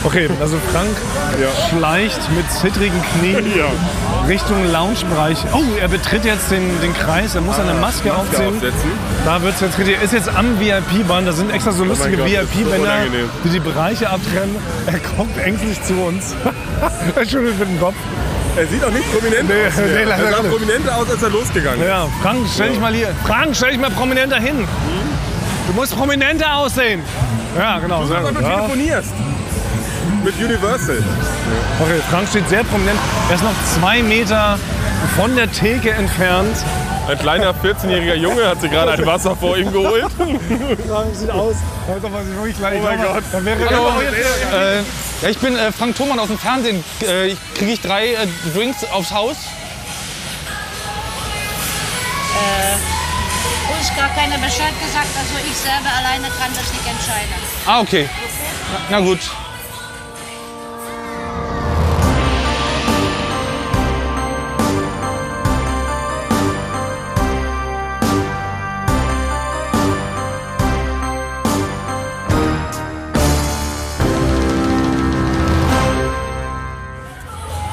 Okay, 0.03 0.29
also 0.41 0.57
Frank 0.73 0.89
schleicht 1.69 2.19
mit 2.35 2.51
zittrigen 2.51 3.01
Knien 3.13 3.45
Richtung 4.27 4.69
Loungebereich. 4.71 5.37
Oh, 5.53 5.61
er 5.79 5.87
betritt 5.87 6.25
jetzt 6.25 6.51
den, 6.51 6.81
den 6.81 6.93
Kreis, 6.93 7.35
er 7.35 7.41
muss 7.41 7.57
eine 7.57 7.73
Maske, 7.75 8.13
aufziehen. 8.13 8.47
aufsetzen. 8.55 8.91
Da 9.25 9.41
wird 9.41 9.55
es 9.55 9.61
jetzt 9.61 9.77
richtig. 9.79 9.95
Er 9.97 10.01
ist 10.03 10.11
jetzt 10.13 10.29
am 10.35 10.59
VIP-Band, 10.59 11.27
da 11.27 11.31
sind 11.31 11.49
extra 11.51 11.71
so 11.71 11.85
lustige 11.85 12.17
das 12.17 12.25
ist 12.29 12.33
so 12.33 12.41
VIP-Bänder, 12.59 12.81
unangenehm. 12.81 13.29
die 13.45 13.49
die 13.49 13.59
Bereiche 13.61 14.09
abtrennen. 14.09 14.55
Er 14.87 14.99
kommt 14.99 15.37
ängstlich 15.37 15.81
zu 15.83 15.93
uns. 15.93 16.35
er 17.15 17.25
schüttelt 17.25 17.57
mit 17.57 17.69
dem 17.69 17.79
Kopf. 17.79 17.95
Er 18.57 18.67
sieht 18.67 18.83
auch 18.83 18.91
nicht 18.91 19.11
prominent 19.13 19.47
Nee, 19.49 19.67
aus. 19.67 19.73
nee, 19.77 20.03
er 20.11 20.31
sah 20.31 20.41
nicht. 20.41 20.51
prominenter 20.51 20.97
aus, 20.97 21.09
als 21.09 21.23
er 21.23 21.29
losgegangen 21.29 21.81
ist. 21.81 21.87
Ja, 21.87 22.07
Frank, 22.21 22.39
stell 22.53 22.69
dich 22.69 22.79
mal 22.81 22.93
hier. 22.93 23.07
Frank, 23.25 23.55
stell 23.55 23.69
dich 23.71 23.79
mal 23.79 23.89
prominenter 23.91 24.39
hin. 24.39 24.67
Du 25.73 25.79
musst 25.79 25.97
prominenter 25.97 26.55
aussehen. 26.55 27.01
Ja, 27.57 27.79
genau. 27.79 28.05
Sehr 28.05 28.17
Aber 28.17 28.29
gut. 28.29 28.41
du 28.41 28.45
telefonierst. 28.45 29.13
Mit 30.23 30.35
Universal. 30.37 31.03
Okay, 31.81 31.99
Frank 32.11 32.29
steht 32.29 32.47
sehr 32.47 32.63
prominent. 32.63 32.99
Er 33.29 33.35
ist 33.35 33.43
noch 33.43 33.55
zwei 33.75 34.03
Meter 34.03 34.59
von 35.17 35.35
der 35.35 35.51
Theke 35.51 35.89
entfernt. 35.91 36.55
Ein 37.09 37.17
kleiner 37.17 37.53
14-jähriger 37.55 38.13
Junge 38.13 38.47
hat 38.47 38.61
sich 38.61 38.69
gerade 38.69 38.91
ein 38.93 39.05
Wasser 39.05 39.35
vor 39.35 39.57
ihm 39.57 39.73
geholt. 39.73 40.05
Frank 40.87 41.15
sieht 41.15 41.31
aus, 41.31 41.55
als 41.91 42.03
ob 42.03 42.13
er 42.13 42.23
sich 42.23 42.35
wirklich 42.35 42.57
gleich. 42.57 42.79
Oh 42.79 42.83
mein 42.83 43.01
Gott. 43.01 43.23
Dann 43.31 43.43
wäre 43.43 43.57
Hallo. 43.69 43.89
er 44.51 44.77
Äh, 44.77 44.83
ja, 45.23 45.29
ich 45.29 45.39
bin 45.39 45.57
äh, 45.57 45.71
Frank 45.71 45.95
Thoman 45.97 46.19
aus 46.19 46.27
dem 46.27 46.37
Fernsehen. 46.37 46.83
Äh, 47.01 47.35
Kriege 47.55 47.71
ich 47.71 47.81
drei 47.81 48.09
äh, 48.13 48.27
Drinks 48.55 48.85
aufs 48.91 49.11
Haus? 49.11 49.37
Uns 53.83 53.97
gar 53.97 54.07
keiner 54.15 54.37
Bescheid 54.37 54.71
gesagt, 54.79 55.09
also 55.19 55.35
ich 55.45 55.57
selber 55.57 55.89
alleine 55.97 56.29
kann 56.39 56.49
das 56.55 56.71
nicht 56.71 56.87
entscheiden. 56.87 57.33
Ah, 57.65 57.81
okay. 57.81 58.07
Na 58.89 59.01
gut. 59.01 59.19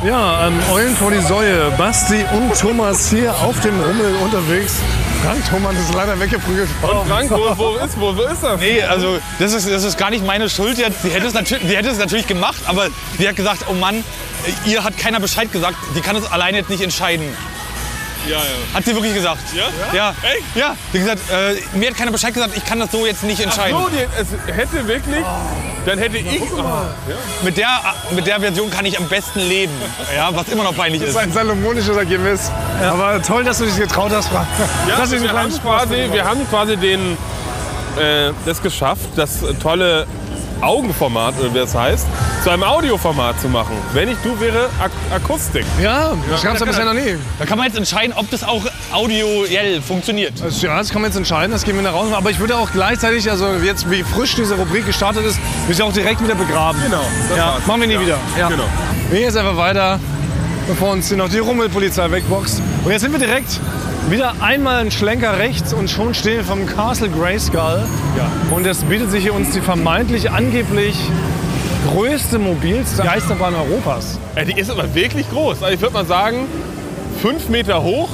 Ja, 0.04 0.48
ähm, 0.48 0.58
Eulen 0.72 0.96
vor 0.96 1.12
die 1.12 1.20
Säue. 1.20 1.70
Basti 1.78 2.24
und 2.32 2.58
Thomas 2.58 3.10
hier 3.10 3.32
auf 3.32 3.60
dem 3.60 3.80
Rummel 3.80 4.16
unterwegs. 4.24 4.80
Frank 5.22 5.44
Thomas 5.50 5.76
ist 5.78 5.92
leider 5.94 6.18
weggeprügelt 6.18 6.68
worden. 6.82 7.06
Frank, 7.06 7.30
wo, 7.30 7.58
wo, 7.58 7.76
ist, 7.76 8.00
wo, 8.00 8.16
wo 8.16 8.22
ist 8.22 8.42
das? 8.42 8.58
Nee, 8.58 8.82
also 8.82 9.18
das 9.38 9.52
ist, 9.52 9.68
das 9.68 9.84
ist 9.84 9.98
gar 9.98 10.10
nicht 10.10 10.24
meine 10.24 10.48
Schuld 10.48 10.78
jetzt. 10.78 11.04
Die 11.04 11.10
hätte, 11.10 11.26
es 11.26 11.34
natürlich, 11.34 11.68
die 11.68 11.76
hätte 11.76 11.90
es 11.90 11.98
natürlich 11.98 12.26
gemacht, 12.26 12.62
aber 12.66 12.88
die 13.18 13.28
hat 13.28 13.36
gesagt, 13.36 13.66
oh 13.68 13.74
Mann, 13.74 14.02
ihr 14.64 14.82
hat 14.82 14.96
keiner 14.96 15.20
Bescheid 15.20 15.52
gesagt. 15.52 15.76
Die 15.94 16.00
kann 16.00 16.16
es 16.16 16.30
alleine 16.30 16.58
jetzt 16.58 16.70
nicht 16.70 16.82
entscheiden. 16.82 17.24
Ja, 18.28 18.36
ja. 18.38 18.74
Hat 18.74 18.84
sie 18.84 18.94
wirklich 18.94 19.14
gesagt. 19.14 19.40
Ja? 19.54 19.64
Ja. 19.96 20.14
Echt? 20.22 20.44
Ja. 20.56 20.76
Die 20.92 21.00
hat 21.02 21.16
gesagt, 21.18 21.30
äh, 21.30 21.76
mir 21.78 21.90
hat 21.90 21.96
keiner 21.96 22.10
Bescheid 22.12 22.34
gesagt, 22.34 22.56
ich 22.56 22.64
kann 22.64 22.78
das 22.78 22.90
so 22.92 23.06
jetzt 23.06 23.22
nicht 23.24 23.40
entscheiden. 23.40 23.78
So, 23.80 23.88
die, 23.88 24.06
es 24.18 24.54
hätte 24.54 24.86
wirklich, 24.86 25.24
dann 25.86 25.98
hätte 25.98 26.18
ich. 26.18 26.40
Oh, 26.42 26.56
Mit, 27.42 27.56
der, 27.56 27.68
mit 28.10 28.26
der 28.26 28.40
Version 28.40 28.70
kann 28.70 28.84
ich 28.84 28.98
am 28.98 29.08
besten 29.08 29.40
leben. 29.40 29.72
Ja, 30.14 30.30
was 30.34 30.48
immer 30.48 30.64
noch 30.64 30.76
peinlich 30.76 31.00
Das 31.00 31.10
ist. 31.10 31.16
ist 31.16 31.22
ein 31.22 31.32
salomonisches 31.32 31.96
Ergebnis. 31.96 32.50
Aber 32.82 33.22
toll, 33.22 33.44
dass 33.44 33.58
du 33.58 33.64
dich 33.64 33.76
getraut 33.76 34.12
hast, 34.12 34.28
Frank. 34.28 34.46
Ja, 34.88 34.96
das 34.96 35.12
ist 35.12 35.22
ein 35.22 35.22
wir, 35.22 35.32
haben 35.32 35.60
quasi, 35.62 36.08
wir 36.12 36.24
haben 36.24 36.48
quasi 36.50 36.76
den, 36.76 37.12
äh, 37.98 38.32
das 38.44 38.62
geschafft, 38.62 39.08
das 39.16 39.38
tolle 39.62 40.06
Augenformat, 40.62 41.34
oder 41.40 41.52
wie 41.54 41.58
das 41.58 41.74
heißt, 41.74 42.06
zu 42.44 42.50
einem 42.50 42.62
Audioformat 42.64 43.40
zu 43.40 43.48
machen. 43.48 43.76
Wenn 43.92 44.08
nicht 44.08 44.24
du, 44.24 44.38
wäre 44.40 44.68
Ak 44.80 44.90
Akustik. 45.14 45.64
Ja, 45.82 46.12
das 46.30 46.42
gab 46.42 46.54
es 46.54 46.60
ja 46.60 46.66
bisher 46.66 46.84
noch 46.84 46.94
nie. 46.94 47.16
Da 47.38 47.46
kann 47.46 47.58
man 47.58 47.66
jetzt 47.66 47.76
entscheiden, 47.76 48.12
ob 48.16 48.30
das 48.30 48.44
auch 48.44 48.62
audioell 48.92 49.80
funktioniert. 49.82 50.34
Das, 50.42 50.60
ja, 50.62 50.76
das 50.78 50.90
kann 50.90 51.02
man 51.02 51.10
jetzt 51.10 51.16
entscheiden, 51.16 51.52
das 51.52 51.64
gehen 51.64 51.76
wir 51.76 51.82
nach 51.82 51.92
raus. 51.94 52.08
Aber 52.12 52.30
ich 52.30 52.38
würde 52.38 52.56
auch 52.56 52.70
gleichzeitig, 52.72 53.30
also 53.30 53.46
jetzt 53.64 53.90
wie 53.90 54.02
frisch 54.02 54.34
diese 54.36 54.54
Rubrik 54.54 54.86
gestartet 54.86 55.24
ist, 55.26 55.38
würde 55.62 55.72
ich 55.72 55.82
auch 55.82 55.92
direkt 55.92 56.22
wieder 56.22 56.34
begraben. 56.34 56.80
Genau, 56.84 57.02
das 57.28 57.36
Ja, 57.38 57.46
war's. 57.54 57.66
machen 57.66 57.80
wir 57.80 57.88
nie 57.88 57.94
Ja, 57.94 58.00
wieder. 58.00 58.18
Ja. 58.38 58.48
genau. 58.48 58.64
Wir 59.08 59.18
gehen 59.18 59.26
jetzt 59.26 59.36
einfach 59.36 59.56
weiter, 59.56 59.98
bevor 60.68 60.92
uns 60.92 61.08
hier 61.08 61.16
noch 61.16 61.28
die 61.28 61.38
Rummelpolizei 61.38 62.10
wegboxt. 62.10 62.60
Und 62.84 62.90
jetzt 62.90 63.00
sind 63.02 63.12
wir 63.12 63.18
direkt 63.18 63.60
wieder 64.08 64.34
einmal 64.40 64.80
einen 64.80 64.90
Schlenker 64.90 65.38
rechts 65.38 65.72
und 65.72 65.90
schon 65.90 66.14
stehen 66.14 66.38
wir 66.38 66.44
vom 66.44 66.66
Castle 66.66 67.08
Grayskull. 67.08 67.82
Und 68.50 68.66
es 68.66 68.78
bietet 68.84 69.10
sich 69.10 69.22
hier 69.22 69.34
uns 69.34 69.50
die 69.50 69.60
vermeintlich 69.60 70.30
angeblich 70.30 70.96
größte, 71.92 72.38
mobilste 72.38 73.02
Geisterbahn 73.02 73.54
Europas. 73.54 74.18
Äh, 74.34 74.46
die 74.46 74.58
ist 74.58 74.70
aber 74.70 74.94
wirklich 74.94 75.28
groß. 75.30 75.62
Also 75.62 75.74
ich 75.74 75.80
würde 75.80 75.94
mal 75.94 76.06
sagen, 76.06 76.46
5 77.22 77.48
Meter 77.48 77.82
hoch, 77.82 78.08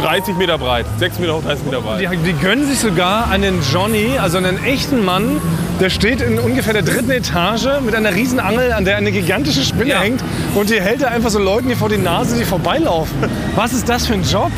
30 0.00 0.36
Meter 0.36 0.58
breit. 0.58 0.86
6 0.98 1.18
Meter 1.18 1.36
hoch, 1.36 1.42
30 1.42 1.64
Meter 1.66 1.80
breit. 1.80 2.00
Die, 2.00 2.16
die 2.16 2.32
gönnen 2.34 2.66
sich 2.66 2.78
sogar 2.78 3.30
einen 3.30 3.60
Johnny, 3.72 4.18
also 4.18 4.38
einen 4.38 4.62
echten 4.64 5.04
Mann, 5.04 5.40
der 5.82 5.90
steht 5.90 6.20
in 6.20 6.38
ungefähr 6.38 6.72
der 6.72 6.82
dritten 6.82 7.10
Etage 7.10 7.66
mit 7.84 7.94
einer 7.94 8.14
riesen 8.14 8.38
Angel, 8.40 8.72
an 8.72 8.84
der 8.84 8.96
eine 8.96 9.10
gigantische 9.10 9.62
Spinne 9.64 9.90
Ja. 9.90 10.00
hängt. 10.00 10.22
Und 10.54 10.70
die 10.70 10.80
hält 10.80 11.02
er 11.02 11.10
einfach 11.10 11.30
so 11.30 11.38
Leuten 11.40 11.66
hier 11.66 11.76
vor 11.76 11.88
die 11.88 11.98
Nase, 11.98 12.36
die 12.38 12.44
vorbeilaufen. 12.44 13.16
Was 13.56 13.72
ist 13.72 13.88
das 13.88 14.06
für 14.06 14.14
ein 14.14 14.22
Job? 14.22 14.50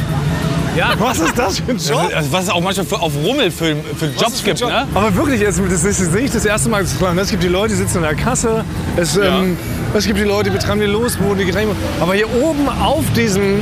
Ja. 0.76 0.92
Was 0.98 1.20
ist 1.20 1.38
das 1.38 1.60
für 1.60 1.70
ein 1.70 1.78
Job? 1.78 2.10
Also, 2.14 2.30
was 2.32 2.44
es 2.44 2.50
auch 2.50 2.60
manchmal 2.60 2.84
für, 2.84 3.00
auf 3.00 3.12
Rummelfilm 3.24 3.78
für 3.96 4.06
Jobs 4.06 4.42
gibt. 4.44 4.60
Ne? 4.60 4.86
Aber 4.94 5.14
wirklich, 5.14 5.40
es- 5.40 5.60
das, 5.70 5.82
das 5.82 5.96
sehe 5.98 6.20
ich 6.24 6.30
das 6.32 6.44
erste 6.44 6.68
Mal. 6.68 6.82
Das? 6.82 6.92
Es 7.22 7.30
gibt 7.30 7.42
die 7.42 7.48
Leute, 7.48 7.68
die 7.74 7.78
sitzen 7.78 7.98
in 7.98 8.02
der 8.02 8.14
Kasse. 8.16 8.64
Es, 8.96 9.16
ähm, 9.16 9.56
es 9.94 10.04
gibt 10.06 10.18
die 10.18 10.24
Leute, 10.24 10.50
die 10.50 10.56
betreiben 10.56 10.80
die 10.80 10.86
Losboden, 10.86 11.38
die 11.38 11.44
Getränke. 11.46 11.74
Aber 12.00 12.14
hier 12.14 12.26
oben 12.42 12.68
auf 12.68 13.04
diesem 13.16 13.60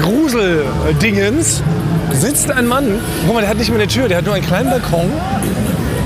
Gruseldingens 0.00 1.62
sitzt 2.12 2.50
ein 2.50 2.66
Mann. 2.66 3.00
Guck 3.24 3.34
mal, 3.34 3.40
der 3.40 3.48
hat 3.50 3.56
nicht 3.58 3.70
mehr 3.70 3.78
eine 3.80 3.88
Tür, 3.88 4.06
der 4.08 4.18
hat 4.18 4.26
nur 4.26 4.34
einen 4.34 4.46
kleinen 4.46 4.70
Balkon. 4.70 5.10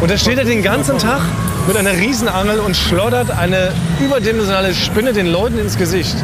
Und 0.00 0.10
da 0.10 0.18
steht 0.18 0.38
er 0.38 0.44
den 0.44 0.62
ganzen 0.62 0.98
Tag 0.98 1.22
mit 1.66 1.76
einer 1.76 1.92
Riesenangel 1.92 2.60
und 2.60 2.76
schlottert 2.76 3.30
eine 3.30 3.72
überdimensionale 3.98 4.74
Spinne 4.74 5.12
den 5.12 5.26
Leuten 5.26 5.58
ins 5.58 5.78
Gesicht. 5.78 6.14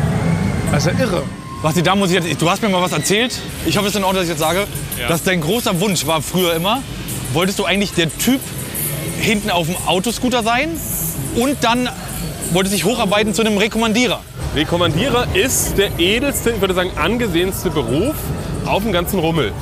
Das 0.71 0.87
ist 0.87 0.93
ja 0.93 1.05
irre. 1.05 1.23
Basti, 1.63 1.83
da 1.83 1.97
muss 1.97 2.11
ich 2.11 2.23
jetzt, 2.23 2.43
du 2.43 2.51
hast 2.51 2.61
mir 2.61 2.69
mal 2.69 2.83
was 2.83 2.93
erzählt. 2.93 3.33
Ich 3.67 3.77
hoffe, 3.77 3.87
es 3.87 3.95
ist 3.95 3.99
in 3.99 4.05
Ordnung, 4.05 4.21
dass 4.21 4.25
ich 4.25 4.31
jetzt 4.31 4.41
sage. 4.41 4.67
Dass 5.09 5.23
dein 5.23 5.41
großer 5.41 5.81
Wunsch 5.81 6.07
war 6.07 6.21
früher 6.21 6.55
immer, 6.55 6.83
wolltest 7.33 7.59
du 7.59 7.65
eigentlich 7.65 7.93
der 7.95 8.11
Typ 8.19 8.41
hinten 9.21 9.51
auf 9.51 9.67
dem 9.67 9.77
Autoscooter 9.87 10.43
sein 10.43 10.71
und 11.37 11.57
dann 11.63 11.89
wolltest 12.53 12.75
dich 12.75 12.85
hocharbeiten 12.85 13.33
zu 13.33 13.43
einem 13.43 13.57
Rekommandierer. 13.57 14.21
Rekommandierer 14.55 15.29
ist 15.35 15.79
der 15.79 15.99
edelste, 15.99 16.51
ich 16.51 16.61
würde 16.61 16.75
sagen 16.75 16.91
angesehenste 16.97 17.71
Beruf 17.71 18.17
auf 18.67 18.83
dem 18.83 18.93
ganzen 18.93 19.19
Rummel. 19.19 19.53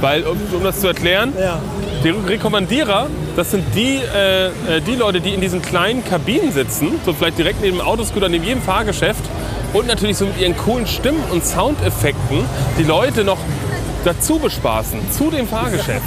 Weil, 0.00 0.24
um, 0.24 0.38
um 0.52 0.62
das 0.64 0.80
zu 0.80 0.88
erklären, 0.88 1.32
die 2.06 2.10
Rekommandierer, 2.10 3.08
das 3.34 3.50
sind 3.50 3.64
die, 3.74 3.96
äh, 3.96 4.46
äh, 4.46 4.50
die 4.86 4.94
Leute, 4.94 5.20
die 5.20 5.34
in 5.34 5.40
diesen 5.40 5.60
kleinen 5.60 6.04
Kabinen 6.04 6.52
sitzen, 6.52 7.00
so 7.04 7.12
vielleicht 7.12 7.38
direkt 7.38 7.60
neben 7.60 7.78
dem 7.78 7.86
Autoscooter, 7.86 8.28
neben 8.28 8.44
jedem 8.44 8.62
Fahrgeschäft 8.62 9.24
und 9.72 9.88
natürlich 9.88 10.16
so 10.16 10.26
mit 10.26 10.38
ihren 10.38 10.56
coolen 10.56 10.86
Stimmen 10.86 11.22
und 11.32 11.44
Soundeffekten 11.44 12.44
die 12.78 12.84
Leute 12.84 13.24
noch 13.24 13.38
dazu 14.04 14.38
bespaßen, 14.38 15.00
zu 15.10 15.30
dem 15.32 15.48
Fahrgeschäft. 15.48 16.06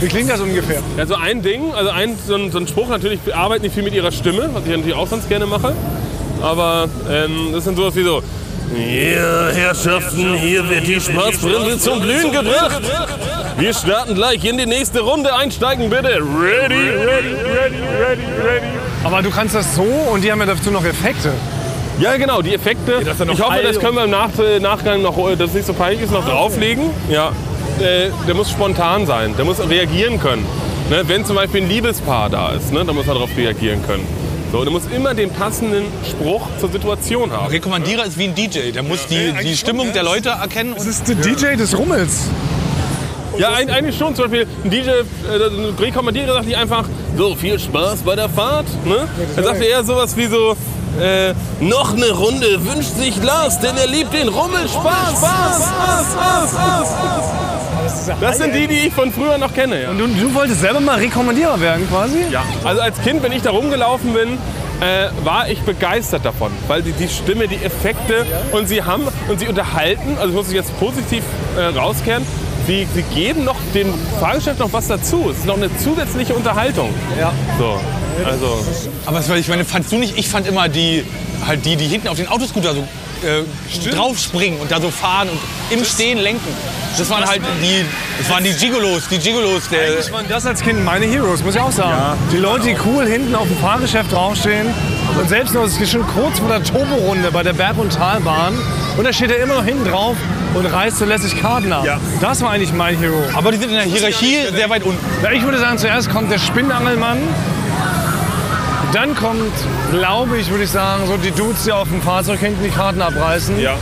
Wie 0.00 0.08
klingt 0.08 0.28
das 0.28 0.40
ungefähr? 0.40 0.82
Also 0.98 1.14
ein 1.14 1.42
Ding, 1.42 1.72
also 1.72 1.90
ein, 1.90 2.16
so, 2.26 2.34
ein, 2.34 2.50
so 2.50 2.58
ein 2.58 2.66
Spruch, 2.66 2.88
natürlich 2.88 3.20
arbeiten 3.32 3.62
nicht 3.62 3.74
viel 3.74 3.84
mit 3.84 3.94
ihrer 3.94 4.10
Stimme, 4.10 4.50
was 4.52 4.64
ich 4.64 4.70
natürlich 4.70 4.94
auch 4.94 5.06
sonst 5.06 5.28
gerne 5.28 5.46
mache. 5.46 5.74
Aber 6.42 6.88
ähm, 7.08 7.50
das 7.52 7.62
sind 7.64 7.76
sowas 7.76 7.94
wie 7.94 8.02
so. 8.02 8.20
Ja, 8.74 9.50
Herrschaften, 9.50 10.34
hier 10.34 10.66
wird 10.68 10.86
die 10.86 10.98
Spaßbremse 10.98 11.78
zum 11.78 12.00
Glühen 12.00 12.32
gebracht. 12.32 12.80
Wir 13.58 13.74
starten 13.74 14.14
gleich 14.14 14.42
in 14.44 14.56
die 14.56 14.64
nächste 14.64 15.00
Runde. 15.00 15.34
Einsteigen 15.34 15.90
bitte. 15.90 16.08
Ready, 16.08 16.74
ready, 16.74 17.34
ready, 17.34 17.82
ready, 18.00 18.22
ready. 18.42 18.66
Aber 19.04 19.20
du 19.20 19.30
kannst 19.30 19.54
das 19.54 19.74
so 19.74 19.82
und 19.82 20.24
die 20.24 20.32
haben 20.32 20.40
ja 20.40 20.46
dazu 20.46 20.70
noch 20.70 20.84
Effekte. 20.84 21.32
Ja, 21.98 22.16
genau, 22.16 22.40
die 22.40 22.54
Effekte. 22.54 23.00
das 23.04 23.14
ist 23.14 23.18
ja 23.20 23.24
noch 23.26 23.34
ich 23.34 23.42
hoffe, 23.42 23.60
das 23.62 23.78
können 23.78 23.96
wir 23.96 24.04
im 24.04 24.10
Nach 24.10 24.30
Nachgang 24.60 25.02
noch, 25.02 25.18
äh, 25.28 25.36
dass 25.36 25.50
es 25.50 25.54
nicht 25.54 25.66
so 25.66 25.74
peinlich 25.74 26.02
ist, 26.02 26.10
noch 26.10 26.26
drauflegen. 26.26 26.90
Ja. 27.10 27.32
Äh, 27.78 28.10
der 28.26 28.34
muss 28.34 28.50
spontan 28.50 29.04
sein, 29.04 29.36
der 29.36 29.44
muss 29.44 29.58
reagieren 29.60 30.18
können. 30.18 30.46
Ne? 30.88 31.02
Wenn 31.06 31.26
zum 31.26 31.36
Beispiel 31.36 31.62
ein 31.62 31.68
Liebespaar 31.68 32.30
da 32.30 32.52
ist, 32.52 32.72
ne? 32.72 32.84
dann 32.84 32.94
muss 32.94 33.06
er 33.06 33.14
darauf 33.14 33.36
reagieren 33.36 33.84
können. 33.86 34.06
So, 34.52 34.62
der 34.62 34.70
muss 34.70 34.82
immer 34.94 35.14
den 35.14 35.30
passenden 35.30 35.84
Spruch 36.08 36.42
zur 36.60 36.70
Situation 36.70 37.32
haben. 37.32 37.46
Rekommandierer 37.46 38.04
ist 38.04 38.18
wie 38.18 38.24
ein 38.24 38.34
DJ. 38.34 38.70
Der 38.72 38.82
muss 38.82 39.06
die, 39.06 39.32
die 39.42 39.56
Stimmung 39.56 39.94
der 39.94 40.02
Leute 40.02 40.28
erkennen. 40.28 40.74
Das 40.76 40.84
ist 40.86 41.08
der 41.08 41.14
DJ 41.14 41.56
des 41.56 41.76
Rummels. 41.76 42.28
Ja, 43.38 43.54
ein, 43.54 43.70
eigentlich 43.70 43.96
schon. 43.96 44.14
Zum 44.14 44.26
Beispiel 44.30 44.46
ein 44.62 44.70
DJ, 44.70 44.90
äh, 44.90 45.00
ein 45.46 45.74
Rekommandierer 45.80 46.34
sagt 46.34 46.46
nicht 46.46 46.58
einfach, 46.58 46.84
so 47.16 47.34
viel 47.34 47.58
Spaß 47.58 48.00
bei 48.00 48.14
der 48.14 48.28
Fahrt. 48.28 48.66
Ne? 48.84 49.08
Er 49.36 49.42
sagt 49.42 49.62
eher 49.62 49.82
sowas 49.84 50.16
wie 50.18 50.26
so, 50.26 50.54
Äh, 51.00 51.32
noch 51.60 51.94
eine 51.94 52.10
Runde 52.10 52.66
wünscht 52.66 52.94
sich 52.98 53.16
Lars, 53.22 53.58
denn 53.60 53.74
er 53.78 53.86
liebt 53.86 54.12
den 54.12 54.28
Rummel. 54.28 54.68
Spaß, 54.68 55.16
Spaß, 55.16 55.62
Spaß, 55.62 56.06
Spaß, 56.12 56.50
Spaß. 56.50 57.51
Das 58.20 58.38
sind 58.38 58.54
die, 58.54 58.66
die 58.66 58.86
ich 58.86 58.92
von 58.92 59.12
früher 59.12 59.38
noch 59.38 59.54
kenne. 59.54 59.82
Ja. 59.82 59.90
Und 59.90 59.98
du, 59.98 60.06
du 60.06 60.34
wolltest 60.34 60.60
selber 60.60 60.80
mal 60.80 60.98
Rekommandierer 60.98 61.60
werden 61.60 61.88
quasi? 61.88 62.18
Ja, 62.30 62.42
also 62.64 62.80
als 62.80 63.00
Kind, 63.02 63.22
wenn 63.22 63.32
ich 63.32 63.42
da 63.42 63.50
rumgelaufen 63.50 64.12
bin, 64.12 64.38
äh, 64.80 65.08
war 65.24 65.48
ich 65.48 65.60
begeistert 65.60 66.24
davon, 66.24 66.50
weil 66.66 66.82
die, 66.82 66.92
die 66.92 67.08
Stimme, 67.08 67.46
die 67.46 67.62
Effekte 67.64 68.26
und 68.50 68.68
sie 68.68 68.82
haben 68.82 69.04
und 69.28 69.38
sie 69.38 69.46
unterhalten, 69.46 70.16
also 70.20 70.34
muss 70.34 70.48
ich 70.48 70.54
jetzt 70.54 70.76
positiv 70.80 71.22
äh, 71.56 71.76
rauskehren, 71.78 72.24
sie, 72.66 72.86
sie 72.92 73.02
geben 73.02 73.44
noch 73.44 73.56
dem 73.74 73.92
Fahrgeschäft 74.18 74.58
noch 74.58 74.72
was 74.72 74.88
dazu. 74.88 75.28
Es 75.30 75.38
ist 75.38 75.46
noch 75.46 75.56
eine 75.56 75.74
zusätzliche 75.76 76.34
Unterhaltung. 76.34 76.90
Ja. 77.18 77.32
So, 77.58 77.78
also 78.24 78.64
Aber 79.06 79.18
das, 79.18 79.28
ich 79.30 79.48
meine, 79.48 79.64
fandst 79.64 79.92
du 79.92 79.98
nicht? 79.98 80.18
Ich 80.18 80.28
fand 80.28 80.46
immer 80.46 80.68
die, 80.68 81.04
halt 81.46 81.64
die, 81.64 81.76
die 81.76 81.86
hinten 81.86 82.08
auf 82.08 82.16
den 82.16 82.28
Autoscooter 82.28 82.74
so 82.74 82.84
äh, 83.24 83.90
draufspringen 83.90 84.60
und 84.60 84.70
da 84.70 84.80
so 84.80 84.90
fahren 84.90 85.28
und 85.28 85.38
im 85.70 85.84
Stehen 85.84 86.18
lenken. 86.18 86.54
Das 86.98 87.08
waren 87.08 87.24
halt 87.24 87.40
die, 87.62 87.84
das 88.18 88.28
waren 88.28 88.44
die 88.44 88.52
Gigolos, 88.52 89.08
die 89.08 89.18
Gigolos 89.18 89.68
der. 89.70 89.92
Eigentlich 89.92 90.12
waren 90.12 90.28
das 90.28 90.44
als 90.44 90.60
Kind 90.60 90.84
meine 90.84 91.06
Heroes, 91.06 91.42
muss 91.42 91.54
ich 91.54 91.60
auch 91.60 91.72
sagen. 91.72 92.18
Die 92.30 92.36
Leute, 92.36 92.68
die 92.68 92.76
cool 92.86 93.06
hinten 93.06 93.34
auf 93.34 93.46
dem 93.48 93.56
Fahrgeschäft 93.58 94.12
draufstehen 94.12 94.66
und 95.18 95.28
selbst 95.28 95.54
noch, 95.54 95.64
es 95.64 95.80
ist 95.80 95.90
schon 95.90 96.06
kurz 96.06 96.38
vor 96.38 96.48
der 96.48 96.62
Turborunde 96.62 97.30
bei 97.30 97.42
der 97.42 97.54
Berg- 97.54 97.78
und 97.78 97.92
Talbahn 97.92 98.58
und 98.96 99.04
da 99.04 99.12
steht 99.12 99.30
er 99.30 99.38
immer 99.38 99.54
noch 99.54 99.64
hinten 99.64 99.84
drauf 99.86 100.16
und 100.54 100.66
reißt 100.66 100.98
so 100.98 101.04
lässig 101.04 101.40
Karten 101.40 101.72
ab. 101.72 101.84
Ja. 101.84 101.98
Das 102.20 102.42
war 102.42 102.50
eigentlich 102.50 102.72
mein 102.72 102.98
Hero. 102.98 103.22
Aber 103.34 103.52
die 103.52 103.58
sind 103.58 103.70
in 103.70 103.76
der 103.76 103.84
Hierarchie 103.84 104.36
sehr 104.54 104.68
weit 104.68 104.82
unten. 104.82 105.02
Ja, 105.22 105.32
ich 105.32 105.42
würde 105.42 105.58
sagen, 105.58 105.78
zuerst 105.78 106.10
kommt 106.10 106.30
der 106.30 106.38
Spinnangelmann. 106.38 107.18
Dann 108.92 109.14
kommt, 109.16 109.52
glaube 109.90 110.38
ich, 110.38 110.50
würde 110.50 110.64
ich 110.64 110.70
sagen, 110.70 111.06
so 111.06 111.16
die 111.16 111.30
Dudes, 111.30 111.64
die 111.64 111.72
auf 111.72 111.88
dem 111.88 112.02
Fahrzeug 112.02 112.40
hinten 112.40 112.62
die 112.62 112.70
Karten 112.70 113.00
abreißen. 113.00 113.58
ja. 113.58 113.76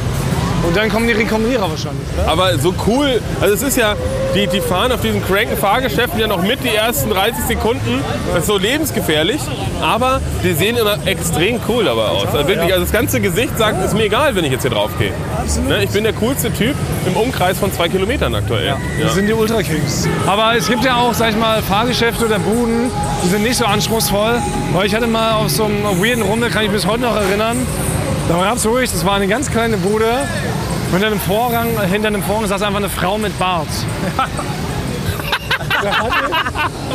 Und 0.66 0.76
dann 0.76 0.88
kommen 0.90 1.06
die 1.06 1.14
Rekommendierer 1.14 1.62
wahrscheinlich. 1.70 2.06
Ne? 2.16 2.24
Aber 2.26 2.58
so 2.58 2.74
cool, 2.86 3.20
also 3.40 3.54
es 3.54 3.62
ist 3.62 3.76
ja, 3.76 3.94
die, 4.34 4.46
die 4.46 4.60
fahren 4.60 4.92
auf 4.92 5.00
diesen 5.00 5.24
cranken 5.24 5.56
Fahrgeschäften 5.56 6.20
ja 6.20 6.26
noch 6.26 6.42
mit 6.42 6.62
die 6.62 6.74
ersten 6.74 7.10
30 7.10 7.44
Sekunden. 7.46 8.02
Das 8.28 8.40
ist 8.40 8.46
so 8.46 8.58
lebensgefährlich, 8.58 9.40
aber 9.80 10.20
die 10.44 10.52
sehen 10.52 10.76
immer 10.76 10.98
extrem 11.06 11.60
cool 11.68 11.84
dabei 11.84 12.02
aus. 12.02 12.26
Also 12.26 12.46
wirklich, 12.46 12.72
also 12.72 12.84
das 12.84 12.92
ganze 12.92 13.20
Gesicht 13.20 13.56
sagt, 13.58 13.84
ist 13.84 13.94
mir 13.94 14.04
egal, 14.04 14.34
wenn 14.36 14.44
ich 14.44 14.52
jetzt 14.52 14.62
hier 14.62 14.70
drauf 14.70 14.90
gehe. 14.98 15.12
Ne? 15.68 15.84
Ich 15.84 15.90
bin 15.90 16.04
der 16.04 16.12
coolste 16.12 16.52
Typ 16.52 16.74
im 17.06 17.16
Umkreis 17.16 17.58
von 17.58 17.72
zwei 17.72 17.88
Kilometern 17.88 18.34
aktuell. 18.34 18.66
Ja. 18.66 18.76
Das 19.02 19.14
sind 19.14 19.26
die 19.26 19.32
Ultra 19.32 19.62
Kings. 19.62 20.08
Aber 20.26 20.54
es 20.56 20.68
gibt 20.68 20.84
ja 20.84 20.96
auch, 20.96 21.14
sag 21.14 21.30
ich 21.30 21.36
mal, 21.36 21.62
Fahrgeschäfte 21.62 22.26
oder 22.26 22.38
Buden, 22.38 22.90
die 23.24 23.28
sind 23.28 23.42
nicht 23.42 23.56
so 23.56 23.64
anspruchsvoll. 23.64 24.40
Weil 24.72 24.86
ich 24.86 24.94
hatte 24.94 25.06
mal 25.06 25.32
auf 25.32 25.50
so 25.50 25.64
einem 25.64 25.82
weirden 26.00 26.22
Rummel, 26.22 26.50
kann 26.50 26.64
ich 26.64 26.70
mich 26.70 26.82
bis 26.82 26.90
heute 26.90 27.02
noch 27.02 27.16
erinnern, 27.16 27.66
da 28.30 28.44
gab 28.44 28.56
es 28.56 28.64
wirklich, 28.64 28.92
das 28.92 29.04
war 29.04 29.14
eine 29.14 29.26
ganz 29.26 29.50
kleine 29.50 29.76
Bude. 29.76 30.06
Hinter 30.92 31.06
einem 31.08 31.20
Vorgang, 31.20 31.68
hinter 31.88 32.08
einem 32.08 32.22
Vorhang 32.22 32.46
saß 32.46 32.62
einfach 32.62 32.78
eine 32.78 32.88
Frau 32.88 33.18
mit 33.18 33.36
Bart. 33.38 33.68
Da 35.82 35.90
hat 35.90 36.10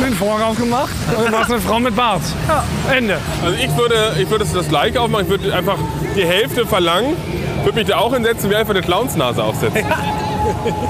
den 0.00 0.14
Vorhang 0.14 0.42
aufgemacht 0.42 0.90
und 1.16 1.24
dann 1.24 1.32
war 1.32 1.42
es 1.42 1.50
eine 1.50 1.60
Frau 1.60 1.78
mit 1.80 1.94
Bart. 1.96 2.22
Ende. 2.94 3.18
Also 3.44 3.56
ich 3.56 3.76
würde, 3.76 4.14
ich 4.18 4.30
würde 4.30 4.44
das 4.52 4.68
gleiche 4.68 5.00
aufmachen, 5.00 5.24
ich 5.24 5.30
würde 5.30 5.54
einfach 5.54 5.76
die 6.14 6.24
Hälfte 6.24 6.66
verlangen, 6.66 7.16
würde 7.64 7.78
mich 7.78 7.88
da 7.88 7.98
auch 7.98 8.12
hinsetzen 8.14 8.48
mir 8.48 8.58
einfach 8.58 8.74
eine 8.74 8.82
Clownsnase 8.82 9.42
aufsetzen. 9.42 9.84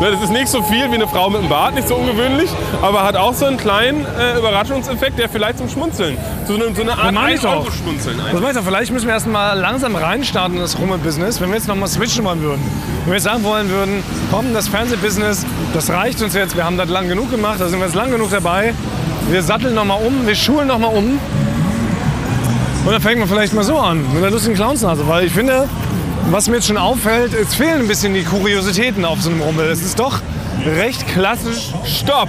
Ne, 0.00 0.11
Das 0.12 0.22
ist 0.22 0.32
nicht 0.32 0.48
so 0.48 0.62
viel 0.62 0.90
wie 0.90 0.96
eine 0.96 1.09
Frau 1.09 1.30
mit 1.30 1.40
einem 1.40 1.48
Bart, 1.48 1.74
nicht 1.74 1.88
so 1.88 1.94
ungewöhnlich, 1.96 2.50
aber 2.82 3.02
hat 3.04 3.16
auch 3.16 3.35
so 3.35 3.46
einen 3.46 3.56
kleinen 3.56 4.04
äh, 4.04 4.38
Überraschungseffekt, 4.38 5.18
der 5.18 5.28
vielleicht 5.28 5.59
zum 5.59 5.68
Schmunzeln, 5.68 6.18
so 6.46 6.54
eine, 6.54 6.74
so 6.74 6.82
eine 6.82 6.96
Art 6.96 7.12
meine 7.12 7.35
ich 7.35 7.40
doch. 7.40 7.66
Schmunzeln 7.72 8.18
Was 8.30 8.40
meinst 8.40 8.56
du, 8.56 8.62
vielleicht 8.62 8.92
müssen 8.92 9.06
wir 9.06 9.14
erst 9.14 9.26
mal 9.26 9.59
langsam 9.59 9.96
reinstarten 9.96 10.56
in 10.56 10.62
das 10.62 10.78
Rummel-Business, 10.78 11.40
wenn 11.40 11.50
wir 11.50 11.56
jetzt 11.56 11.68
noch 11.68 11.76
mal 11.76 11.87
switchen 11.87 12.24
wollen 12.24 12.40
würden. 12.40 12.62
Wenn 13.00 13.06
wir 13.06 13.14
jetzt 13.14 13.24
sagen 13.24 13.42
wollen 13.44 13.68
würden, 13.68 14.02
komm, 14.30 14.54
das 14.54 14.68
Fernsehbusiness, 14.68 15.44
das 15.74 15.90
reicht 15.90 16.22
uns 16.22 16.35
jetzt, 16.35 16.56
wir 16.56 16.64
haben 16.64 16.76
das 16.76 16.88
lang 16.88 17.09
genug 17.09 17.30
gemacht, 17.30 17.61
da 17.61 17.68
sind 17.68 17.78
wir 17.78 17.87
jetzt 17.87 17.94
lang 17.94 18.11
genug 18.11 18.30
dabei. 18.30 18.74
Wir 19.28 19.42
satteln 19.42 19.74
noch 19.74 19.85
mal 19.85 19.94
um, 19.94 20.26
wir 20.26 20.35
schulen 20.35 20.68
noch 20.68 20.78
mal 20.78 20.88
um. 20.88 21.18
Und 22.85 22.92
dann 22.92 23.02
fängt 23.02 23.18
man 23.18 23.28
vielleicht 23.28 23.52
mal 23.52 23.64
so 23.64 23.78
an, 23.78 24.02
mit 24.12 24.22
einer 24.22 24.30
lustigen 24.30 24.54
Clownsnase. 24.54 25.09
Weil 25.09 25.26
ich 25.26 25.32
finde, 25.32 25.68
was 26.30 26.48
mir 26.48 26.56
jetzt 26.56 26.68
schon 26.68 26.76
auffällt, 26.76 27.35
es 27.35 27.54
fehlen 27.54 27.80
ein 27.80 27.88
bisschen 27.88 28.14
die 28.14 28.22
Kuriositäten 28.22 29.04
auf 29.04 29.20
so 29.20 29.30
einem 29.30 29.40
Rummel. 29.40 29.66
Es 29.66 29.82
ist 29.82 29.98
doch 29.98 30.20
recht 30.64 31.09
klassisch. 31.09 31.72
Stopp! 31.85 32.28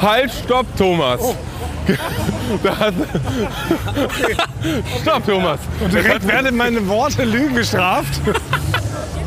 Halt, 0.00 0.30
stopp, 0.44 0.66
Thomas! 0.76 1.20
Oh. 1.22 1.34
Da 2.62 2.78
hat- 2.78 2.94
stopp, 5.02 5.26
Thomas! 5.26 5.58
Direkt 5.92 6.26
werden 6.28 6.56
meine 6.56 6.86
Worte 6.88 7.24
Lügen 7.24 7.54
gestraft. 7.56 8.20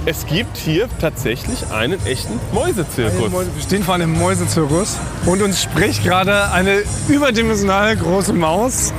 Es 0.08 0.28
gibt 0.28 0.56
hier 0.56 0.88
tatsächlich 1.02 1.72
einen 1.72 1.98
echten 2.06 2.40
Mäusezirkus. 2.54 3.32
Wir 3.32 3.64
stehen 3.64 3.84
vor 3.84 3.96
einem 3.96 4.16
Mäusezirkus 4.16 4.98
und 5.26 5.42
uns 5.42 5.64
spricht 5.64 6.04
gerade 6.04 6.52
eine 6.52 6.84
überdimensional 7.08 7.96
große 7.96 8.32
Maus, 8.34 8.94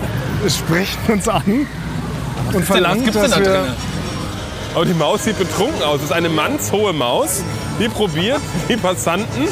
spricht 0.48 0.98
uns 1.08 1.28
an 1.28 1.68
und 2.52 2.64
verlangt, 2.64 3.04
gibt's 3.04 3.20
denn 3.20 3.30
dass 3.30 3.38
da 3.38 3.40
wir... 3.40 3.52
drin? 3.52 3.72
Aber 4.74 4.84
die 4.84 4.94
Maus 4.94 5.22
sieht 5.22 5.38
betrunken 5.38 5.80
aus. 5.84 5.98
Das 6.00 6.06
ist 6.10 6.12
eine 6.12 6.28
mannshohe 6.28 6.92
Maus. 6.92 7.40
Die 7.78 7.88
probiert 7.88 8.40
die 8.68 8.76
Passanten 8.76 9.48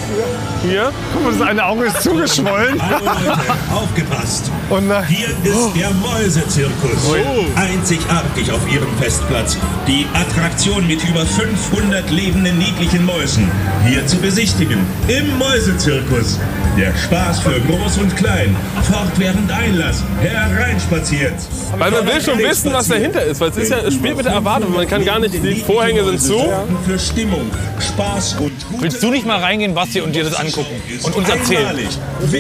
hier. 0.63 0.91
Guck 1.13 1.25
mal, 1.25 1.33
das 1.33 1.47
eine 1.47 1.65
Auge 1.67 1.85
ist 1.87 2.03
zugeschwollen. 2.03 2.81
Aufgepasst! 3.75 4.51
Und 4.71 4.91
äh, 4.91 5.03
Hier 5.09 5.29
ist 5.29 5.77
der 5.77 5.91
Mäusezirkus. 5.91 7.15
Einzigartig 7.55 8.51
auf 8.51 8.61
ihrem 8.73 8.89
Festplatz. 8.99 9.59
Die 9.87 10.07
Attraktion 10.15 10.87
mit 10.87 11.07
über 11.07 11.27
500 11.27 12.11
lebenden 12.11 12.57
niedlichen 12.59 13.05
Mäusen. 13.05 13.51
Hier 13.87 14.07
zu 14.07 14.17
besichtigen. 14.17 14.79
Im 15.09 15.39
Mäusezirkus. 15.39 16.41
Der 16.79 16.95
Spaß 16.97 17.41
für 17.41 17.61
Groß 17.61 17.99
und 17.99 18.17
Klein. 18.17 18.57
Fortwährend 18.91 19.53
Einlass. 19.53 20.03
Hereinspaziert. 20.21 21.35
Weil 21.77 21.91
man 21.91 22.07
will 22.07 22.21
schon 22.23 22.39
wissen, 22.39 22.73
was 22.73 22.89
dahinter 22.89 23.23
ist. 23.23 23.41
Weil 23.41 23.51
es, 23.51 23.57
ist 23.59 23.71
ja, 23.71 23.79
es 23.79 23.95
spielt 23.95 24.17
mit 24.17 24.25
der 24.25 24.33
Erwartung. 24.33 24.73
Man 24.73 24.89
kann 24.89 25.05
gar 25.05 25.19
nicht, 25.19 25.35
die 25.35 25.57
Vorhänge 25.57 26.05
sind 26.05 26.23
zu. 26.23 26.41
Für 26.87 26.99
Stimmung, 26.99 27.51
Spaß 27.79 28.14
und 28.15 28.69
gute 28.69 28.83
Willst 28.83 29.03
du 29.03 29.11
nicht 29.11 29.27
mal 29.27 29.41
reingehen, 29.41 29.75
Basti, 29.75 30.01
und 30.01 30.15
dir 30.15 30.25
das 30.25 30.35
angucken 30.35 30.81
und 31.03 31.17
uns 31.17 31.29
erzählen? 31.29 31.67
Einmalig. 31.67 31.89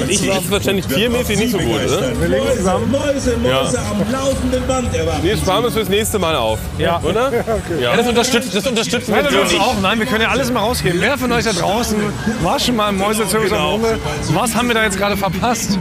Ich, 0.08 0.26
ich 0.26 0.50
wahrscheinlich 0.50 0.86
tiermäßig 0.86 1.38
nicht 1.38 1.52
so 1.52 1.58
gut, 1.58 1.84
oder? 1.84 2.20
Wir 2.20 2.28
legen 2.28 2.46
zusammen. 2.56 2.90
Mäuse, 2.90 3.36
Mäuse 3.38 3.78
am 3.80 4.12
laufenden 4.12 4.66
Band 4.66 4.94
erwarten. 4.94 5.20
Nee, 5.24 5.36
sparen 5.36 5.62
wir 5.64 5.68
es 5.68 5.74
fürs 5.74 5.88
nächste 5.88 6.18
Mal 6.18 6.36
auf. 6.36 6.58
Ja. 6.78 7.00
Oder? 7.02 7.32
Ja, 7.80 7.96
das 7.96 8.06
unterstützt, 8.06 8.54
das 8.54 8.66
unterstützen 8.66 9.14
wir 9.14 9.22
nicht. 9.22 9.60
auch. 9.60 9.74
Nein, 9.80 9.98
wir 9.98 10.06
können 10.06 10.22
ja 10.22 10.28
alles 10.28 10.50
mal 10.52 10.60
rausgeben. 10.60 11.00
Wer 11.00 11.18
von 11.18 11.30
euch 11.32 11.44
da 11.44 11.52
draußen 11.52 11.96
war 12.42 12.58
schon 12.60 12.76
mal 12.76 12.90
im 12.90 12.98
Mäusezirkus 12.98 13.52
am 13.52 13.64
Rummel? 13.64 13.98
Was 14.32 14.54
haben 14.54 14.68
wir 14.68 14.74
da 14.74 14.84
jetzt 14.84 14.96
gerade 14.96 15.16
verpasst? 15.16 15.78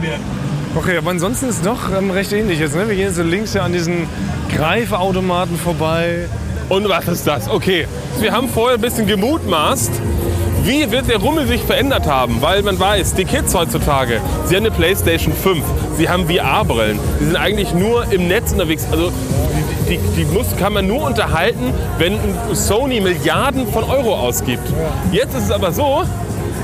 Okay, 0.74 0.96
aber 0.96 1.10
ansonsten 1.10 1.48
ist 1.48 1.58
es 1.58 1.62
doch 1.62 1.92
ähm, 1.96 2.10
recht 2.10 2.32
ähnlich 2.32 2.58
jetzt. 2.58 2.74
Ne? 2.74 2.88
Wir 2.88 2.96
gehen 2.96 3.06
jetzt 3.06 3.16
so 3.16 3.22
links 3.22 3.52
hier 3.52 3.62
an 3.62 3.72
diesen 3.72 4.08
Greifautomaten 4.54 5.56
vorbei. 5.56 6.28
Und 6.68 6.88
was 6.88 7.06
ist 7.08 7.26
das? 7.26 7.48
Okay, 7.48 7.86
wir 8.20 8.32
haben 8.32 8.48
vorher 8.48 8.78
ein 8.78 8.80
bisschen 8.80 9.06
gemutmaßt, 9.06 9.92
wie 10.64 10.90
wird 10.90 11.08
der 11.08 11.18
Rummel 11.18 11.46
sich 11.46 11.62
verändert 11.62 12.06
haben? 12.06 12.40
Weil 12.40 12.62
man 12.62 12.78
weiß, 12.80 13.14
die 13.14 13.26
Kids 13.26 13.54
heutzutage, 13.54 14.20
sie 14.46 14.56
haben 14.56 14.64
eine 14.64 14.74
Playstation 14.74 15.34
5, 15.34 15.62
sie 15.98 16.08
haben 16.08 16.26
VR-Brillen, 16.26 16.98
sie 17.18 17.26
sind 17.26 17.36
eigentlich 17.36 17.74
nur 17.74 18.10
im 18.10 18.28
Netz 18.28 18.52
unterwegs. 18.52 18.86
Also 18.90 19.12
die, 19.88 19.98
die 20.16 20.24
muss, 20.24 20.56
kann 20.56 20.72
man 20.72 20.86
nur 20.86 21.02
unterhalten, 21.02 21.74
wenn 21.98 22.18
Sony 22.54 23.00
Milliarden 23.00 23.66
von 23.66 23.84
Euro 23.84 24.14
ausgibt. 24.14 24.66
Jetzt 25.12 25.34
ist 25.36 25.44
es 25.44 25.50
aber 25.50 25.70
so, 25.72 26.04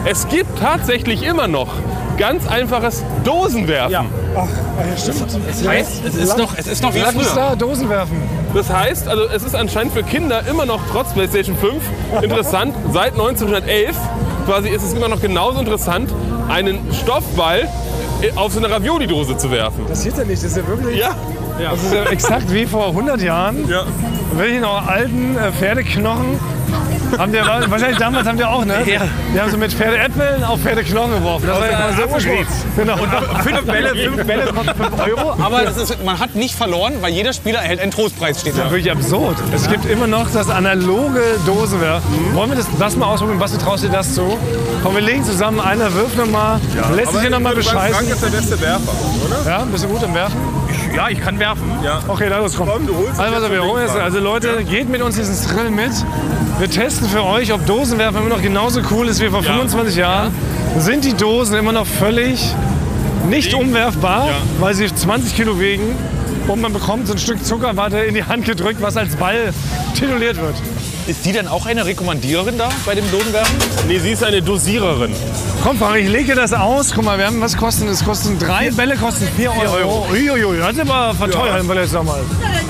es 0.06 0.26
gibt 0.28 0.58
tatsächlich 0.58 1.22
immer 1.22 1.46
noch 1.46 1.68
ganz 2.16 2.46
einfaches 2.48 3.04
Dosenwerfen. 3.24 3.92
Das 5.46 5.68
heißt, 5.68 6.04
es 6.06 6.14
ist 6.14 6.38
noch, 6.38 6.56
es 6.56 6.66
ist 6.66 6.82
noch 6.82 6.94
wie 6.94 7.00
früher. 7.00 7.34
da 7.34 7.54
Dosen 7.54 7.88
werfen. 7.90 8.16
Das 8.54 8.68
heißt, 8.70 9.06
also 9.08 9.24
es 9.28 9.42
ist 9.44 9.54
anscheinend 9.54 9.92
für 9.92 10.02
Kinder 10.02 10.42
immer 10.48 10.66
noch 10.66 10.80
trotz 10.90 11.12
PlayStation 11.12 11.56
5 11.56 11.82
interessant. 12.22 12.74
Seit 12.92 13.12
1911 13.12 13.96
quasi 14.46 14.68
ist 14.70 14.82
es 14.82 14.92
immer 14.94 15.08
noch 15.08 15.20
genauso 15.20 15.60
interessant, 15.60 16.12
einen 16.48 16.80
Stoffball 16.92 17.68
auf 18.36 18.52
so 18.52 18.58
eine 18.58 18.70
Ravioli-Dose 18.70 19.36
zu 19.36 19.50
werfen. 19.50 19.84
Das 19.88 20.02
sieht 20.02 20.16
ja 20.18 20.24
nicht, 20.24 20.42
das 20.42 20.50
ist 20.50 20.56
ja 20.56 20.66
wirklich. 20.66 20.98
Ja, 20.98 21.14
Das 21.70 21.82
ist 21.84 21.94
ja 21.94 22.04
exakt 22.04 22.52
wie 22.52 22.66
vor 22.66 22.88
100 22.88 23.20
Jahren. 23.22 23.68
ja. 23.68 23.84
Welche 24.36 24.60
noch 24.60 24.86
alten 24.86 25.36
äh, 25.36 25.50
Pferdeknochen. 25.52 26.38
Haben 27.18 27.32
die, 27.32 27.38
wahrscheinlich 27.38 27.98
damals 27.98 28.26
haben 28.26 28.38
die 28.38 28.44
auch, 28.44 28.64
ne? 28.64 28.82
Ja. 28.86 29.02
Die 29.34 29.40
haben 29.40 29.50
so 29.50 29.56
mit 29.56 29.72
Pferdeäpfeln 29.72 30.44
auf 30.44 30.60
Pferdeknochen 30.60 31.12
geworfen. 31.12 31.46
Das 31.46 31.60
war 31.60 31.70
ja 31.70 32.06
ursprünglich. 32.12 32.46
Genau. 32.76 32.96
Fünf 33.42 33.62
Bälle, 33.62 33.94
fünf 33.94 34.26
Bälle 34.26 34.46
kosten 34.52 34.74
5 34.74 35.06
Euro. 35.06 35.42
Aber 35.42 35.62
das 35.62 35.76
ist, 35.76 36.04
man 36.04 36.18
hat 36.18 36.34
nicht 36.34 36.54
verloren, 36.54 36.94
weil 37.00 37.12
jeder 37.12 37.32
Spieler 37.32 37.60
erhält 37.60 37.80
einen 37.80 37.90
Trostpreis, 37.90 38.40
steht 38.40 38.56
da. 38.56 38.70
Wirklich 38.70 38.90
absurd. 38.90 39.36
Es 39.54 39.68
gibt 39.68 39.86
immer 39.86 40.06
noch 40.06 40.30
das 40.30 40.48
analoge 40.50 41.20
Dosenwerfen. 41.46 42.34
Wollen 42.34 42.50
wir 42.50 42.56
das, 42.56 42.66
das 42.78 42.96
mal 42.96 43.06
ausprobieren? 43.06 43.38
Basti, 43.38 43.58
traust 43.58 43.84
du 43.84 43.88
dir 43.88 43.94
das 43.94 44.14
zu? 44.14 44.38
Komm, 44.82 44.94
wir 44.94 45.02
legen 45.02 45.24
zusammen. 45.24 45.60
Einer 45.60 45.92
wirft 45.94 46.16
nochmal. 46.16 46.60
lässt 46.94 47.12
sich 47.12 47.20
hier 47.20 47.30
nochmal 47.30 47.54
bescheißen. 47.54 48.08
ist 48.08 48.22
der 48.22 48.28
beste 48.28 48.60
Werfer, 48.60 48.92
oder? 49.24 49.50
Ja, 49.50 49.64
bist 49.64 49.84
du 49.84 49.88
gut 49.88 50.02
im 50.02 50.14
Werfen? 50.14 50.59
Ja, 50.94 51.08
ich 51.08 51.20
kann 51.20 51.38
werfen. 51.38 51.70
Ja. 51.82 52.02
Okay, 52.08 52.28
dann 52.28 52.42
los, 52.42 52.56
komm. 52.56 52.68
Komm, 52.68 52.86
du 52.86 52.96
holst 52.96 53.18
also, 53.18 53.34
also, 53.34 53.50
wir 53.50 53.62
holen 53.62 53.86
jetzt, 53.86 53.96
also 53.96 54.18
Leute, 54.18 54.64
geht 54.64 54.88
mit 54.88 55.02
uns 55.02 55.16
diesen 55.16 55.36
Thrill 55.48 55.70
mit. 55.70 55.92
Wir 56.58 56.70
testen 56.70 57.08
für 57.08 57.24
euch, 57.24 57.52
ob 57.52 57.64
Dosenwerfen 57.66 58.20
immer 58.20 58.28
noch 58.28 58.42
genauso 58.42 58.80
cool 58.90 59.08
ist 59.08 59.20
wie 59.20 59.28
vor 59.28 59.42
25 59.42 59.96
Jahren. 59.96 60.34
Sind 60.78 61.04
die 61.04 61.14
Dosen 61.14 61.56
immer 61.56 61.72
noch 61.72 61.86
völlig 61.86 62.54
nicht 63.28 63.54
umwerfbar, 63.54 64.28
weil 64.58 64.74
sie 64.74 64.92
20 64.92 65.34
Kilo 65.36 65.58
wiegen 65.60 65.96
und 66.48 66.60
man 66.60 66.72
bekommt 66.72 67.06
so 67.06 67.12
ein 67.12 67.18
Stück 67.18 67.44
Zuckerwatte 67.44 67.98
in 68.00 68.14
die 68.14 68.24
Hand 68.24 68.44
gedrückt, 68.44 68.80
was 68.80 68.96
als 68.96 69.14
Ball 69.16 69.52
tituliert 69.94 70.36
wird. 70.36 70.54
Ist 71.10 71.24
die 71.24 71.32
denn 71.32 71.48
auch 71.48 71.66
eine 71.66 71.84
Rekommandiererin 71.86 72.56
da 72.56 72.68
bei 72.86 72.94
dem 72.94 73.10
Dosenwerfen? 73.10 73.56
Nee, 73.88 73.98
sie 73.98 74.12
ist 74.12 74.22
eine 74.22 74.40
Dosiererin. 74.40 75.12
Komm, 75.60 75.76
Frank, 75.76 75.96
ich 75.96 76.08
lege 76.08 76.36
das 76.36 76.52
aus. 76.52 76.92
Guck 76.94 77.04
mal, 77.04 77.18
wir 77.18 77.26
haben, 77.26 77.40
was 77.40 77.56
kosten 77.56 77.88
das? 77.88 78.04
Kosten 78.04 78.38
drei 78.38 78.70
Bälle, 78.70 78.94
kosten 78.96 79.26
4 79.36 79.50
Euro. 79.50 80.06
Uiuiui, 80.12 80.58
das 80.58 80.74
ist 80.74 80.80
aber 80.88 81.12
verteuert 81.16 81.58
im 81.62 81.72
letzten 81.72 82.06
Mal. 82.06 82.20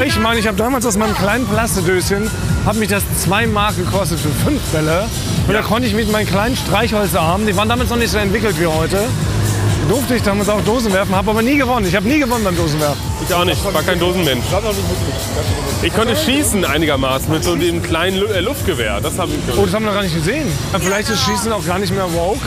Ich 0.02 0.18
meine, 0.18 0.40
ich 0.40 0.46
habe 0.46 0.56
damals 0.56 0.86
aus 0.86 0.96
meinem 0.96 1.14
kleinen 1.16 1.46
Plastedöschen, 1.48 2.30
hat 2.64 2.76
mich 2.76 2.88
das 2.88 3.02
2 3.24 3.46
Mark 3.48 3.76
gekostet 3.76 4.18
für 4.18 4.30
5 4.30 4.58
Bälle. 4.72 5.04
Und 5.46 5.52
da 5.52 5.60
konnte 5.60 5.86
ich 5.86 5.92
mit 5.92 6.10
meinen 6.10 6.26
kleinen 6.26 6.56
Streichholzarmen, 6.56 7.46
die 7.46 7.54
waren 7.54 7.68
damals 7.68 7.90
noch 7.90 7.98
nicht 7.98 8.10
so 8.10 8.16
entwickelt 8.16 8.58
wie 8.58 8.66
heute, 8.66 9.00
durfte 9.90 10.14
ich 10.14 10.22
damals 10.22 10.48
auch 10.48 10.62
Dosen 10.62 10.94
werfen, 10.94 11.14
habe 11.14 11.30
aber 11.30 11.42
nie 11.42 11.58
gewonnen. 11.58 11.86
Ich 11.86 11.94
habe 11.94 12.08
nie 12.08 12.18
gewonnen 12.18 12.44
beim 12.44 12.56
Dosenwerfen. 12.56 13.09
Ich 13.30 13.36
auch 13.36 13.44
nicht, 13.44 13.64
war 13.72 13.82
kein 13.84 14.00
Dosenmensch. 14.00 14.44
Ich 15.82 15.94
konnte 15.94 16.16
schießen 16.16 16.64
einigermaßen 16.64 17.32
mit 17.32 17.44
so 17.44 17.54
dem 17.54 17.80
kleinen 17.80 18.18
Lu 18.18 18.26
äh, 18.26 18.40
Luftgewehr. 18.40 19.00
Das 19.00 19.16
habe 19.20 19.30
ich 19.30 19.56
Oh, 19.56 19.64
das 19.64 19.72
haben 19.72 19.84
wir 19.84 19.92
noch 19.92 19.94
gar 19.94 20.02
nicht 20.02 20.16
gesehen. 20.16 20.48
Vielleicht 20.80 21.10
ist 21.10 21.22
Schießen 21.24 21.52
auch 21.52 21.64
gar 21.64 21.78
nicht 21.78 21.94
mehr 21.94 22.12
woke. 22.12 22.40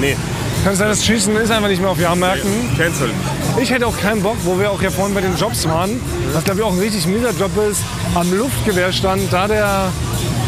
Nee, 0.00 0.16
Kann 0.64 0.74
sein, 0.74 0.88
das 0.88 1.04
Schießen 1.04 1.36
ist 1.36 1.50
einfach 1.50 1.68
nicht 1.68 1.82
mehr 1.82 1.90
auf 1.90 2.00
Jahrmärkten. 2.00 2.50
cancel. 2.78 3.10
Ich 3.60 3.70
hätte 3.70 3.86
auch 3.86 3.98
keinen 3.98 4.22
Bock, 4.22 4.38
wo 4.44 4.58
wir 4.58 4.70
auch 4.70 4.80
ja 4.80 4.90
vorhin 4.90 5.14
bei 5.14 5.20
den 5.20 5.36
Jobs 5.36 5.68
waren, 5.68 6.00
was 6.32 6.44
glaube 6.44 6.60
ich 6.60 6.64
auch 6.64 6.72
ein 6.72 6.78
richtig 6.78 7.06
mieser 7.06 7.32
Job 7.38 7.50
ist, 7.70 7.82
am 8.14 8.32
Luftgewehrstand, 8.32 9.30
da 9.30 9.46
der 9.46 9.92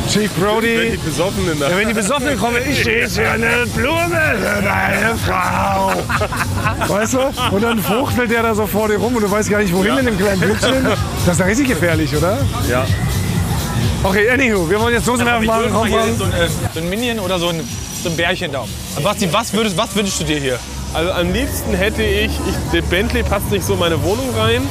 Chief 0.09 0.31
Wenn 0.37 0.45
Brody, 0.45 0.91
die 0.93 0.97
Besoffenen 0.99 1.59
da. 1.59 1.71
ja, 1.71 1.77
wenn 1.77 1.89
die 1.89 1.95
Besoffenen 1.95 2.39
kommen, 2.39 2.59
ich 2.69 2.81
stehe 2.81 3.09
für 3.09 3.29
eine 3.29 3.67
Blume 3.75 4.21
für 4.39 4.63
meine 4.63 5.17
Frau. 5.27 5.93
Weißt 6.95 7.15
du? 7.15 7.21
Und 7.51 7.63
dann 7.63 7.79
fuchtelt 7.79 8.31
der 8.31 8.43
da 8.43 8.55
so 8.55 8.67
vor 8.67 8.89
dir 8.89 8.97
rum 8.99 9.17
und 9.17 9.23
du 9.23 9.31
weißt 9.31 9.51
gar 9.51 9.59
nicht, 9.61 9.73
wohin 9.75 9.97
in 9.99 10.07
dem 10.07 10.19
kleinen 10.19 10.41
Blütchen. 10.41 10.85
Das 11.25 11.35
ist 11.35 11.41
ja 11.41 11.47
richtig 11.47 11.69
gefährlich, 11.69 12.15
oder? 12.17 12.39
Ja. 12.69 12.85
Okay, 14.03 14.29
anywho, 14.29 14.69
wir 14.69 14.79
wollen 14.79 14.95
jetzt 14.95 15.09
Dosenwerfen 15.09 15.47
machen. 15.47 15.71
Frank. 15.71 15.91
so 16.19 16.25
ein, 16.25 16.33
äh, 16.33 16.49
so 16.75 16.81
ein 16.81 16.91
Minion 16.91 17.19
oder 17.21 17.39
so 17.39 17.49
ein, 17.49 17.61
so 18.03 18.11
ein 18.11 18.17
Bärchen 18.17 18.53
da. 18.53 18.65
Basti, 19.03 19.33
was, 19.33 19.53
würdest, 19.55 19.77
was 19.79 19.97
wünschst 19.97 20.21
du 20.21 20.25
dir 20.25 20.39
hier? 20.39 20.59
Also 20.93 21.11
am 21.13 21.33
liebsten 21.33 21.75
hätte 21.75 22.03
ich, 22.03 22.31
ich, 22.31 22.55
der 22.73 22.83
Bentley 22.83 23.23
passt 23.23 23.51
nicht 23.51 23.65
so 23.65 23.73
in 23.73 23.79
meine 23.79 24.03
Wohnung 24.03 24.29
rein. 24.37 24.63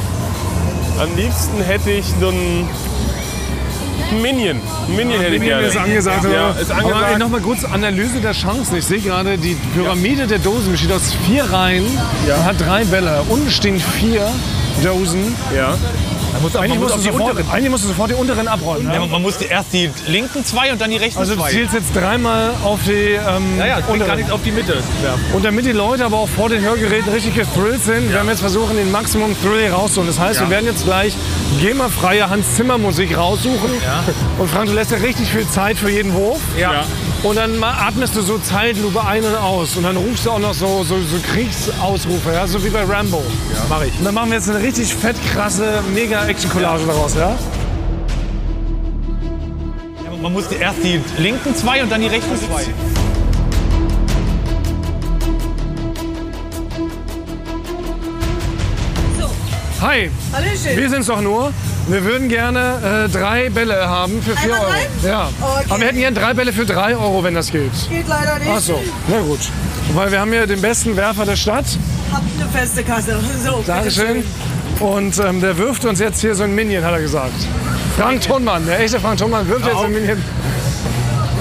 Am 1.01 1.15
liebsten 1.17 1.61
hätte 1.63 1.89
ich 1.89 2.05
so 2.19 2.29
ein 2.29 2.69
Minion. 4.21 4.59
Minion 4.87 5.19
hätte 5.21 5.35
ich 5.35 5.39
Minion 5.39 5.59
gerne. 5.59 5.67
ist 5.67 5.77
angesagt, 5.77 6.25
oder? 6.25 6.33
Ja, 6.33 6.51
ist 6.51 6.71
Aber 6.71 6.95
angesagt. 6.95 7.19
nochmal 7.19 7.41
kurz 7.41 7.63
Analyse 7.63 8.19
der 8.21 8.33
Chancen. 8.33 8.77
Ich 8.77 8.85
sehe 8.85 8.99
gerade, 8.99 9.37
die 9.37 9.55
Pyramide 9.73 10.27
der 10.27 10.39
Dosen 10.39 10.71
besteht 10.71 10.91
aus 10.91 11.13
vier 11.25 11.45
Reihen 11.45 11.85
und 11.85 12.45
hat 12.45 12.59
drei 12.59 12.85
Bälle. 12.85 13.23
Unten 13.29 13.49
stehen 13.51 13.79
vier 13.79 14.27
Dosen. 14.83 15.35
Ja. 15.55 15.75
Eigentlich 16.55 16.79
musst, 16.79 16.91
du 16.91 16.95
auf 16.95 17.01
die 17.01 17.11
sofort, 17.11 17.31
unteren. 17.31 17.49
eigentlich 17.51 17.69
musst 17.71 17.83
du 17.83 17.87
sofort 17.89 18.09
die 18.11 18.15
unteren 18.15 18.47
abräumen. 18.47 18.87
Ja, 18.87 18.93
Ja? 19.01 19.05
man 19.05 19.21
muss 19.21 19.37
die- 19.37 19.45
erst 19.45 19.73
die 19.73 19.89
linken 20.07 20.45
zwei 20.45 20.71
und 20.71 20.79
dann 20.81 20.89
die 20.89 20.97
rechten 20.97 21.19
Also 21.19 21.35
du 21.35 21.41
zwei. 21.41 21.49
zielst 21.51 21.73
jetzt 21.73 21.95
dreimal 21.95 22.51
auf 22.63 22.79
die 22.85 22.91
ähm, 23.13 23.57
ja, 23.59 23.65
ja, 23.67 23.79
gar 23.79 23.89
unteren. 23.89 24.17
nicht 24.17 24.31
auf 24.31 24.41
die 24.43 24.51
Mitte 24.51 24.73
werfen. 25.01 25.21
Und 25.33 25.45
damit 25.45 25.65
die 25.65 25.71
Leute 25.71 26.05
aber 26.05 26.17
auch 26.17 26.29
vor 26.29 26.49
den 26.49 26.61
Hörgeräten 26.63 27.11
richtig 27.11 27.35
gethrillt 27.35 27.83
sind, 27.83 28.11
werden 28.13 28.25
wir 28.27 28.31
jetzt 28.31 28.41
versuchen, 28.41 28.75
den 28.75 28.91
Maximum 28.91 29.35
Thrill 29.41 29.61
hier 29.61 29.73
rauszuholen. 29.73 30.07
Das 30.07 30.19
heißt, 30.19 30.39
wir 30.41 30.49
werden 30.49 30.65
jetzt 30.65 30.83
gleich 30.85 31.13
GEMA-freie 31.61 32.29
Hans 32.29 32.55
Zimmer 32.55 32.77
Musik 32.77 33.15
raussuchen. 33.17 33.71
Und 34.37 34.49
Frank, 34.49 34.67
du 34.67 34.73
lässt 34.73 34.91
ja 34.91 34.97
richtig 34.97 35.29
viel 35.31 35.47
Zeit 35.47 35.77
für 35.77 35.89
jeden 35.89 36.13
Wurf. 36.13 36.39
Ja. 36.59 36.83
Und 37.23 37.37
dann 37.37 37.63
atmest 37.63 38.17
du 38.17 38.21
so 38.21 38.37
Zeitlupe 38.37 39.01
ein 39.01 39.23
und 39.23 39.35
aus. 39.35 39.77
Und 39.77 39.83
dann 39.83 39.95
rufst 39.95 40.25
du 40.25 40.31
auch 40.31 40.39
noch 40.39 40.53
so, 40.53 40.83
so, 40.83 40.97
so 41.01 41.17
Kriegsausrufe, 41.31 42.33
ja? 42.33 42.45
so 42.45 42.61
wie 42.61 42.69
bei 42.69 42.83
Rambo. 42.83 43.23
Ja, 43.53 43.63
mach 43.69 43.81
ich. 43.81 43.97
Und 43.97 44.03
dann 44.03 44.13
machen 44.13 44.29
wir 44.29 44.37
jetzt 44.37 44.49
eine 44.49 44.61
richtig 44.61 44.93
fett 44.93 45.15
krasse 45.31 45.81
Mega-Action-Collage 45.93 46.85
daraus. 46.85 47.15
Ja? 47.15 47.29
Ja, 50.03 50.11
man 50.21 50.33
muss 50.33 50.49
die 50.49 50.55
erst 50.55 50.83
die 50.83 50.99
linken 51.17 51.55
zwei 51.55 51.81
und 51.81 51.89
dann 51.89 52.01
die 52.01 52.07
rechten 52.07 52.37
zwei. 52.37 52.65
Hi, 59.79 60.09
Hallöchen. 60.33 60.77
wir 60.77 60.89
sind's 60.89 61.07
doch 61.07 61.21
nur. 61.21 61.53
Wir 61.87 62.05
würden 62.05 62.29
gerne 62.29 63.07
äh, 63.07 63.09
drei 63.09 63.49
Bälle 63.49 63.89
haben 63.89 64.21
für 64.21 64.37
4 64.37 64.53
Einmal 64.53 64.59
Euro. 64.61 64.77
Ja. 65.05 65.29
Okay. 65.41 65.65
Aber 65.69 65.79
wir 65.79 65.87
hätten 65.87 65.99
gerne 65.99 66.17
drei 66.17 66.33
Bälle 66.33 66.53
für 66.53 66.65
3 66.65 66.95
Euro, 66.95 67.23
wenn 67.23 67.33
das 67.33 67.51
geht. 67.51 67.71
Geht 67.89 68.07
leider 68.07 68.39
nicht. 68.39 68.49
Ach 68.49 68.59
so, 68.59 68.81
na 69.09 69.19
gut. 69.19 69.39
Weil 69.93 70.11
wir 70.11 70.21
haben 70.21 70.31
hier 70.31 70.47
den 70.47 70.61
besten 70.61 70.95
Werfer 70.95 71.25
der 71.25 71.35
Stadt. 71.35 71.65
Habt 72.11 72.23
eine 72.39 72.49
feste 72.49 72.83
Kasse. 72.83 73.19
So, 73.43 73.63
Dankeschön. 73.67 74.23
Und 74.79 75.19
ähm, 75.19 75.41
der 75.41 75.57
wirft 75.57 75.83
uns 75.85 75.99
jetzt 75.99 76.21
hier 76.21 76.35
so 76.35 76.43
ein 76.43 76.55
Minion, 76.55 76.85
hat 76.85 76.93
er 76.93 77.01
gesagt. 77.01 77.33
Frank 77.97 78.21
Thunmann, 78.21 78.65
der 78.65 78.79
echte 78.79 78.99
Frank 78.99 79.17
Thunmann 79.19 79.47
wirft 79.47 79.65
jetzt 79.65 79.83
ein 79.83 79.91
Minion. 79.91 80.23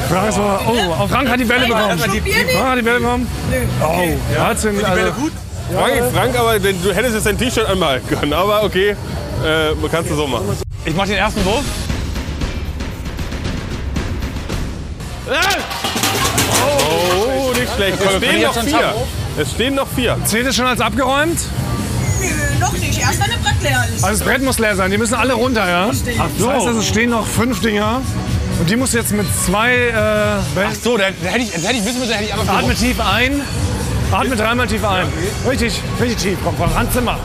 Frank, 0.08 0.28
ist 0.28 0.38
mal, 0.38 0.60
oh, 0.66 0.72
oh, 1.00 1.06
Frank 1.06 1.28
hat 1.30 1.40
die 1.40 1.44
Bälle 1.44 1.66
bekommen. 1.66 1.98
Frank 1.98 2.12
hat 2.12 2.78
die 2.78 2.82
Bälle 2.82 3.00
bekommen. 3.00 3.26
Oh, 3.80 4.34
ja. 4.34 4.48
hat's 4.48 4.64
ihn, 4.64 4.84
also, 4.84 5.12
Frank, 5.72 6.12
Frank, 6.12 6.38
aber 6.38 6.58
du 6.58 6.92
hättest 6.92 7.14
jetzt 7.14 7.26
dein 7.26 7.38
T-Shirt 7.38 7.66
anmalen 7.66 8.02
können. 8.06 8.32
Aber 8.32 8.64
okay, 8.64 8.94
äh, 9.44 9.88
kannst 9.90 10.10
du 10.10 10.14
so 10.14 10.26
machen. 10.26 10.46
Ich 10.84 10.94
mach 10.94 11.06
den 11.06 11.16
ersten 11.16 11.44
Wurf. 11.44 11.64
Oh, 16.64 17.52
nicht 17.52 17.74
schlecht. 17.74 17.98
Es 18.00 18.16
stehen 18.16 18.42
noch 18.42 18.54
vier. 18.54 18.94
Es 19.38 19.50
stehen 19.50 19.74
noch 19.74 19.88
vier. 19.88 20.16
zählt 20.24 20.46
es 20.46 20.56
schon 20.56 20.66
als 20.66 20.80
abgeräumt? 20.80 21.38
Nö, 22.20 22.26
noch 22.60 22.72
nicht. 22.72 23.00
Erst 23.00 23.20
wenn 23.20 23.30
der 23.30 23.36
Brett 23.36 23.62
leer 23.62 23.84
ist. 23.94 24.04
Also 24.04 24.18
das 24.18 24.28
Brett 24.28 24.42
muss 24.42 24.58
leer 24.58 24.76
sein, 24.76 24.90
die 24.90 24.98
müssen 24.98 25.14
alle 25.14 25.34
runter, 25.34 25.68
ja? 25.68 25.90
Ach 25.90 26.28
so. 26.38 26.46
Das 26.46 26.54
heißt, 26.56 26.66
also, 26.66 26.80
es 26.80 26.88
stehen 26.88 27.10
noch 27.10 27.26
fünf 27.26 27.60
Dinger. 27.60 28.02
Und 28.60 28.70
die 28.70 28.76
musst 28.76 28.92
du 28.94 28.98
jetzt 28.98 29.12
mit 29.12 29.26
zwei 29.44 29.74
äh. 29.74 29.94
Ach 29.94 30.74
so, 30.80 30.96
da, 30.96 31.04
da 31.22 31.30
hätte 31.30 31.44
ich, 31.44 31.52
das 31.52 31.64
hätte 31.64 31.78
ich 31.78 31.84
wissen 31.84 32.00
müssen, 32.00 32.12
hätte 32.12 32.24
ich 32.24 32.34
einfach 32.34 32.58
Atme 32.58 32.74
tief 32.74 33.00
ein. 33.00 33.40
Atme 34.12 34.36
dreimal 34.36 34.66
tief 34.66 34.84
ein. 34.84 35.06
Richtig, 35.48 35.80
richtig 36.00 36.18
tief. 36.18 36.38
Komm, 36.44 36.54
komm, 36.58 36.74
Hans 36.74 36.92
Zimmer. 36.92 37.18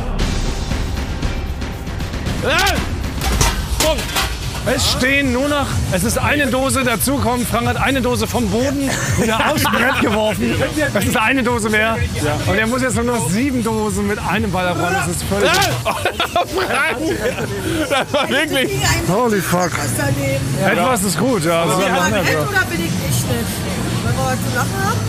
Es 4.69 4.91
stehen 4.91 5.31
nur 5.31 5.47
noch, 5.47 5.65
es 5.93 6.03
ist 6.03 6.17
eine 6.17 6.47
Dose 6.47 6.83
dazukommen. 6.83 7.47
Frank 7.47 7.67
hat 7.67 7.77
eine 7.77 8.01
Dose 8.01 8.27
vom 8.27 8.49
Boden 8.49 8.89
wieder 9.17 9.39
aufs 9.51 9.63
Brett 9.63 10.01
geworfen. 10.01 10.55
Es 10.93 11.05
ist 11.05 11.15
eine 11.15 11.41
Dose 11.41 11.69
mehr. 11.69 11.97
Und 12.45 12.57
er 12.57 12.67
muss 12.67 12.81
jetzt 12.81 12.95
nur 12.95 13.05
noch 13.05 13.29
sieben 13.29 13.63
Dosen 13.63 14.07
mit 14.07 14.19
einem 14.19 14.51
Ball 14.51 14.67
abräumen. 14.67 14.93
Das 14.93 15.07
ist 15.07 15.23
völlig. 15.23 15.49
Frank! 15.51 16.97
Das 17.89 18.13
war 18.13 18.29
wirklich. 18.29 18.69
Holy 19.07 19.41
fuck. 19.41 19.71
Etwas 20.65 21.03
ist 21.03 21.17
gut, 21.17 21.45
ja. 21.45 21.65
Ja. 21.65 21.65
oder 21.65 22.65
bin 22.69 22.85
ich 22.85 22.91
nicht 22.91 23.29
nett? 23.29 23.45
Wenn 24.03 24.15
wir 24.15 24.25
was 24.25 24.49
zu 24.49 24.55
lachen 24.55 24.83
haben? 24.83 24.99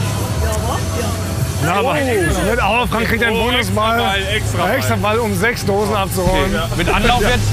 Ja, 0.45 1.01
ja. 1.01 1.28
Na, 1.65 1.75
aber 1.75 1.95
nicht 1.95 2.61
aber 2.61 2.87
Frank 2.89 3.09
kriegt 3.09 3.25
einen 3.25 3.37
Oh, 3.37 3.45
Bonusball. 3.45 3.99
extra 3.99 4.07
Ball, 4.07 4.37
extra 4.37 4.59
Ball. 4.63 4.75
Extra 4.77 4.97
Ball, 4.97 5.19
um 5.19 5.35
sechs 5.37 5.65
Dosen 5.65 5.95
abzuräumen. 5.97 6.59
mit 6.77 6.89
Anlauf 6.89 7.21
jetzt. 7.23 7.49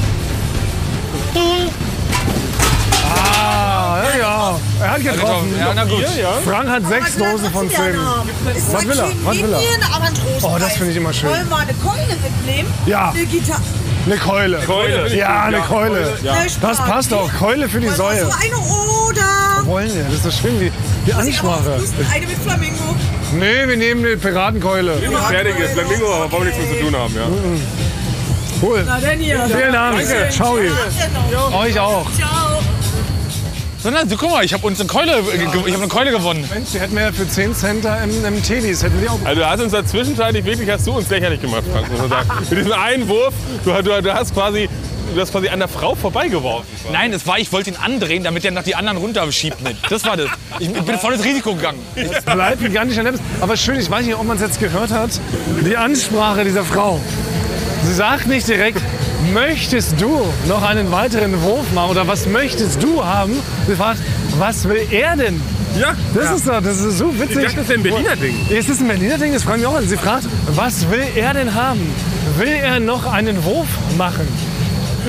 Ah, 3.03 3.97
ja, 4.03 4.19
ja. 4.19 4.59
Er 4.81 4.91
hat 4.91 5.03
getroffen. 5.03 5.55
Ja, 5.59 5.73
na 5.73 5.83
gut. 5.85 6.03
Frank 6.45 6.69
hat 6.69 6.87
sechs 6.87 7.17
Dosen 7.17 7.51
von 7.51 7.69
zehn. 7.69 7.95
Was 8.71 8.81
ein 8.81 8.89
will 8.89 8.99
er? 8.99 9.09
Was 9.23 9.37
will 9.37 9.53
er? 9.53 9.59
Oh, 10.43 10.57
das 10.59 10.73
finde 10.73 10.91
ich 10.91 10.97
immer 10.97 11.13
schön. 11.13 11.29
Wollen 11.29 11.49
wir 11.49 11.57
eine 11.57 11.73
Keule 11.73 12.15
mitnehmen? 12.21 12.73
Ja. 12.85 13.09
Eine 13.11 13.25
Gitarre. 13.25 13.61
Eine 14.05 14.17
Keule. 14.17 14.57
Keule. 14.59 15.15
Ja, 15.15 15.43
eine 15.45 15.61
Keule. 15.61 16.17
Das 16.61 16.77
passt 16.77 17.11
doch. 17.11 17.29
Keule 17.39 17.67
für 17.67 17.79
die 17.79 17.89
Säue. 17.89 18.21
eine 18.25 18.57
oder... 18.57 19.65
Wollen 19.65 19.93
wir? 19.93 20.03
Das 20.03 20.13
ist 20.13 20.23
so 20.23 20.31
schön 20.31 20.59
wie 20.59 20.71
die 21.07 21.13
Ansprache. 21.13 21.79
Eine 22.13 22.27
mit 22.27 22.37
Flamingo. 22.37 22.95
Nee, 23.37 23.67
wir 23.67 23.77
nehmen 23.77 24.05
eine 24.05 24.17
Piratenkeule. 24.17 24.97
Fertig 25.29 25.59
ist. 25.59 25.73
Flamingo, 25.73 26.13
aber 26.13 26.31
wollen 26.31 26.45
wir 26.45 26.53
nichts 26.53 26.69
mehr 26.69 26.77
zu 26.77 26.85
tun 26.85 26.95
haben, 26.95 27.15
ja. 27.15 27.27
Cool. 28.61 28.83
Na 28.85 28.99
denn 28.99 29.19
hier. 29.19 29.45
Vielen 29.47 29.73
Dank. 29.73 30.01
Ciao. 30.31 30.57
Tag 30.57 30.63
dir 30.63 31.35
noch. 31.37 31.59
Euch 31.61 31.79
auch. 31.79 32.07
Ciao. 32.13 32.61
Sondern, 33.85 34.09
guck 34.09 34.31
mal, 34.31 34.43
ich 34.43 34.51
habe 34.51 34.65
uns 34.65 34.79
eine 34.79 34.89
Keule, 34.89 35.21
ich 35.35 35.45
habe 35.45 35.67
eine 35.67 35.87
Keule 35.87 36.09
gewonnen. 36.09 36.43
Mensch, 36.51 36.71
die 36.73 36.79
hätten 36.79 36.95
wir 36.95 37.03
ja 37.03 37.11
für 37.11 37.27
10 37.27 37.53
Cent 37.53 37.85
im, 37.85 38.25
im 38.25 38.41
Teddys. 38.41 38.81
Hätten 38.81 38.99
die 38.99 39.07
auch. 39.07 39.19
Also 39.23 39.41
du 39.41 39.47
hast 39.47 39.61
uns 39.61 39.73
da 39.73 39.85
zwischenzeitlich 39.85 40.43
wirklich, 40.43 40.67
hast 40.71 40.87
du 40.87 40.93
uns 40.93 41.07
lächerlich 41.09 41.39
gemacht, 41.39 41.63
Frank, 41.71 41.91
muss 41.91 41.99
man 41.99 42.09
sagen. 42.09 42.29
Mit 42.49 42.57
diesem 42.57 42.71
einen 42.71 43.07
Wurf, 43.07 43.33
du, 43.63 43.71
du, 43.83 44.01
du 44.01 44.13
hast 44.13 44.33
quasi, 44.33 44.67
du 45.15 45.21
hast 45.21 45.31
quasi 45.31 45.47
an 45.49 45.59
der 45.59 45.67
Frau 45.67 45.95
vorbeigeworfen. 45.95 46.65
Nein, 46.91 47.13
es 47.13 47.25
war, 47.25 47.39
ich 47.39 47.51
wollte 47.51 47.71
ihn 47.71 47.77
andrehen, 47.77 48.23
damit 48.23 48.45
er 48.45 48.51
noch 48.51 48.63
die 48.63 48.75
anderen 48.75 48.97
runterschiebt 48.97 49.61
mit. 49.63 49.77
Das 49.89 50.05
war 50.05 50.17
das. 50.17 50.29
Ich, 50.59 50.69
ich 50.69 50.81
bin 50.81 50.97
voll 50.99 51.13
ins 51.13 51.23
Risiko 51.23 51.55
gegangen. 51.55 51.79
Bleibt 52.25 52.59
gigantischer 52.61 53.03
Neppes. 53.03 53.21
Aber 53.41 53.55
schön, 53.57 53.79
ich 53.79 53.89
weiß 53.89 54.05
nicht, 54.05 54.15
ob 54.15 54.25
man 54.25 54.37
es 54.37 54.43
jetzt 54.43 54.59
gehört 54.59 54.91
hat. 54.91 55.09
Die 55.65 55.75
Ansprache 55.77 56.43
dieser 56.43 56.63
Frau. 56.63 56.99
Sie 57.83 57.93
sagt 57.93 58.27
nicht 58.27 58.47
direkt, 58.47 58.81
möchtest 59.33 59.99
du 60.01 60.21
noch 60.47 60.63
einen 60.63 60.91
weiteren 60.91 61.41
Wurf 61.43 61.71
machen 61.73 61.91
oder 61.91 62.07
was 62.07 62.25
möchtest 62.27 62.81
du 62.83 63.03
haben? 63.03 63.33
Sie 63.67 63.75
fragt, 63.75 63.99
was 64.37 64.67
will 64.67 64.85
er 64.91 65.15
denn? 65.15 65.41
Ja, 65.79 65.93
Das 66.13 66.31
ist 66.37 66.47
doch, 66.47 66.61
das 66.61 66.79
ist 66.79 66.97
so 66.99 67.09
ich 67.13 67.19
witzig. 67.19 67.43
dachte, 67.43 67.57
das 67.57 67.67
wäre 67.67 67.79
ein 67.79 67.83
Berliner 67.83 68.15
Ding. 68.15 68.35
Ist 68.49 68.69
das 68.69 68.79
ein 68.79 68.87
Berliner 68.87 69.17
Ding? 69.17 69.33
Das 69.33 69.43
fragen 69.43 69.61
wir 69.61 69.69
auch 69.69 69.75
an. 69.75 69.87
Sie 69.87 69.97
fragt, 69.97 70.23
was 70.55 70.89
will 70.89 71.03
er 71.15 71.33
denn 71.33 71.53
haben? 71.53 71.81
Will 72.37 72.47
er 72.47 72.79
noch 72.79 73.11
einen 73.11 73.43
Wurf 73.43 73.67
machen? 73.97 74.27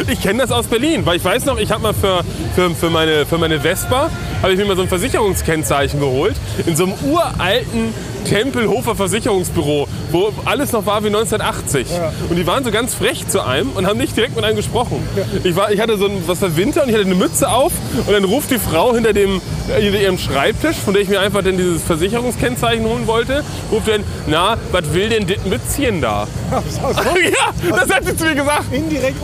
Ich 0.08 0.20
kenne 0.20 0.42
das 0.42 0.52
aus 0.52 0.66
Berlin, 0.66 1.06
weil 1.06 1.16
ich 1.16 1.24
weiß 1.24 1.46
noch, 1.46 1.58
ich 1.58 1.70
habe 1.70 1.82
mal 1.82 1.94
für, 1.94 2.22
für, 2.54 2.70
für, 2.70 2.90
meine, 2.90 3.24
für 3.24 3.38
meine 3.38 3.60
Vespa 3.60 4.10
habe 4.42 4.52
ich 4.52 4.58
mir 4.58 4.66
mal 4.66 4.76
so 4.76 4.82
ein 4.82 4.88
Versicherungskennzeichen 4.88 6.00
geholt 6.00 6.36
in 6.66 6.76
so 6.76 6.84
einem 6.84 6.94
uralten 7.10 7.94
Tempelhofer 8.26 8.94
Versicherungsbüro, 8.94 9.88
wo 10.12 10.32
alles 10.44 10.72
noch 10.72 10.86
war 10.86 11.02
wie 11.02 11.08
1980. 11.08 11.86
Und 12.30 12.36
die 12.36 12.46
waren 12.46 12.64
so 12.64 12.70
ganz 12.70 12.94
frech 12.94 13.26
zu 13.28 13.44
einem 13.44 13.70
und 13.70 13.86
haben 13.86 13.98
nicht 13.98 14.16
direkt 14.16 14.36
mit 14.36 14.44
einem 14.44 14.56
gesprochen. 14.56 15.06
Ich, 15.44 15.56
war, 15.56 15.70
ich 15.72 15.80
hatte 15.80 15.98
so 15.98 16.06
ein, 16.06 16.22
was 16.26 16.42
war 16.42 16.56
Winter 16.56 16.82
und 16.82 16.88
ich 16.88 16.94
hatte 16.94 17.06
eine 17.06 17.14
Mütze 17.14 17.48
auf 17.48 17.72
und 18.06 18.12
dann 18.12 18.24
ruft 18.24 18.50
die 18.50 18.58
Frau 18.58 18.94
hinter, 18.94 19.12
dem, 19.12 19.40
äh, 19.68 19.80
hinter 19.80 20.00
ihrem 20.00 20.18
Schreibtisch, 20.18 20.76
von 20.76 20.94
der 20.94 21.02
ich 21.02 21.08
mir 21.08 21.20
einfach 21.20 21.42
dann 21.42 21.56
dieses 21.56 21.82
Versicherungskennzeichen 21.82 22.84
holen 22.84 23.06
wollte, 23.06 23.42
ruft 23.70 23.88
dann, 23.88 24.04
na, 24.26 24.56
was 24.72 24.92
will 24.92 25.08
denn 25.08 25.26
das 25.26 25.44
Mützchen 25.44 26.00
da? 26.00 26.26
ja, 26.50 27.76
das 27.76 27.90
hat 27.90 28.04
sie 28.04 28.16
zu 28.16 28.24
mir 28.24 28.34
gesagt. 28.34 28.72
Indirekt 28.72 29.22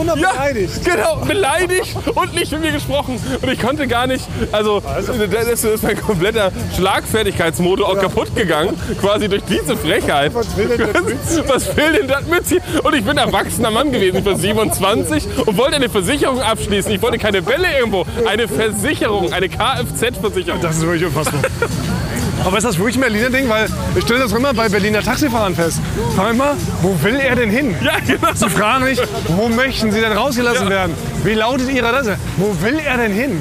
Ja, 0.84 0.94
genau, 0.94 1.16
beleidigt 1.16 1.96
und 2.14 2.34
nicht 2.34 2.52
mit 2.52 2.62
mir 2.62 2.72
gesprochen. 2.72 3.20
Und 3.40 3.50
ich 3.50 3.60
konnte 3.60 3.86
gar 3.86 4.06
nicht, 4.06 4.26
also 4.50 4.82
das 5.30 5.64
ist 5.64 5.82
mein 5.82 6.00
kompletter 6.00 6.50
Schlagfertigkeitsmodus 6.76 7.86
auch 7.86 7.98
kaputt 7.98 8.34
gegangen, 8.34 8.78
quasi 9.00 9.28
durch 9.28 9.42
diese 9.44 9.76
Frechheit. 9.76 10.34
Was 10.34 10.56
will 10.56 10.71
Mützchen? 10.78 11.44
Was 11.48 11.76
will 11.76 11.92
denn 11.92 12.08
das 12.08 12.26
Mützchen? 12.26 12.58
Und 12.82 12.94
ich 12.94 13.04
bin 13.04 13.16
erwachsener 13.16 13.70
Mann 13.70 13.92
gewesen, 13.92 14.18
ich 14.18 14.24
war 14.24 14.36
27 14.36 15.24
und 15.46 15.56
wollte 15.56 15.76
eine 15.76 15.88
Versicherung 15.88 16.40
abschließen. 16.40 16.90
Ich 16.92 17.02
wollte 17.02 17.18
keine 17.18 17.42
Bälle 17.42 17.66
irgendwo, 17.78 18.04
eine 18.26 18.48
Versicherung, 18.48 19.32
eine 19.32 19.48
Kfz-Versicherung. 19.48 20.60
Das 20.60 20.76
ist 20.76 20.82
wirklich 20.82 21.04
unfassbar. 21.04 21.40
Aber 22.44 22.58
ist 22.58 22.64
das 22.64 22.76
wirklich 22.76 22.96
ein 22.96 23.02
Berliner 23.02 23.30
Ding? 23.30 23.48
Weil 23.48 23.68
ich 23.94 24.02
stelle 24.02 24.20
das 24.20 24.32
immer 24.32 24.52
bei 24.52 24.68
Berliner 24.68 25.00
Taxifahrern 25.00 25.54
fest. 25.54 25.78
Frag 26.16 26.32
immer, 26.32 26.54
wo 26.80 26.96
will 27.02 27.14
er 27.16 27.36
denn 27.36 27.50
hin? 27.50 27.74
Ja, 27.84 27.92
genau. 28.04 28.32
Sie 28.34 28.48
fragen 28.50 28.84
mich, 28.84 29.00
wo 29.28 29.48
möchten 29.48 29.92
Sie 29.92 30.00
denn 30.00 30.12
rausgelassen 30.12 30.64
Ja. 30.64 30.70
werden? 30.70 30.94
Wie 31.22 31.34
lautet 31.34 31.70
Ihre 31.70 31.86
Adresse? 31.88 32.16
Wo 32.38 32.54
will 32.64 32.80
er 32.84 32.96
denn 32.96 33.12
hin? 33.12 33.40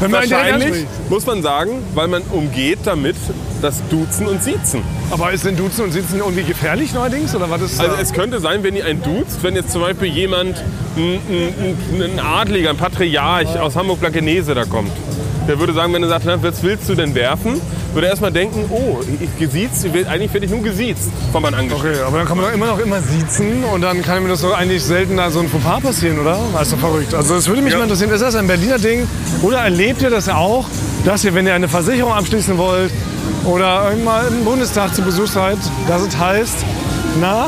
Wenn 0.00 0.10
man 0.10 0.22
ihn 0.22 0.28
direkt 0.30 0.52
Wahrscheinlich, 0.52 0.86
muss 1.10 1.26
man 1.26 1.42
sagen, 1.42 1.82
weil 1.94 2.08
man 2.08 2.22
umgeht 2.30 2.78
damit 2.84 3.16
das 3.64 3.82
Duzen 3.88 4.26
und 4.26 4.42
Siezen. 4.42 4.82
Aber 5.10 5.32
ist 5.32 5.46
denn 5.46 5.56
Duzen 5.56 5.84
und 5.84 5.92
Sitzen 5.92 6.18
irgendwie 6.18 6.42
gefährlich 6.42 6.92
neuerdings? 6.92 7.34
Oder 7.34 7.48
was 7.48 7.62
ist 7.62 7.80
Also 7.80 7.96
da? 7.96 8.00
es 8.00 8.12
könnte 8.12 8.38
sein, 8.38 8.62
wenn 8.62 8.76
ihr 8.76 8.84
einen 8.84 9.02
duzt, 9.02 9.38
wenn 9.42 9.54
jetzt 9.54 9.72
zum 9.72 9.80
Beispiel 9.80 10.08
jemand, 10.08 10.62
ein, 10.96 11.18
ein, 11.28 12.02
ein 12.02 12.20
Adliger, 12.20 12.70
ein 12.70 12.76
Patriarch 12.76 13.58
aus 13.58 13.74
Hamburg-Blankenese 13.74 14.54
da 14.54 14.64
kommt. 14.66 14.92
Der 15.48 15.58
würde 15.58 15.72
sagen, 15.72 15.92
wenn 15.94 16.02
er 16.02 16.08
sagt, 16.10 16.24
na, 16.26 16.42
was 16.42 16.62
willst 16.62 16.88
du 16.88 16.94
denn 16.94 17.14
werfen? 17.14 17.60
Würde 17.94 18.06
er 18.06 18.10
erstmal 18.10 18.32
denken, 18.32 18.64
oh, 18.70 18.98
ich 19.20 19.38
gesiezt, 19.38 19.86
eigentlich 19.86 20.32
werde 20.32 20.46
ich 20.46 20.52
nur 20.52 20.62
gesiezt 20.62 21.10
von 21.32 21.42
meinem 21.42 21.54
Angestellten. 21.54 21.96
Okay, 21.96 22.04
aber 22.06 22.18
dann 22.18 22.26
kann 22.26 22.36
man 22.36 22.46
doch 22.46 22.52
immer 22.52 22.66
noch 22.66 22.78
immer 22.78 23.00
siezen 23.00 23.64
und 23.64 23.80
dann 23.80 24.02
kann 24.02 24.22
mir 24.22 24.28
das 24.28 24.42
doch 24.42 24.56
eigentlich 24.56 24.82
seltener 24.82 25.30
so 25.30 25.40
ein 25.40 25.48
Fauxpas 25.48 25.80
passieren, 25.80 26.18
oder? 26.18 26.38
Das 26.52 26.62
ist 26.62 26.72
doch 26.72 26.78
verrückt. 26.78 27.14
Also 27.14 27.34
das 27.34 27.46
würde 27.46 27.62
mich 27.62 27.74
mal 27.74 27.82
interessieren, 27.82 28.10
ist 28.10 28.20
das 28.20 28.34
ein 28.34 28.46
Berliner 28.46 28.78
Ding 28.78 29.06
oder 29.42 29.58
erlebt 29.58 30.02
ihr 30.02 30.10
das 30.10 30.28
auch, 30.28 30.66
dass 31.04 31.24
ihr, 31.24 31.34
wenn 31.34 31.46
ihr 31.46 31.54
eine 31.54 31.68
Versicherung 31.68 32.12
abschließen 32.12 32.58
wollt 32.58 32.90
oder 33.44 33.90
irgendwann 33.90 34.28
im 34.28 34.44
Bundestag 34.44 34.94
zu 34.94 35.02
Besuch 35.02 35.26
seid, 35.26 35.58
dass 35.88 36.02
es 36.02 36.16
heißt, 36.16 36.56
na, 37.20 37.46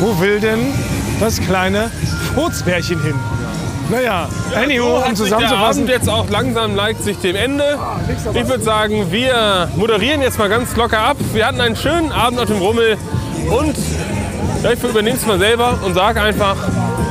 wo 0.00 0.18
will 0.20 0.40
denn 0.40 0.72
das 1.20 1.40
kleine 1.40 1.90
Furzbärchen 2.34 3.00
hin? 3.02 3.14
Naja, 3.90 4.28
anywho, 4.54 4.96
um 4.96 5.02
sich 5.02 5.04
der 5.04 5.14
zusammenzufassen, 5.14 5.82
Abend 5.82 5.88
jetzt 5.90 6.08
auch 6.08 6.28
langsam 6.30 6.74
neigt 6.74 7.02
sich 7.02 7.18
dem 7.18 7.36
Ende. 7.36 7.78
Ich 8.32 8.48
würde 8.48 8.64
sagen, 8.64 9.12
wir 9.12 9.68
moderieren 9.76 10.22
jetzt 10.22 10.38
mal 10.38 10.48
ganz 10.48 10.74
locker 10.74 11.00
ab. 11.00 11.18
Wir 11.34 11.46
hatten 11.46 11.60
einen 11.60 11.76
schönen 11.76 12.10
Abend 12.10 12.40
auf 12.40 12.46
dem 12.46 12.58
Rummel 12.58 12.96
und 13.50 13.76
ich 14.72 14.82
übernehme 14.82 15.16
es 15.16 15.26
mal 15.26 15.38
selber 15.38 15.78
und 15.84 15.94
sage 15.94 16.22
einfach, 16.22 16.56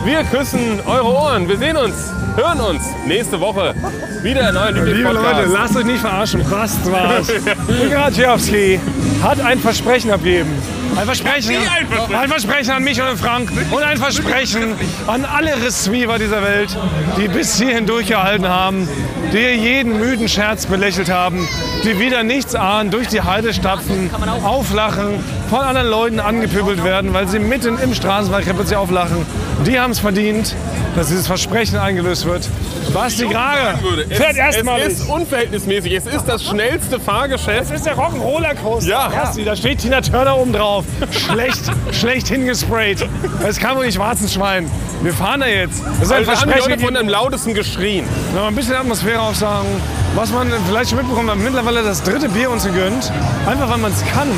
wir 0.04 0.24
küssen 0.24 0.80
eure 0.88 1.06
Ohren. 1.14 1.48
Wir 1.48 1.58
sehen 1.58 1.78
uns, 1.78 2.12
hören 2.36 2.60
uns 2.60 2.84
nächste 3.06 3.40
Woche 3.40 3.74
wieder 4.22 4.50
in 4.50 4.58
eurem 4.58 4.86
Liebe. 4.86 5.12
Leute, 5.12 5.46
lasst 5.48 5.76
euch 5.76 5.86
nicht 5.86 6.00
verarschen. 6.00 6.44
Fast 6.46 6.92
war's. 6.92 7.28
Gratschewski 7.90 8.80
hat 9.22 9.40
ein 9.40 9.60
Versprechen 9.60 10.12
abgegeben. 10.12 10.52
Ein 10.96 11.06
Versprechen. 11.06 11.56
ein 11.56 11.88
Versprechen. 11.88 12.16
Ein 12.16 12.30
Versprechen 12.30 12.72
an 12.72 12.84
mich 12.84 13.02
und 13.02 13.08
an 13.08 13.18
Frank. 13.18 13.52
Und 13.72 13.84
ein 13.84 13.98
Versprechen 13.98 14.76
an 15.08 15.26
alle 15.26 15.56
Receiver 15.64 16.20
dieser 16.20 16.44
Welt, 16.44 16.76
die 17.18 17.28
bis 17.28 17.58
hierhin 17.58 17.86
durchgehalten 17.86 18.48
haben, 18.48 18.88
die 19.32 19.38
jeden 19.38 20.00
müden 20.00 20.30
Scherz 20.30 20.66
belächelt 20.66 21.10
haben, 21.10 21.48
die 21.84 22.00
wieder 22.00 22.24
nichts 22.24 22.54
ahnen, 22.56 22.92
durch 22.92 23.08
die 23.08 23.22
Heide 23.22 23.54
stapfen, 23.54 24.12
auflachen, 24.44 25.24
von 25.54 25.62
anderen 25.62 25.88
Leuten 25.88 26.20
angepöbelt 26.20 26.84
werden, 26.84 27.14
weil 27.14 27.28
sie 27.28 27.38
mitten 27.38 27.78
im 27.78 27.94
Straßenverkehr 27.94 28.56
plötzlich 28.56 28.76
auflachen. 28.76 29.24
Die 29.68 29.80
haben 29.80 29.92
es 29.92 30.00
verdient, 30.00 30.56
dass 30.96 31.10
dieses 31.10 31.28
Versprechen 31.28 31.78
eingelöst 31.78 32.26
wird. 32.26 32.50
Basti 32.92 33.28
Grage. 33.28 33.78
Es, 34.10 34.18
fährt 34.18 34.36
erstmalig. 34.36 34.88
es 34.88 34.94
ist 35.02 35.10
unverhältnismäßig. 35.10 35.94
Es 35.94 36.08
ist 36.08 36.26
das 36.26 36.44
schnellste 36.44 37.00
Fahrgeschäft. 37.00 37.70
Das 37.70 37.78
ist 37.78 37.86
der 37.86 37.96
Rock'n'Roller 37.96 38.56
Coaster. 38.56 38.90
Ja. 38.90 39.10
Basti, 39.10 39.46
da 39.46 39.56
steht 39.56 39.78
Tina 39.78 40.02
Turner 40.02 40.40
oben 40.40 40.54
drauf. 40.54 40.86
Schlecht, 41.12 41.62
schlecht 41.92 42.30
hingesprayt. 42.30 43.08
Das 43.44 43.60
kann 43.60 43.78
wohl 43.78 43.86
nicht 43.86 43.94
Schwarzenschwein. 43.96 44.68
Wir 45.04 45.14
fahren 45.14 45.42
da 45.42 45.46
jetzt. 45.46 45.84
Das 45.86 46.08
ist 46.08 46.12
ein 46.12 46.18
Also 46.28 46.32
Versprechen. 46.32 46.70
Leute 46.72 46.84
von 46.84 46.98
am 46.98 47.08
lautesten 47.08 47.54
geschrien. 47.54 48.06
Noch 48.34 48.48
ein 48.48 48.56
bisschen 48.56 48.74
Atmosphäre 48.74 49.22
aufsagen. 49.22 49.68
Was 50.16 50.32
man 50.32 50.52
vielleicht 50.68 50.90
schon 50.90 50.98
mitbekommen 50.98 51.30
hat, 51.30 51.38
mittlerweile 51.38 51.84
das 51.84 52.02
dritte 52.02 52.28
Bier 52.30 52.50
uns 52.50 52.66
gegönnt. 52.66 53.12
Einfach 53.46 53.70
weil 53.70 53.78
man 53.78 53.92
es 53.92 54.04
kann. 54.12 54.30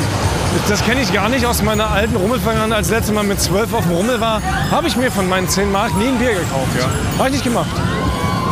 Das 0.68 0.84
kenne 0.84 1.00
ich 1.00 1.12
gar 1.12 1.28
nicht 1.28 1.46
aus 1.46 1.62
meiner 1.62 1.90
alten 1.90 2.16
Rummelvergangenheit. 2.16 2.78
Als 2.78 2.90
letztes 2.90 3.14
Mal 3.14 3.22
mit 3.22 3.40
12 3.40 3.72
auf 3.72 3.84
dem 3.84 3.92
Rummel 3.92 4.20
war, 4.20 4.42
habe 4.70 4.88
ich 4.88 4.96
mir 4.96 5.10
von 5.12 5.28
meinen 5.28 5.48
10 5.48 5.70
Mark 5.70 5.96
nie 5.96 6.08
ein 6.08 6.18
Bier 6.18 6.30
gekauft. 6.30 6.68
Habe 7.18 7.28
ich 7.28 7.34
nicht 7.34 7.44
gemacht. 7.44 7.70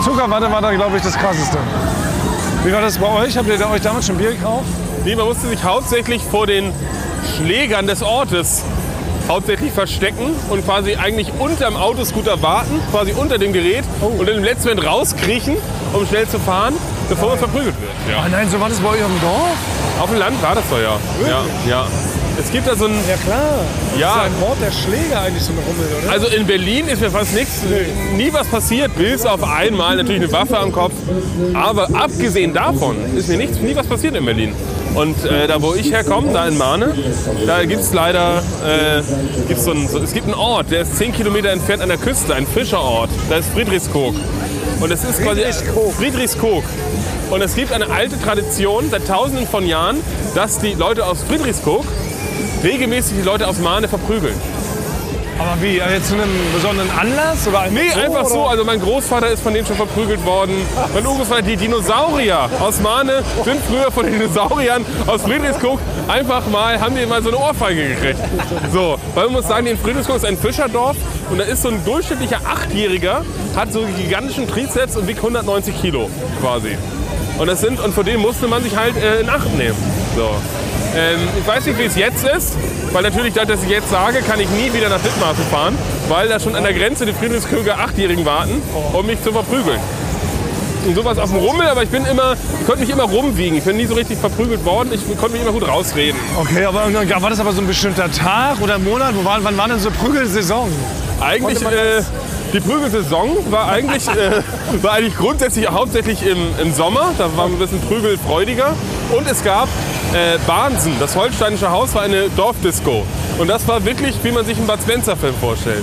Zuckerwatte 0.05 0.50
war 0.50 0.61
da, 0.61 0.72
glaube 0.72 0.96
ich, 0.96 1.02
das 1.02 1.16
Krasseste. 1.16 1.59
Wie 2.64 2.72
war 2.72 2.82
das 2.82 2.98
bei 2.98 3.07
euch? 3.07 3.36
Habt 3.36 3.48
ihr 3.48 3.59
da 3.59 3.70
euch 3.70 3.82
damals 3.82 4.07
schon 4.07 4.16
Bier 4.16 4.32
gekauft? 4.32 4.66
Nee, 5.05 5.16
man 5.16 5.26
musste 5.26 5.48
sich 5.48 5.62
hauptsächlich 5.64 6.22
vor 6.22 6.46
den 6.46 6.72
Schlägern 7.36 7.86
des 7.86 8.02
Ortes 8.02 8.62
hauptsächlich 9.28 9.72
verstecken 9.72 10.34
und 10.50 10.64
quasi 10.64 10.96
eigentlich 10.96 11.32
unterm 11.38 11.76
Autoscooter 11.76 12.42
warten, 12.42 12.80
quasi 12.90 13.12
unter 13.12 13.38
dem 13.38 13.52
Gerät 13.52 13.84
und 14.00 14.28
dann 14.28 14.36
im 14.36 14.44
letzten 14.44 14.68
Moment 14.68 14.86
rauskriechen, 14.86 15.57
um 15.92 16.07
schnell 16.07 16.28
zu 16.28 16.38
fahren, 16.38 16.74
bevor 17.09 17.30
man 17.30 17.38
verprügelt 17.38 17.74
wird. 17.80 18.16
Ah 18.16 18.28
nein, 18.30 18.48
so 18.50 18.61
war 18.61 18.68
das 18.68 18.78
bei 18.78 18.88
euch 18.90 19.02
auf 19.02 19.11
dem 19.11 19.20
Dorf? 19.20 19.57
Auf 20.00 20.11
dem 20.11 20.18
Land 20.18 20.42
war 20.42 20.55
das 20.55 20.64
doch 20.70 20.78
ja. 20.78 20.98
Ja, 21.28 21.44
ja. 21.68 21.86
Es 22.36 22.50
gibt 22.50 22.66
da 22.66 22.74
so 22.74 22.86
ein, 22.86 22.94
Ja 23.09 23.16
klar. 23.16 23.64
Ja. 23.98 24.14
Das 24.16 24.26
ist 24.26 24.34
ein 24.34 24.40
Wort 24.40 24.57
der 24.61 24.72
Schläger 24.72 25.20
eigentlich 25.20 25.44
so 25.44 25.52
eine 25.52 25.61
Rummel, 25.61 25.86
oder? 26.02 26.12
also 26.12 26.26
in 26.26 26.46
Berlin 26.46 26.88
ist 26.88 27.00
mir 27.00 27.11
fast 27.11 27.32
nichts, 27.32 27.61
nie 28.16 28.32
was 28.32 28.46
passiert, 28.48 28.96
bis 28.96 29.24
auf 29.24 29.42
einmal 29.44 29.96
natürlich 29.96 30.22
eine 30.22 30.32
Waffe 30.32 30.59
am 30.59 30.72
Kopf. 30.72 30.92
Aber 31.55 31.88
abgesehen 31.94 32.52
davon 32.52 32.96
ist 33.16 33.28
mir 33.28 33.36
nichts, 33.36 33.59
nie 33.61 33.76
was 33.76 33.86
passiert 33.86 34.16
in 34.16 34.24
Berlin. 34.24 34.52
Und 34.94 35.24
äh, 35.24 35.46
da 35.46 35.61
wo 35.62 35.74
ich 35.74 35.92
herkomme, 35.92 36.32
da 36.32 36.46
in 36.46 36.57
Mahne, 36.59 36.94
da 37.46 37.64
gibt 37.64 37.82
es 37.82 37.92
leider, 37.92 38.42
äh, 38.64 39.02
gibt's 39.48 39.64
so 39.64 39.72
einen, 39.72 39.88
so, 39.88 39.98
es 39.98 40.12
gibt 40.12 40.26
einen 40.26 40.34
Ort, 40.34 40.70
der 40.70 40.82
ist 40.82 40.96
10 40.98 41.12
Kilometer 41.12 41.50
entfernt 41.50 41.82
an 41.82 41.88
der 41.88 41.98
Küste, 41.98 42.34
ein 42.34 42.46
Fischerort, 42.46 43.11
da 43.28 43.36
ist 43.36 43.48
Friedrichskoog. 43.52 44.14
Und 44.80 44.90
es 44.90 45.04
ist 45.04 45.20
quasi 45.20 45.42
Friedrichskoog. 45.42 45.92
Friedrichskoog. 45.94 46.64
Und 47.30 47.42
es 47.42 47.54
gibt 47.54 47.72
eine 47.72 47.88
alte 47.88 48.20
Tradition 48.20 48.90
seit 48.90 49.06
tausenden 49.06 49.46
von 49.46 49.66
Jahren, 49.66 49.98
dass 50.34 50.58
die 50.58 50.74
Leute 50.74 51.06
aus 51.06 51.22
Friedrichskoog 51.22 51.84
regelmäßig 52.62 53.18
die 53.18 53.24
Leute 53.24 53.48
aus 53.48 53.58
Mahne 53.58 53.88
verprügeln. 53.88 54.34
Aber 55.39 55.61
wie? 55.61 55.80
Also 55.82 55.95
Jetzt 55.95 56.09
zu 56.09 56.14
einem 56.14 56.30
besonderen 56.55 56.91
Anlass? 56.91 57.47
Oder 57.49 57.66
Nee, 57.70 57.93
einfach 57.93 58.26
so. 58.26 58.41
oder? 58.43 58.51
Also 58.51 58.64
mein 58.64 58.80
Großvater 58.80 59.28
ist 59.28 59.43
von 59.43 59.53
dem 59.55 59.66
schon 59.66 59.76
verprügelt 59.76 60.24
worden. 60.24 60.55
Mein 60.95 61.07
Urgroßvater, 61.07 61.43
die 61.43 61.57
Dinosaurier 61.57 62.49
aus 62.61 62.80
Mahne 62.80 63.22
sind 63.45 63.61
früher 63.68 63.91
von 63.91 64.05
den 64.07 64.18
Dinosauriern 64.20 64.85
aus 65.07 65.22
Friedrichskoog 65.22 65.78
einfach 66.09 66.47
mal, 66.47 66.80
haben 66.80 66.95
die 66.97 67.05
mal 67.07 67.22
so 67.22 67.28
eine 67.30 67.39
Ohrfeige 67.39 67.89
gekriegt. 67.89 68.18
So, 68.72 68.97
weil 69.14 69.24
man 69.24 69.35
muss 69.35 69.49
sagen, 69.49 69.66
in 69.66 69.78
Friedrichskoog 69.78 70.16
ist 70.16 70.24
ein 70.24 70.39
Fischerdorf 70.39 70.97
und 71.30 71.39
da 71.39 71.45
ist 71.45 71.62
so 71.62 71.68
ein 71.68 71.85
durchschnittlicher 71.85 72.41
Achtjähriger, 72.45 73.24
hat 73.57 73.72
so 73.72 73.85
gigantischen 73.97 74.47
Trizeps 74.47 74.97
und 74.97 75.09
wiegt 75.09 75.18
190 75.18 75.80
Kilo 75.80 76.09
quasi. 76.41 76.76
Und 77.39 77.49
das 77.49 77.61
sind, 77.61 77.80
und 77.80 77.93
vor 77.93 78.05
dem 78.05 78.20
musste 78.20 78.47
man 78.47 78.62
sich 78.62 78.76
halt 78.76 78.97
äh, 78.97 79.20
in 79.20 79.28
Acht 79.28 79.53
nehmen. 79.59 79.74
So. 80.16 80.28
Ähm, 80.97 81.18
ich 81.41 81.47
weiß 81.47 81.66
nicht, 81.66 81.78
wie 81.78 81.85
es 81.85 81.97
jetzt 81.97 82.24
ist, 82.24 82.55
weil 82.95 83.03
natürlich, 83.03 83.34
dadurch, 83.34 83.59
dass 83.59 83.64
ich 83.64 83.70
jetzt 83.70 83.90
sage, 83.90 84.20
kann 84.20 84.38
ich 84.38 84.49
nie 84.51 84.72
wieder 84.72 84.88
nach 84.88 85.01
Dithmarschen 85.01 85.45
fahren, 85.47 85.76
weil 86.09 86.28
da 86.28 86.38
schon 86.38 86.55
an 86.55 86.62
der 86.62 86.72
Grenze 86.72 87.05
die 87.05 87.12
Friedrichskoger 87.12 87.76
Achtjährigen 87.76 88.24
warten, 88.24 88.62
um 88.92 89.05
mich 89.05 89.20
zu 89.20 89.32
verprügeln. 89.32 89.80
und 90.86 90.95
sowas 90.95 91.18
auf 91.18 91.30
dem 91.30 91.40
Rummel, 91.40 91.66
aber 91.66 91.82
ich 91.82 91.88
bin 91.88 92.05
immer, 92.07 92.34
ich 92.61 92.66
konnte 92.66 92.82
mich 92.82 92.90
immer 92.90 93.03
rumwiegen. 93.03 93.59
Ich 93.59 93.64
bin 93.64 93.76
nie 93.76 93.86
so 93.86 93.95
richtig 93.95 94.18
verprügelt 94.18 94.64
worden. 94.64 94.92
Ich 94.92 95.05
konnte 95.18 95.32
mich 95.32 95.42
immer 95.42 95.51
gut 95.51 95.66
rausreden. 95.66 96.20
Okay, 96.38 96.64
aber 96.64 96.84
war 97.20 97.30
das 97.30 97.40
aber 97.40 97.53
so 97.53 97.62
ein 97.62 97.66
bestimmter 97.66 98.12
Tag 98.12 98.61
oder 98.61 98.78
Monat? 98.78 99.14
Wo 99.16 99.24
war, 99.24 99.42
wann 99.42 99.57
war 99.57 99.66
denn 99.66 99.80
so 99.80 99.90
Prügelsaison? 99.90 100.70
Eigentlich, 101.20 101.62
äh, 101.62 102.03
die 102.53 102.61
Prügelsaison 102.61 103.30
war 103.51 103.70
eigentlich, 103.70 104.07
äh, 104.07 104.42
war 104.82 104.92
eigentlich 104.92 105.16
grundsätzlich 105.16 105.68
hauptsächlich 105.68 106.24
im, 106.24 106.38
im 106.62 106.72
Sommer. 106.72 107.12
Da 107.18 107.24
war 107.36 107.49
man 107.49 107.55
ein 107.55 107.59
bisschen 107.59 107.80
prügelfreudiger. 107.80 108.74
Und 109.16 109.28
es 109.28 109.42
gab 109.42 109.68
äh, 110.14 110.38
Bahnsen. 110.46 110.92
Das 111.00 111.16
holsteinische 111.16 111.70
Haus 111.70 111.94
war 111.94 112.02
eine 112.02 112.28
Dorfdisco. 112.30 113.04
Und 113.38 113.48
das 113.48 113.66
war 113.66 113.84
wirklich, 113.84 114.14
wie 114.22 114.30
man 114.30 114.46
sich 114.46 114.56
einen 114.56 114.66
Bud 114.66 114.80
Spencer-Film 114.80 115.34
vorstellt. 115.40 115.82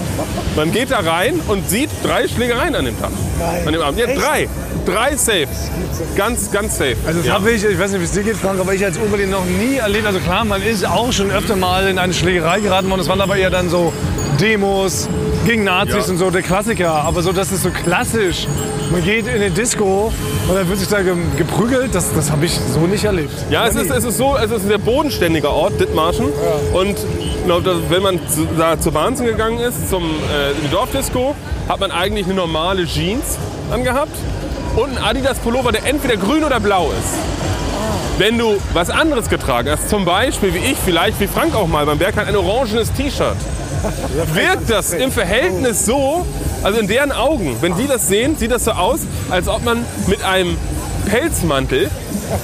Man 0.55 0.71
geht 0.71 0.91
da 0.91 0.99
rein 0.99 1.39
und 1.47 1.69
sieht 1.69 1.89
drei 2.01 2.27
Schlägereien 2.27 2.75
an 2.75 2.85
dem 2.85 2.99
Tag. 2.99 3.11
An 3.65 3.73
dem 3.73 3.81
Abend. 3.81 3.99
Ja, 3.99 4.07
drei. 4.07 4.47
Drei 4.85 5.15
safe. 5.15 5.47
Ganz, 6.15 6.51
ganz 6.51 6.77
safe. 6.77 6.95
Also 7.05 7.19
das 7.19 7.27
ja. 7.27 7.33
habe 7.33 7.51
ich, 7.51 7.63
ich 7.63 7.77
weiß 7.77 7.91
nicht, 7.91 8.01
wie 8.01 8.05
es 8.05 8.11
dir 8.11 8.23
geht, 8.23 8.37
Frank, 8.37 8.59
aber 8.59 8.73
ich 8.73 8.83
als 8.83 8.97
Oberlin 8.97 9.29
noch 9.29 9.45
nie 9.45 9.75
erlebt. 9.75 10.07
Also 10.07 10.19
klar, 10.19 10.45
man 10.45 10.63
ist 10.63 10.85
auch 10.85 11.11
schon 11.11 11.29
öfter 11.29 11.55
mal 11.55 11.87
in 11.87 11.99
eine 11.99 12.13
Schlägerei 12.13 12.61
geraten 12.61 12.89
worden. 12.89 12.99
Das 12.99 13.09
waren 13.09 13.21
aber 13.21 13.35
eher 13.35 13.49
dann 13.49 13.69
so 13.69 13.93
Demos 14.41 15.07
gegen 15.45 15.63
Nazis 15.63 16.05
Ja. 16.07 16.11
und 16.11 16.17
so, 16.17 16.29
der 16.31 16.41
Klassiker. 16.41 16.91
Aber 16.91 17.21
so, 17.21 17.31
das 17.31 17.51
ist 17.51 17.63
so 17.63 17.69
klassisch. 17.69 18.47
Man 18.91 19.03
geht 19.03 19.27
in 19.27 19.35
eine 19.35 19.51
Disco 19.51 20.11
und 20.49 20.55
dann 20.55 20.67
wird 20.67 20.79
sich 20.79 20.87
da 20.89 21.01
ge 21.01 21.13
geprügelt. 21.37 21.93
Das, 21.93 22.11
das 22.13 22.31
habe 22.31 22.45
ich 22.45 22.53
so 22.73 22.81
nicht 22.81 23.03
erlebt. 23.03 23.31
Ja, 23.49 23.67
es 23.67 23.75
ist, 23.75 23.89
es 23.91 24.03
ist 24.03 24.17
so, 24.17 24.35
es 24.35 24.45
ist 24.51 24.63
ein 24.63 24.67
sehr 24.67 24.77
bodenständiger 24.79 25.51
Ort, 25.51 25.79
Dithmarschen. 25.79 26.25
Und 26.73 26.97
genau, 27.43 27.59
da- 27.61 27.75
wenn 27.89 28.01
man 28.01 28.19
zu, 28.27 28.47
da 28.57 28.79
zur 28.79 28.91
Bahnsen 28.91 29.25
gegangen 29.25 29.59
ist, 29.59 29.89
zum, 29.89 30.03
äh, 30.03 30.69
Dorfdisco, 30.71 31.35
hat 31.69 31.79
man 31.79 31.91
eigentlich 31.91 32.25
eine 32.25 32.35
normale 32.35 32.85
Jeans 32.85 33.37
angehabt 33.71 34.11
und 34.75 34.89
einen 34.89 34.97
Adidas 34.97 35.37
Pullover, 35.39 35.71
der 35.71 35.85
entweder 35.85 36.17
grün 36.17 36.43
oder 36.43 36.59
blau 36.59 36.87
ist. 36.91 37.13
Wenn 38.17 38.37
du 38.37 38.57
was 38.73 38.89
anderes 38.89 39.29
getragen 39.29 39.69
hast, 39.71 39.89
zum 39.89 40.03
Beispiel 40.03 40.53
wie 40.53 40.59
ich, 40.59 40.77
vielleicht 40.83 41.19
wie 41.19 41.27
Frank 41.27 41.55
auch 41.55 41.67
mal 41.67 41.85
beim 41.85 41.97
Berg 41.97 42.17
hat, 42.17 42.27
ein 42.27 42.35
orangenes 42.35 42.91
T-Shirt, 42.91 43.35
wirkt 44.33 44.69
das 44.69 44.93
im 44.93 45.11
Verhältnis 45.11 45.85
so, 45.85 46.25
also 46.63 46.79
in 46.79 46.87
deren 46.87 47.11
Augen, 47.11 47.57
wenn 47.61 47.75
die 47.75 47.87
das 47.87 48.07
sehen, 48.07 48.37
sieht 48.37 48.51
das 48.51 48.65
so 48.65 48.71
aus, 48.71 48.99
als 49.29 49.47
ob 49.47 49.63
man 49.63 49.85
mit 50.07 50.23
einem 50.23 50.57
Pelzmantel 51.05 51.89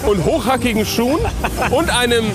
und 0.05 0.25
hochhackigen 0.25 0.85
Schuhen 0.85 1.19
und 1.71 1.89
einem 1.89 2.25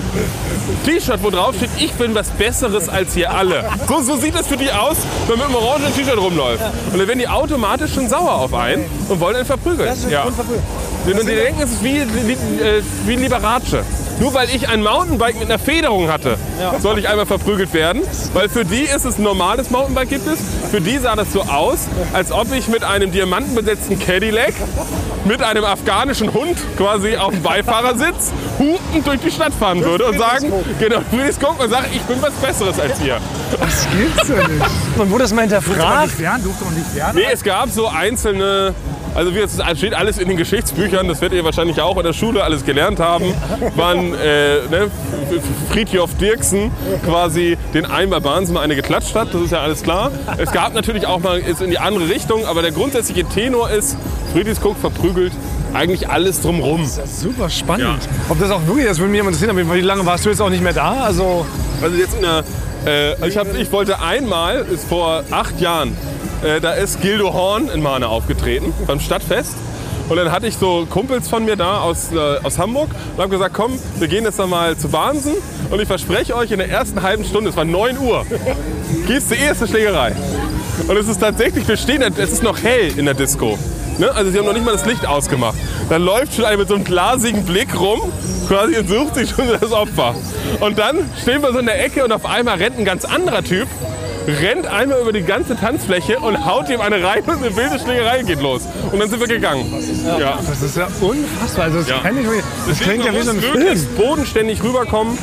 T-Shirt, 0.85 1.19
wo 1.21 1.29
drauf 1.29 1.55
steht, 1.55 1.69
ich 1.77 1.91
bin 1.93 2.15
was 2.15 2.29
Besseres 2.29 2.89
als 2.89 3.15
ihr 3.15 3.31
alle. 3.31 3.65
So, 3.87 4.01
so 4.01 4.15
sieht 4.17 4.35
es 4.35 4.47
für 4.47 4.57
die 4.57 4.71
aus, 4.71 4.97
wenn 5.27 5.37
man 5.37 5.49
mit 5.49 5.57
einem 5.57 5.65
orangenen 5.67 5.93
T-Shirt 5.93 6.17
rumläuft. 6.17 6.63
Und 6.91 6.99
dann 6.99 7.07
werden 7.07 7.19
die 7.19 7.27
automatisch 7.27 7.93
schon 7.93 8.09
sauer 8.09 8.33
auf 8.33 8.53
einen 8.53 8.85
und 9.09 9.19
wollen 9.19 9.35
einen 9.35 9.45
verprügeln. 9.45 9.93
Ja. 10.09 10.23
Und 10.23 11.27
die 11.27 11.35
denken, 11.35 11.61
es 11.61 11.71
ist 11.73 11.83
wie, 11.83 12.01
wie, 12.27 12.33
äh, 12.63 12.81
wie 13.05 13.15
Liberace. 13.15 13.83
Nur 14.19 14.33
weil 14.33 14.49
ich 14.49 14.69
ein 14.69 14.81
Mountainbike 14.83 15.39
mit 15.39 15.49
einer 15.49 15.59
Federung 15.59 16.09
hatte, 16.09 16.37
soll 16.79 16.99
ich 16.99 17.09
einmal 17.09 17.25
verprügelt 17.25 17.73
werden. 17.73 18.01
Weil 18.33 18.49
für 18.49 18.65
die 18.65 18.83
ist 18.83 19.05
es 19.05 19.17
ein 19.17 19.23
normales 19.23 19.69
Mountainbike 19.69 20.09
gibt 20.09 20.27
es. 20.27 20.39
Für 20.71 20.81
die 20.81 20.97
sah 20.97 21.15
das 21.15 21.31
so 21.33 21.41
aus, 21.41 21.87
als 22.13 22.31
ob 22.31 22.53
ich 22.53 22.67
mit 22.67 22.83
einem 22.83 23.11
diamantenbesetzten 23.11 23.99
Cadillac 23.99 24.53
mit 25.25 25.41
einem 25.41 25.63
afghanischen 25.63 26.33
Hund 26.33 26.57
quasi 26.77 27.15
auf 27.15 27.31
dem 27.31 27.41
Beifahrersitz 27.41 28.31
hupend 28.59 29.07
durch 29.07 29.21
die 29.21 29.31
Stadt 29.31 29.53
fahren 29.53 29.83
würde 29.83 30.05
und 30.05 30.17
sagen, 30.17 30.51
genau, 30.79 30.99
Friedrichs 31.09 31.39
gucken 31.39 31.63
und 31.63 31.69
sagen, 31.69 31.85
ich 31.93 32.01
bin 32.01 32.21
was 32.21 32.33
Besseres 32.33 32.79
als 32.79 32.99
ihr. 33.01 33.17
Das 33.51 33.87
gibt's 33.97 34.27
ja 34.27 34.47
nicht. 34.47 34.97
Man 34.97 35.09
wurde 35.09 35.23
das 35.23 35.33
mal 35.33 35.41
hinterfragt. 35.41 36.19
werden, 36.19 36.43
durfte 36.43 36.65
man 36.65 36.73
nicht 36.73 36.93
werden. 36.95 37.15
Nee, 37.15 37.31
es 37.31 37.43
gab 37.43 37.69
so 37.69 37.87
einzelne, 37.87 38.73
also 39.15 39.35
wie 39.35 39.39
es 39.39 39.59
steht 39.75 39.93
alles 39.93 40.17
in 40.17 40.27
den 40.27 40.37
Geschichtsbüchern, 40.37 41.07
das 41.07 41.21
werdet 41.21 41.37
ihr 41.37 41.45
wahrscheinlich 41.45 41.81
auch 41.81 41.97
in 41.97 42.03
der 42.03 42.13
Schule 42.13 42.43
alles 42.43 42.65
gelernt 42.65 42.99
haben, 42.99 43.33
wann 43.75 44.13
äh, 44.13 44.61
ne, 44.69 44.89
Friedhof 45.71 46.15
Dirksen 46.17 46.71
quasi 47.05 47.57
den 47.73 47.85
Eimer 47.85 48.21
Bahns 48.21 48.49
mal 48.49 48.61
eine 48.61 48.75
geklatscht 48.75 49.15
hat, 49.15 49.33
das 49.33 49.41
ist 49.41 49.51
ja 49.51 49.59
alles 49.59 49.83
klar. 49.83 50.11
Es 50.37 50.51
gab 50.51 50.73
natürlich 50.73 51.07
auch 51.07 51.19
mal 51.19 51.39
ist 51.39 51.61
in 51.61 51.69
die 51.69 51.79
andere 51.79 52.09
Richtung, 52.09 52.45
aber 52.45 52.61
der 52.61 52.71
grundsätzliche 52.71 53.25
Tenor 53.25 53.69
ist, 53.69 53.97
Friedrichskoog 54.33 54.77
verprügelt 54.77 55.33
eigentlich 55.73 56.09
alles 56.09 56.41
drumrum. 56.41 56.85
Super 56.85 57.49
spannend. 57.49 58.07
Ob 58.29 58.39
das 58.39 58.51
auch 58.51 58.65
wirklich, 58.67 58.85
das 58.85 58.99
würde 58.99 59.11
mich 59.11 59.21
interessieren, 59.21 59.57
wie 59.57 59.81
lange 59.81 60.05
warst 60.05 60.25
du 60.25 60.29
jetzt 60.29 60.41
auch 60.41 60.49
nicht 60.49 60.63
mehr 60.63 60.73
da? 60.73 61.03
Also, 61.03 61.45
Also 61.81 61.95
jetzt 61.97 62.15
in 62.15 62.21
der, 62.21 62.43
äh, 62.85 63.27
ich, 63.27 63.37
hab, 63.37 63.55
ich 63.55 63.71
wollte 63.71 63.99
einmal, 63.99 64.65
ist 64.71 64.87
vor 64.87 65.23
acht 65.31 65.59
Jahren, 65.59 65.95
äh, 66.43 66.59
da 66.59 66.73
ist 66.73 67.01
Gildo 67.01 67.33
Horn 67.33 67.69
in 67.69 67.81
Mahne 67.81 68.07
aufgetreten 68.07 68.73
beim 68.85 68.99
Stadtfest. 68.99 69.55
Und 70.09 70.17
dann 70.17 70.31
hatte 70.31 70.47
ich 70.47 70.57
so 70.57 70.85
Kumpels 70.89 71.29
von 71.29 71.45
mir 71.45 71.55
da 71.55 71.79
aus, 71.79 72.11
äh, 72.11 72.17
aus 72.43 72.59
Hamburg 72.59 72.89
und 73.15 73.21
habe 73.21 73.29
gesagt, 73.29 73.53
komm, 73.53 73.79
wir 73.99 74.07
gehen 74.07 74.25
jetzt 74.25 74.37
mal 74.37 74.77
zu 74.77 74.89
Bahnsen 74.89 75.33
und 75.69 75.79
ich 75.79 75.87
verspreche 75.87 76.35
euch, 76.35 76.51
in 76.51 76.59
der 76.59 76.69
ersten 76.69 77.01
halben 77.01 77.23
Stunde, 77.23 77.49
es 77.49 77.55
war 77.55 77.65
9 77.65 77.97
Uhr, 77.97 78.25
gibt's 79.07 79.29
die 79.29 79.39
erste 79.39 79.67
Schlägerei. 79.67 80.13
Und 80.87 80.97
es 80.97 81.07
ist 81.07 81.21
tatsächlich, 81.21 81.67
wir 81.67 81.77
stehen, 81.77 82.01
es 82.01 82.31
ist 82.31 82.43
noch 82.43 82.61
hell 82.61 82.91
in 82.97 83.05
der 83.05 83.13
Disco. 83.13 83.57
Ne? 83.97 84.11
Also 84.13 84.31
sie 84.31 84.39
haben 84.39 84.45
noch 84.45 84.53
nicht 84.53 84.65
mal 84.65 84.73
das 84.73 84.85
Licht 84.85 85.05
ausgemacht. 85.05 85.55
Dann 85.89 86.01
läuft 86.01 86.35
schon 86.35 86.45
einer 86.45 86.57
mit 86.57 86.67
so 86.67 86.75
einem 86.75 86.83
glasigen 86.83 87.45
Blick 87.45 87.79
rum, 87.79 88.01
quasi 88.47 88.77
und 88.77 88.89
sucht 88.89 89.15
sich 89.15 89.29
schon 89.29 89.47
das 89.47 89.71
Opfer. 89.71 90.15
Und 90.59 90.79
dann 90.79 91.09
stehen 91.21 91.41
wir 91.41 91.53
so 91.53 91.59
in 91.59 91.65
der 91.65 91.83
Ecke 91.83 92.03
und 92.03 92.11
auf 92.11 92.25
einmal 92.25 92.57
rennt 92.57 92.77
ein 92.77 92.85
ganz 92.85 93.05
anderer 93.05 93.43
Typ, 93.43 93.67
rennt 94.27 94.67
einmal 94.67 94.99
über 95.01 95.11
die 95.13 95.23
ganze 95.23 95.55
Tanzfläche 95.55 96.19
und 96.19 96.45
haut 96.45 96.69
ihm 96.69 96.81
eine 96.81 97.03
rein 97.03 97.23
und 97.23 97.43
eine 97.43 97.55
wilde 97.55 97.79
Schlägerei 97.79 98.23
geht 98.23 98.41
los. 98.41 98.61
Und 98.91 98.99
dann 98.99 99.09
sind 99.09 99.19
wir 99.19 99.27
gegangen. 99.27 99.65
Ja. 100.19 100.39
das 100.47 100.61
ist 100.61 100.77
ja 100.77 100.87
unfassbar. 101.01 101.65
Also, 101.65 101.79
das, 101.79 101.89
Ja. 101.89 101.99
kenn 101.99 102.17
ich 102.17 102.25
wirklich. 102.25 102.43
das 102.67 102.79
klingt 102.79 103.05
ja 103.05 103.13
wie 103.13 103.21
so 103.21 103.31
ein 103.31 103.41
Film. 103.41 103.87
bodenständig 103.97 104.63
rüberkommen, 104.63 105.17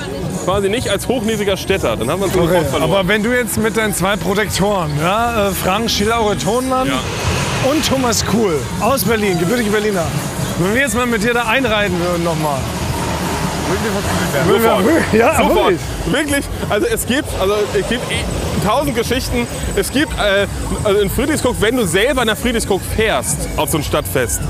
quasi 0.45 0.69
nicht 0.69 0.89
als 0.91 1.09
hochnäsiger 1.09 1.57
Städter. 1.57 1.97
Dann 1.97 2.11
haben 2.11 2.21
wir 2.21 2.27
uns 2.27 2.37
Okay, 2.37 2.61
verloren. 2.71 2.83
aber 2.93 3.09
wenn 3.09 3.23
du 3.23 3.31
jetzt 3.35 3.57
mit 3.59 3.77
deinen 3.77 3.95
zwei 3.95 4.17
Protektoren, 4.17 4.91
ja, 5.01 5.49
äh, 5.49 5.51
Frank 5.53 5.91
Schielaure 5.91 6.37
Tonmann 6.37 6.89
Ja. 6.89 7.71
und 7.71 7.87
Thomas 7.87 8.25
Kuhl 8.27 8.55
aus 8.81 9.05
Berlin, 9.05 9.39
gebürtige 9.39 9.71
Berliner, 9.71 10.07
wenn 10.59 10.75
wir 10.75 10.83
jetzt 10.83 10.95
mal 10.95 11.07
mit 11.07 11.23
dir 11.23 11.35
da 11.35 11.45
einreiten 11.47 11.99
würden 12.01 12.25
nochmal. 12.25 12.59
Würden 14.47 14.63
Sofort. 14.63 14.85
wir, 15.13 15.19
ja, 15.19 15.37
Sofort. 15.37 15.57
wirklich. 15.57 15.81
Wirklich. 16.07 16.45
Also 16.69 16.87
es 16.87 17.07
gibt, 17.07 17.29
also 17.41 17.55
es 17.79 17.89
gibt 17.89 18.03
tausend 18.65 18.97
Geschichten. 18.97 19.47
Es 19.77 19.91
gibt 19.91 20.13
äh, 20.19 20.47
also 20.85 21.01
in 21.01 21.11
Friedrichskoog, 21.11 21.57
wenn 21.61 21.77
du 21.77 21.87
selber 21.87 22.25
nach 22.25 22.37
Friedrichskoog 22.37 22.81
fährst 22.97 23.37
auf 23.57 23.71
so 23.71 23.79
ein 23.79 23.85
Stadtfest, 23.85 24.41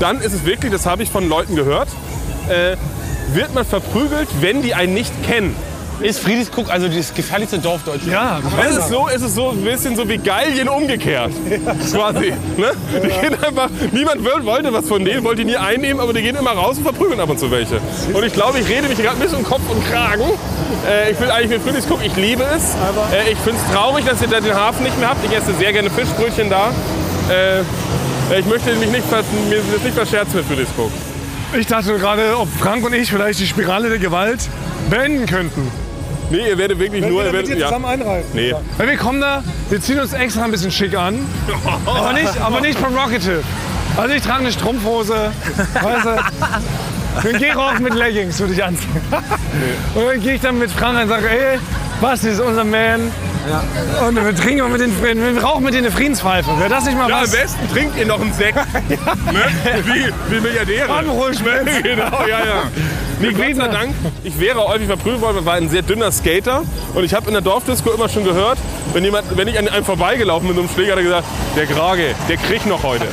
dann 0.00 0.20
ist 0.20 0.32
es 0.32 0.44
wirklich, 0.44 0.72
das 0.72 0.86
habe 0.86 1.02
ich 1.02 1.10
von 1.10 1.28
Leuten 1.28 1.56
gehört, 1.56 1.88
äh, 2.48 2.76
wird 3.34 3.54
man 3.54 3.64
verprügelt, 3.64 4.28
wenn 4.40 4.62
die 4.62 4.74
einen 4.74 4.94
nicht 4.94 5.12
kennen. 5.24 5.56
Ist 6.00 6.20
Friedrichskoog 6.20 6.70
also 6.70 6.88
das 6.88 7.14
gefährlichste 7.14 7.58
Dorf 7.58 7.82
Deutschlands? 7.84 8.12
Ja, 8.12 8.40
Es 8.68 8.76
ist 8.76 8.88
so, 8.88 9.08
es 9.08 9.22
ist 9.22 9.34
so 9.34 9.50
ein 9.50 9.62
bisschen 9.64 9.96
so 9.96 10.08
wie 10.08 10.18
Gallien 10.18 10.68
umgekehrt. 10.68 11.32
Quasi. 11.90 12.32
Ne? 12.56 12.72
Die 12.92 13.08
gehen 13.08 13.44
einfach, 13.44 13.70
niemand 13.92 14.24
wollte 14.44 14.72
was 14.72 14.86
von 14.86 15.04
denen, 15.04 15.24
wollte 15.24 15.42
die 15.44 15.52
nie 15.52 15.56
einnehmen, 15.56 16.00
aber 16.00 16.12
die 16.12 16.22
gehen 16.22 16.36
immer 16.36 16.52
raus 16.52 16.76
und 16.78 16.84
verprügeln 16.84 17.18
ab 17.20 17.30
und 17.30 17.38
zu 17.38 17.50
welche. 17.50 17.80
Und 18.12 18.24
ich 18.24 18.32
glaube, 18.32 18.58
ich 18.58 18.68
rede 18.68 18.88
mich 18.88 18.98
gerade 18.98 19.16
ein 19.16 19.20
bisschen 19.20 19.38
um 19.38 19.44
Kopf 19.44 19.62
und 19.68 19.82
Kragen. 19.90 20.24
Äh, 20.86 21.12
ich 21.12 21.20
will 21.20 21.30
eigentlich 21.30 21.50
mit 21.50 21.62
Friedrichskoog, 21.62 22.00
ich 22.04 22.14
liebe 22.16 22.44
es. 22.44 22.74
Äh, 23.12 23.32
ich 23.32 23.38
finde 23.38 23.58
es 23.64 23.72
traurig, 23.74 24.04
dass 24.04 24.20
ihr 24.20 24.28
da 24.28 24.40
den 24.40 24.54
Hafen 24.54 24.84
nicht 24.84 24.98
mehr 24.98 25.08
habt. 25.08 25.24
Ich 25.24 25.36
esse 25.36 25.54
sehr 25.54 25.72
gerne 25.72 25.90
Fischbrötchen 25.90 26.50
da. 26.50 26.72
Äh, 27.30 27.60
ich 28.38 28.44
möchte 28.46 28.74
mich 28.74 28.90
nicht, 28.90 29.10
mir 29.10 29.62
das 29.72 29.82
nicht 29.82 29.94
verscherzen 29.94 30.36
mit 30.36 30.46
Friedrichskoog. 30.46 30.90
ich 31.58 31.66
dachte 31.66 31.96
gerade, 31.98 32.36
ob 32.38 32.48
Frank 32.58 32.84
und 32.84 32.92
ich 32.92 33.10
vielleicht 33.10 33.40
die 33.40 33.46
Spirale 33.46 33.88
der 33.88 33.98
Gewalt 33.98 34.40
beenden 34.90 35.26
könnten. 35.26 35.70
Nee, 36.30 36.48
ihr 36.48 36.58
werdet 36.58 36.78
wirklich 36.78 37.06
nur... 37.06 37.24
Ihr 37.24 37.32
werdet, 37.32 37.58
ja. 37.58 37.70
einreiten. 37.70 38.28
Nee. 38.32 38.54
Weil 38.76 38.88
wir 38.88 38.96
kommen 38.96 39.20
da, 39.20 39.42
wir 39.70 39.80
ziehen 39.80 40.00
uns 40.00 40.12
extra 40.12 40.44
ein 40.44 40.50
bisschen 40.50 40.70
schick 40.70 40.96
an. 40.96 41.18
Aber 41.86 42.12
nicht, 42.12 42.40
aber 42.40 42.60
nicht 42.60 42.80
provocative. 42.80 43.42
Also 43.96 44.14
ich 44.14 44.22
trage 44.22 44.40
eine 44.40 44.52
Strumpfhose, 44.52 45.32
weißt 45.82 46.04
du. 46.04 47.28
Den 47.28 47.38
Gehrock 47.38 47.80
mit 47.80 47.94
Leggings 47.94 48.38
würde 48.40 48.52
ich 48.52 48.62
anziehen. 48.62 49.00
Und 49.94 50.06
dann 50.06 50.20
gehe 50.20 50.34
ich 50.34 50.40
dann 50.40 50.58
mit 50.58 50.70
Frank 50.70 51.00
und 51.00 51.08
sage, 51.08 51.30
ey, 51.30 51.58
Basti 52.00 52.28
ist 52.28 52.40
unser 52.40 52.64
Man. 52.64 53.10
Und 54.06 54.16
wir 54.16 54.34
trinken 54.34 54.72
mit 54.72 54.80
den, 54.80 55.02
wir 55.02 55.42
rauchen 55.42 55.64
mit 55.64 55.74
denen 55.74 55.86
eine 55.86 55.94
Friedenspfeife. 55.94 56.58
Wäre 56.58 56.68
das 56.68 56.84
nicht 56.84 56.96
mal 56.98 57.08
Ja, 57.08 57.18
am 57.18 57.22
was? 57.22 57.30
besten 57.30 57.68
trinkt 57.72 57.96
ihr 57.96 58.06
noch 58.06 58.20
einen 58.20 58.32
Sekt. 58.32 58.56
ne? 58.88 58.94
wie, 59.84 60.34
wie 60.34 60.40
Milliardäre. 60.40 60.92
Anruhschmelz. 60.92 61.68
genau, 61.82 62.20
ja, 62.28 62.44
ja. 62.44 62.62
Nee, 63.20 63.32
Gott 63.32 63.56
sei 63.56 63.68
Dank, 63.68 63.94
ich 64.24 64.38
wäre 64.38 64.66
häufig 64.66 64.86
verprügelt 64.88 65.22
worden, 65.22 65.44
war 65.46 65.54
ein 65.54 65.68
sehr 65.68 65.82
dünner 65.82 66.12
Skater. 66.12 66.62
Und 66.94 67.04
ich 67.04 67.14
habe 67.14 67.26
in 67.28 67.32
der 67.32 67.40
Dorfdisco 67.42 67.90
immer 67.92 68.08
schon 68.08 68.24
gehört, 68.24 68.58
wenn, 68.92 69.04
jemand, 69.04 69.36
wenn 69.36 69.48
ich 69.48 69.58
an 69.58 69.68
einem 69.68 69.84
vorbeigelaufen 69.84 70.48
bin 70.48 70.56
mit 70.56 70.68
so 70.68 70.68
einem 70.68 70.74
Schläger, 70.74 70.92
hat 70.92 70.98
er 70.98 71.04
gesagt, 71.04 71.26
der 71.56 71.66
Grage, 71.66 72.14
der 72.28 72.36
kriegt 72.36 72.66
noch 72.66 72.82
heute. 72.82 73.06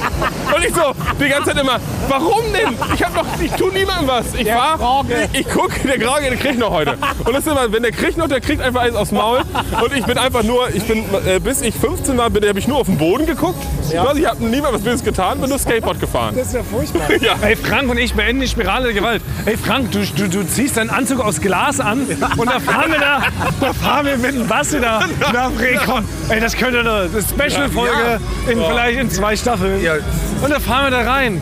Ich 0.65 0.73
so, 0.73 0.93
die 1.19 1.29
ganze 1.29 1.51
Zeit 1.51 1.61
immer, 1.61 1.77
warum 2.07 2.43
denn? 2.53 2.73
Ich 2.93 3.03
hab 3.03 3.13
doch, 3.15 3.25
ich 3.41 3.51
tu 3.51 3.67
niemandem 3.69 4.07
was. 4.07 4.33
Ich 4.35 4.47
fahr, 4.47 5.03
ich 5.33 5.47
guck, 5.53 5.71
der 5.83 5.97
Grage, 5.97 6.29
der 6.29 6.37
kriegt 6.37 6.57
noch 6.59 6.71
heute. 6.71 6.97
Und 7.25 7.33
das 7.33 7.45
ist 7.45 7.47
immer, 7.51 7.71
wenn 7.71 7.83
der 7.83 7.91
kriegt 7.91 8.17
noch, 8.17 8.27
der 8.27 8.39
kriegt 8.41 8.61
einfach 8.61 8.81
eins 8.81 8.95
aufs 8.95 9.11
Maul. 9.11 9.41
Und 9.83 9.93
ich 9.95 10.05
bin 10.05 10.17
einfach 10.17 10.43
nur, 10.43 10.69
ich 10.73 10.83
bin, 10.83 11.03
äh, 11.25 11.39
bis 11.39 11.61
ich 11.61 11.75
15 11.75 12.17
war, 12.17 12.29
bin, 12.29 12.47
habe 12.47 12.59
ich 12.59 12.67
nur 12.67 12.77
auf 12.77 12.87
den 12.87 12.97
Boden 12.97 13.25
geguckt. 13.25 13.59
Quasi, 13.91 14.21
Ich 14.21 14.27
habe 14.27 14.43
niemand 14.45 14.73
was 14.75 14.81
Böses 14.81 15.03
getan, 15.03 15.39
bin 15.39 15.49
nur 15.49 15.59
Skateboard 15.59 15.99
gefahren. 15.99 16.35
Das 16.37 16.47
ist 16.47 16.53
ja 16.53 16.63
furchtbar. 16.63 17.01
Ja. 17.23 17.35
Ey, 17.41 17.55
Frank 17.55 17.89
und 17.89 17.97
ich 17.97 18.13
beenden 18.13 18.41
die 18.41 18.47
Spirale 18.47 18.85
der 18.85 18.93
Gewalt. 18.93 19.21
Ey, 19.45 19.55
Frank, 19.55 19.91
du, 19.91 19.99
du, 20.05 20.27
du 20.27 20.43
ziehst 20.45 20.77
deinen 20.77 20.89
Anzug 20.89 21.19
aus 21.21 21.39
Glas 21.39 21.79
an 21.79 22.01
und 22.37 22.49
da 22.49 22.59
fahren 22.59 22.91
wir 22.91 22.99
da, 22.99 23.21
da 23.61 23.73
fahren 23.73 24.05
wir 24.05 24.17
mit 24.17 24.33
dem 24.35 24.47
Basti 24.47 24.79
da 24.81 25.05
nach 25.31 25.51
Recon. 25.59 26.03
Ey, 26.29 26.39
das 26.41 26.55
könnte 26.57 26.79
eine 26.79 27.09
Special-Folge 27.21 28.19
in 28.47 28.57
vielleicht 28.63 28.99
in 28.99 29.09
zwei 29.09 29.35
Staffeln. 29.35 29.81
Und 30.43 30.49
da 30.51 30.59
fahren 30.59 30.91
wir 30.91 30.91
da 30.91 31.09
rein. 31.09 31.41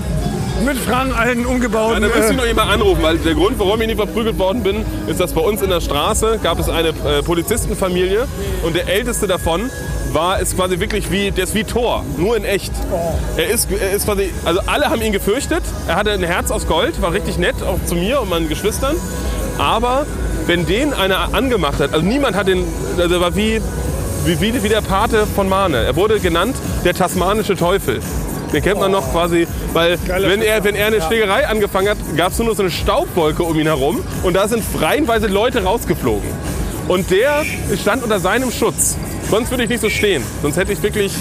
Mit 0.64 0.78
Frank 0.78 1.18
allen 1.18 1.41
Ja, 1.41 1.47
umgebauten. 1.47 2.02
da 2.04 2.08
müsste 2.08 2.26
ich 2.26 2.30
äh, 2.32 2.34
noch 2.34 2.45
jemand 2.45 2.70
anrufen, 2.72 3.02
weil 3.02 3.18
der 3.18 3.34
Grund, 3.34 3.58
warum 3.58 3.82
ich 3.82 3.88
nicht 3.88 3.97
verprügelt 3.97 4.38
worden 4.38 4.62
bin, 4.62 4.86
ist, 5.08 5.20
dass 5.20 5.34
bei 5.34 5.41
uns 5.41 5.64
in 5.64 5.72
der 5.72 5.82
Straße 5.82 6.39
gab 6.43 6.60
es 6.60 6.70
eine 6.70 6.89
äh, 6.89 7.24
Polizistenfamilie 7.24 8.28
und 8.64 8.76
der 8.76 8.88
älteste 8.88 9.26
davon 9.26 9.72
war 10.14 10.39
ist 10.39 10.56
quasi 10.56 10.80
wirklich 10.80 11.10
wie 11.10 11.32
der 11.32 11.45
ist 11.45 11.56
wie 11.56 11.64
Thor, 11.64 12.04
nur 12.18 12.38
in 12.38 12.43
echt. 12.43 12.74
Er 13.38 13.47
ist, 13.49 13.70
er 13.72 13.91
ist 13.91 14.06
quasi, 14.06 14.30
also 14.45 14.60
alle 14.68 14.89
haben 14.91 15.02
ihn 15.02 15.14
gefürchtet. 15.14 15.64
Er 15.88 15.95
hatte 15.95 16.12
ein 16.12 16.22
Herz 16.22 16.52
aus 16.52 16.68
Gold, 16.68 17.02
war 17.02 17.12
richtig 17.14 17.39
nett, 17.39 17.56
auch 17.64 17.84
zu 17.86 17.95
mir 17.95 18.22
und 18.22 18.30
meinen 18.30 18.49
Geschwistern. 18.49 18.97
Aber 19.58 20.06
wenn 20.45 20.68
den 20.68 20.93
einer 20.93 21.34
angemacht 21.34 21.80
hat, 21.80 21.93
also 21.93 22.06
niemand 22.06 22.36
hat 22.36 22.47
den, 22.47 22.66
also 22.99 23.16
er 23.16 23.22
war 23.22 23.36
wie 23.36 23.62
wie, 24.26 24.39
wie, 24.39 24.62
wie 24.62 24.70
der 24.70 24.82
Pate 24.82 25.26
von 25.26 25.49
Mahne. 25.49 25.78
Er 25.78 25.95
wurde 25.95 26.20
genannt 26.20 26.56
der 26.86 26.93
tasmanische 26.93 27.56
Teufel. 27.56 27.99
Den 28.54 28.62
kennt 28.62 28.80
man 28.80 28.91
noch 28.91 29.12
quasi, 29.12 29.47
weil 29.74 29.97
wenn 30.08 30.41
er, 30.41 30.64
wenn 30.64 30.76
er 30.76 30.88
eine 30.88 31.02
Schlägerei 31.02 31.47
angefangen 31.47 31.89
hat, 31.89 31.97
gab 32.18 32.32
es 32.34 32.39
nur 32.39 32.49
noch 32.49 32.56
so 32.56 32.64
eine 32.64 32.72
Staubwolke 32.72 33.43
um 33.43 33.58
ihn 33.58 33.68
herum 33.68 34.04
und 34.24 34.34
da 34.34 34.47
sind 34.47 34.64
reihenweise 34.80 35.28
Leute 35.28 35.64
rausgeflogen. 35.64 36.30
Und 36.88 37.10
der 37.12 37.45
stand 37.82 38.04
unter 38.04 38.20
seinem 38.20 38.52
Schutz. 38.52 38.97
Sonst 39.30 39.49
würde 39.52 39.64
ich 39.64 39.70
nicht 39.70 39.82
so 39.82 39.89
stehen. 39.89 40.24
Sonst 40.41 40.58
hätte 40.58 40.74
ich 40.74 40.84
wirklich 40.84 41.14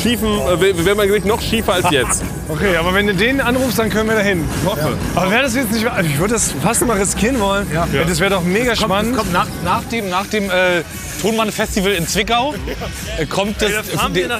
schiefen, 0.00 0.28
äh, 0.28 0.84
wäre 0.84 0.96
mein 0.96 1.08
Gesicht 1.08 1.26
noch 1.26 1.40
schiefer 1.40 1.74
als 1.74 1.90
jetzt. 1.90 2.24
Okay, 2.50 2.76
aber 2.76 2.92
wenn 2.94 3.06
du 3.06 3.14
den 3.14 3.40
anrufst, 3.40 3.78
dann 3.78 3.90
können 3.90 4.08
wir 4.08 4.16
da 4.16 4.22
hin. 4.22 4.44
Hoffe. 4.66 4.98
Aber 5.14 5.30
wäre 5.30 5.44
das 5.44 5.54
jetzt 5.54 5.70
nicht. 5.70 5.86
Ich 6.02 6.18
würde 6.18 6.34
das 6.34 6.52
fast 6.60 6.84
mal 6.84 6.98
riskieren 6.98 7.38
wollen. 7.38 7.64
Ja. 7.72 7.86
Das 8.04 8.18
wäre 8.18 8.30
doch 8.30 8.42
mega 8.42 8.74
spannend. 8.74 9.16
Kommt 9.16 9.32
nach, 9.32 9.46
nach 9.64 9.84
dem, 9.84 10.08
nach 10.08 10.26
dem 10.26 10.50
äh, 10.50 10.82
Tonmann-Festival 11.20 11.92
in 11.92 12.08
Zwickau 12.08 12.52
äh, 13.18 13.26
kommt 13.26 13.62
das, 13.62 13.70
den, 14.12 14.30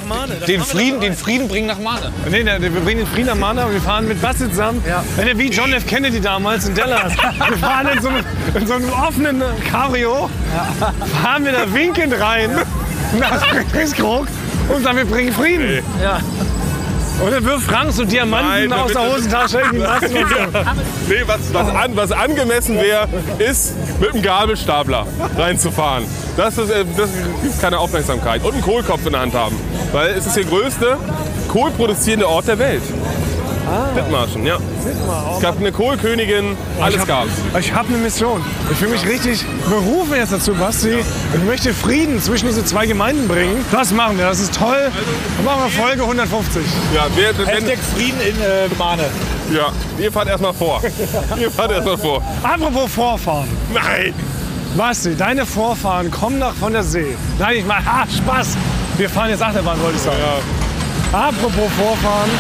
den, 0.49 0.61
Frieden, 0.61 1.01
den 1.01 1.15
Frieden 1.15 1.47
bringen 1.47 1.69
nach 1.69 1.79
Mahne. 1.79 2.13
Nee, 2.29 2.45
wir 2.45 2.71
bringen 2.81 3.05
den 3.05 3.07
Frieden 3.07 3.29
am 3.29 3.39
Mana 3.39 3.67
und 3.67 3.75
wir 3.75 3.81
fahren 3.81 4.09
mit 4.09 4.21
Basti 4.21 4.51
zusammen. 4.51 4.83
Wenn 5.15 5.29
er 5.29 5.39
wie 5.39 5.49
John 5.49 5.73
F. 5.73 5.87
Kennedy 5.87 6.21
damals 6.21 6.67
in 6.67 6.75
Dallas. 6.75 7.13
wir 7.49 7.59
fahren 7.59 7.89
in 7.95 8.03
so, 8.03 8.09
einem, 8.09 8.25
in 8.55 8.67
so 8.67 8.75
einem 8.75 8.91
offenen 8.91 9.43
Cabrio, 9.71 10.29
fahren 11.23 11.45
wir 11.45 11.53
da 11.53 11.73
winkend 11.73 12.21
rein 12.21 12.51
nach 13.19 13.45
Friedrichskrog 13.47 14.27
und 14.75 14.83
sagen, 14.83 14.99
wir 14.99 15.05
bringen 15.05 15.33
Frieden. 15.33 15.83
Ja. 16.03 16.21
Und 17.25 17.33
dann 17.33 17.45
wirft 17.45 17.67
Frank 17.67 17.93
so 17.93 18.05
Diamanten 18.05 18.71
Nein, 18.71 18.73
aus 18.73 18.93
der 18.93 19.13
Hosentasche 19.13 19.61
in 19.61 19.73
die 19.73 19.79
Massen. 19.79 20.09
Nee, 21.09 21.23
was, 21.27 21.53
was, 21.53 21.69
an, 21.69 21.97
was 21.97 22.13
angemessen 22.13 22.77
wäre, 22.77 23.09
ist 23.39 23.75
mit 24.01 24.15
einem 24.15 24.23
Gabelstapler 24.23 25.07
reinzufahren. 25.37 26.05
Das, 26.37 26.57
ist, 26.57 26.71
äh, 26.71 26.85
das 26.97 27.11
gibt 27.43 27.61
keine 27.61 27.79
Aufmerksamkeit. 27.79 28.43
Und 28.45 28.53
einen 28.53 28.63
Kohlkopf 28.63 29.05
in 29.07 29.13
der 29.13 29.23
Hand 29.23 29.35
haben. 29.35 29.57
Weil 29.93 30.11
es 30.11 30.27
ist 30.27 30.37
der 30.37 30.45
größte 30.45 30.97
kohlproduzierende 31.49 32.29
Ort 32.29 32.47
der 32.47 32.59
Welt. 32.59 32.83
Dithmarschen, 33.97 34.47
ja. 34.47 34.59
Es 35.35 35.41
gab 35.41 35.59
eine 35.59 35.73
Kohlkönigin, 35.73 36.57
alles 36.81 37.07
gab 37.07 37.27
Ich 37.59 37.73
habe 37.73 37.89
eine 37.89 37.99
Mission. 37.99 38.43
Ich 38.71 38.79
fühle 38.79 38.93
mich 38.93 39.07
richtig 39.07 39.45
berufen 39.69 40.15
jetzt 40.17 40.33
dazu, 40.33 40.55
Basti. 40.55 40.99
Ich 41.35 41.45
möchte 41.45 41.73
Frieden 41.73 42.21
zwischen 42.21 42.49
diese 42.49 42.65
zwei 42.65 42.87
Gemeinden 42.87 43.29
bringen. 43.29 43.65
Das 43.71 43.93
machen 43.93 44.19
wir, 44.19 44.27
das 44.27 44.41
ist 44.41 44.55
toll. 44.55 44.91
Dann 45.37 45.45
machen 45.45 45.63
wir 45.65 45.83
Folge 45.83 46.03
150. 46.03 46.63
Ja, 46.95 47.07
wenn, 47.15 47.47
Hashtag 47.47 47.79
Frieden 47.95 48.21
in 48.21 48.41
äh, 48.41 48.69
Mahne. 48.79 49.05
ja, 49.53 49.73
ihr 49.99 50.13
fahrt 50.13 50.29
erstmal 50.29 50.55
vor. 50.55 50.83
ihr 51.41 51.51
fahrt 51.51 51.73
erstmal 51.73 51.99
vor. 51.99 52.23
Apropos 52.43 52.93
Vorfahren. 52.93 53.49
Nein! 53.73 54.15
Basti, 54.77 55.17
deine 55.17 55.47
Vorfahren 55.47 56.11
kommen 56.11 56.39
nach 56.39 56.55
von 56.55 56.73
der 56.73 56.85
See. 56.85 57.17
Nein, 57.39 57.59
ich 57.59 57.67
meine, 57.67 57.85
ah, 57.87 58.05
Spaß. 58.17 58.57
Wir 58.97 59.09
fahren 59.09 59.31
jetzt 59.31 59.43
Achterbahn, 59.43 59.81
wollte 59.83 59.97
ich 59.97 60.03
sagen. 60.03 60.19
Apropos 61.13 61.69
Vorfahren. 61.77 62.31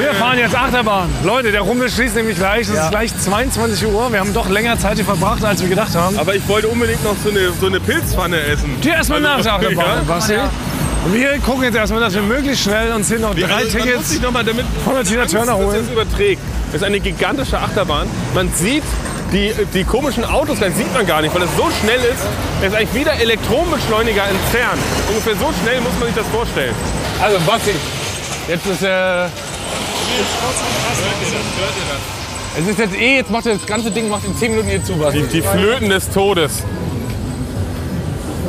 Wir 0.00 0.14
fahren 0.14 0.38
jetzt 0.38 0.54
Achterbahn. 0.54 1.08
Leute, 1.24 1.50
der 1.50 1.62
Rummel 1.62 1.90
schließt 1.90 2.14
nämlich 2.14 2.36
gleich. 2.36 2.68
Es 2.68 2.74
ist 2.78 2.90
gleich 2.90 3.16
22 3.18 3.86
Uhr. 3.86 4.12
Wir 4.12 4.20
haben 4.20 4.32
doch 4.32 4.48
länger 4.48 4.78
Zeit 4.78 4.96
hier 4.96 5.04
verbracht, 5.04 5.44
als 5.44 5.60
wir 5.62 5.68
gedacht 5.68 5.94
haben. 5.96 6.16
Aber 6.16 6.34
ich 6.34 6.46
wollte 6.48 6.68
unbedingt 6.68 7.02
noch 7.02 7.16
so 7.24 7.30
eine, 7.30 7.50
so 7.60 7.66
eine 7.66 7.80
Pilzpfanne 7.80 8.40
essen. 8.40 8.76
Die 8.84 8.88
erstmal 8.88 9.20
nach 9.20 9.36
Also, 9.38 9.44
der 9.44 9.54
Achterbahn, 9.54 9.76
ja. 10.08 10.14
Basti. 10.14 10.34
Wir 11.10 11.38
gucken 11.40 11.64
jetzt 11.64 11.74
erstmal, 11.74 12.00
dass 12.00 12.14
wir 12.14 12.22
möglichst 12.22 12.62
schnell 12.62 12.92
uns 12.92 13.08
hier 13.08 13.18
noch 13.18 13.34
drei 13.34 13.52
Also, 13.52 13.76
muss 13.76 13.84
Tickets 13.86 14.10
sich 14.10 14.22
noch 14.22 14.30
mal 14.30 14.44
damit 14.44 14.64
von 14.84 14.94
der 14.94 15.02
Tina 15.02 15.26
Turner 15.26 15.56
holen. 15.56 15.80
das 15.82 15.90
überträgt. 15.90 16.40
Das 16.70 16.82
ist 16.82 16.86
eine 16.86 17.00
gigantische 17.00 17.58
Achterbahn. 17.58 18.06
Man 18.32 18.48
sieht 18.54 18.84
die, 19.32 19.52
die 19.74 19.82
komischen 19.82 20.24
Autos, 20.24 20.60
das 20.60 20.76
sieht 20.76 20.92
man 20.94 21.04
gar 21.04 21.20
nicht, 21.20 21.34
weil 21.34 21.42
es 21.42 21.50
so 21.56 21.68
schnell 21.80 21.98
ist. 21.98 22.22
Es 22.60 22.68
ist 22.68 22.74
eigentlich 22.76 22.94
wie 22.94 23.04
der 23.04 23.20
Elektronenbeschleuniger 23.20 24.22
entfernt. 24.28 24.78
Ungefähr 25.08 25.34
so 25.34 25.52
schnell 25.62 25.80
muss 25.80 25.92
man 25.98 26.06
sich 26.06 26.16
das 26.16 26.26
vorstellen. 26.28 26.74
Also 27.22 27.38
Basti, 27.46 27.70
jetzt 28.48 28.66
ist 28.66 28.82
äh, 28.82 29.26
es 32.58 32.66
ist 32.68 32.78
jetzt 32.80 32.96
eh, 32.96 33.16
jetzt 33.18 33.30
macht 33.30 33.46
er 33.46 33.54
das 33.54 33.64
ganze 33.64 33.92
Ding 33.92 34.08
macht 34.08 34.24
in 34.24 34.36
10 34.36 34.50
Minuten 34.50 34.68
hier 34.68 34.84
zu, 34.84 34.96
Basti. 34.96 35.22
Die, 35.22 35.28
die 35.28 35.42
Flöten 35.42 35.88
des 35.88 36.10
Todes. 36.10 36.64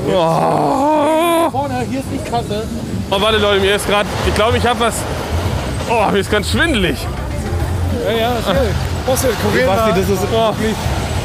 Vorne, 0.09 1.85
hier 1.87 1.99
ist 1.99 2.07
die 2.11 2.29
Kasse. 2.29 2.63
Oh, 3.11 3.21
warte 3.21 3.37
Leute, 3.37 3.61
mir 3.61 3.75
ist 3.75 3.87
gerade, 3.87 4.09
ich 4.27 4.33
glaube, 4.33 4.57
ich 4.57 4.65
habe 4.65 4.79
was. 4.79 4.95
Oh, 5.87 6.11
mir 6.11 6.17
ist 6.17 6.31
ganz 6.31 6.49
schwindelig. 6.49 6.97
Basti, 9.05 9.27
kurier 9.43 9.67
Basti, 9.67 9.89
mal. 9.91 9.99
das 9.99 10.09
ist 10.09 10.27
Oh, 10.33 10.51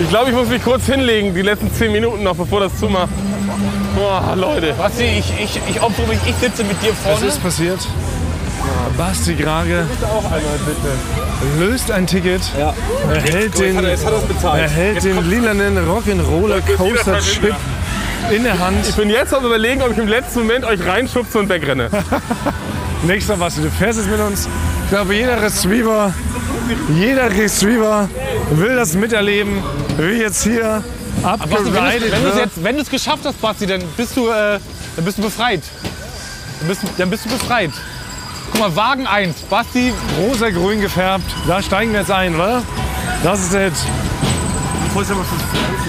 ich 0.01 0.09
glaube, 0.11 0.31
ich 0.31 0.37
muss 0.37 0.49
mich 0.49 0.63
kurz 0.63 0.85
hinlegen, 0.85 1.35
die 1.35 1.41
letzten 1.41 1.73
10 1.73 1.93
Minuten 1.93 2.23
noch, 2.23 2.37
bevor 2.37 2.61
das 2.61 2.79
zumacht. 2.79 3.09
Oh, 4.01 4.35
Leute. 4.35 4.75
Basti, 4.75 5.05
ich, 5.05 5.33
ich, 5.41 5.61
ich 5.69 5.83
opfere 5.83 6.07
mich, 6.07 6.19
ich 6.27 6.35
sitze 6.37 6.63
mit 6.65 6.81
dir 6.83 6.91
Was 6.91 7.13
vorne. 7.13 7.27
ist 7.27 7.43
passiert? 7.43 7.81
Basti 8.97 9.35
Grage 9.35 9.87
löst 11.59 11.91
ein 11.91 12.07
Ticket, 12.07 12.43
erhält 13.09 13.59
den, 13.59 13.85
erhält 13.85 15.05
den 15.05 15.31
lilanen 15.31 15.79
Rock'n'Roller 15.79 16.61
Coaster 16.77 17.19
Chip 17.21 17.55
in 18.35 18.45
der 18.45 18.59
Hand. 18.59 18.87
Ich 18.89 18.97
bin 18.97 19.11
jetzt 19.11 19.33
am 19.33 19.45
überlegen, 19.45 19.83
ob 19.83 19.93
ich 19.93 19.99
im 19.99 20.09
letzten 20.09 20.41
Moment 20.41 20.65
euch 20.65 20.85
reinschubse 20.85 21.39
und 21.39 21.49
wegrenne. 21.49 21.89
Nächster 23.07 23.37
Basti, 23.37 23.63
du 23.63 23.71
fährst 23.71 24.01
jetzt 24.01 24.11
mit 24.11 24.21
uns. 24.21 24.49
Ich 24.85 24.91
glaube, 24.91 25.15
jeder 25.15 25.41
Retriever, 25.41 26.13
jeder 26.95 27.31
Retriever 27.31 28.09
will 28.51 28.75
das 28.75 28.95
miterleben, 28.95 29.63
wie 29.99 30.21
jetzt 30.21 30.43
hier 30.43 30.83
Basti, 31.23 31.51
wenn 31.51 31.65
du 31.65 31.79
abgeridet 31.79 32.13
wenn 32.13 32.25
du's 32.25 32.37
jetzt, 32.37 32.57
du 32.57 32.81
es 32.81 32.91
geschafft 32.91 33.25
hast, 33.25 33.41
Basti, 33.41 33.67
dann 33.67 33.83
bist 33.97 34.17
du, 34.17 34.29
äh, 34.29 34.59
dann 34.97 35.05
bist 35.05 35.19
du 35.19 35.23
befreit. 35.23 35.63
Dann 36.61 36.69
bist, 36.69 36.83
dann 36.97 37.11
bist 37.11 37.25
du 37.25 37.29
befreit. 37.31 37.71
Guck 38.53 38.61
mal, 38.61 38.77
Wagen 38.77 39.07
1. 39.07 39.37
Basti, 39.51 39.93
Rosa-grün 40.19 40.81
gefärbt, 40.81 41.25
da 41.47 41.63
steigen 41.63 41.93
wir 41.93 42.01
jetzt 42.01 42.11
ein, 42.11 42.35
oder? 42.35 42.63
Das 43.23 43.41
ist 43.41 43.53
Hit. 43.55 43.73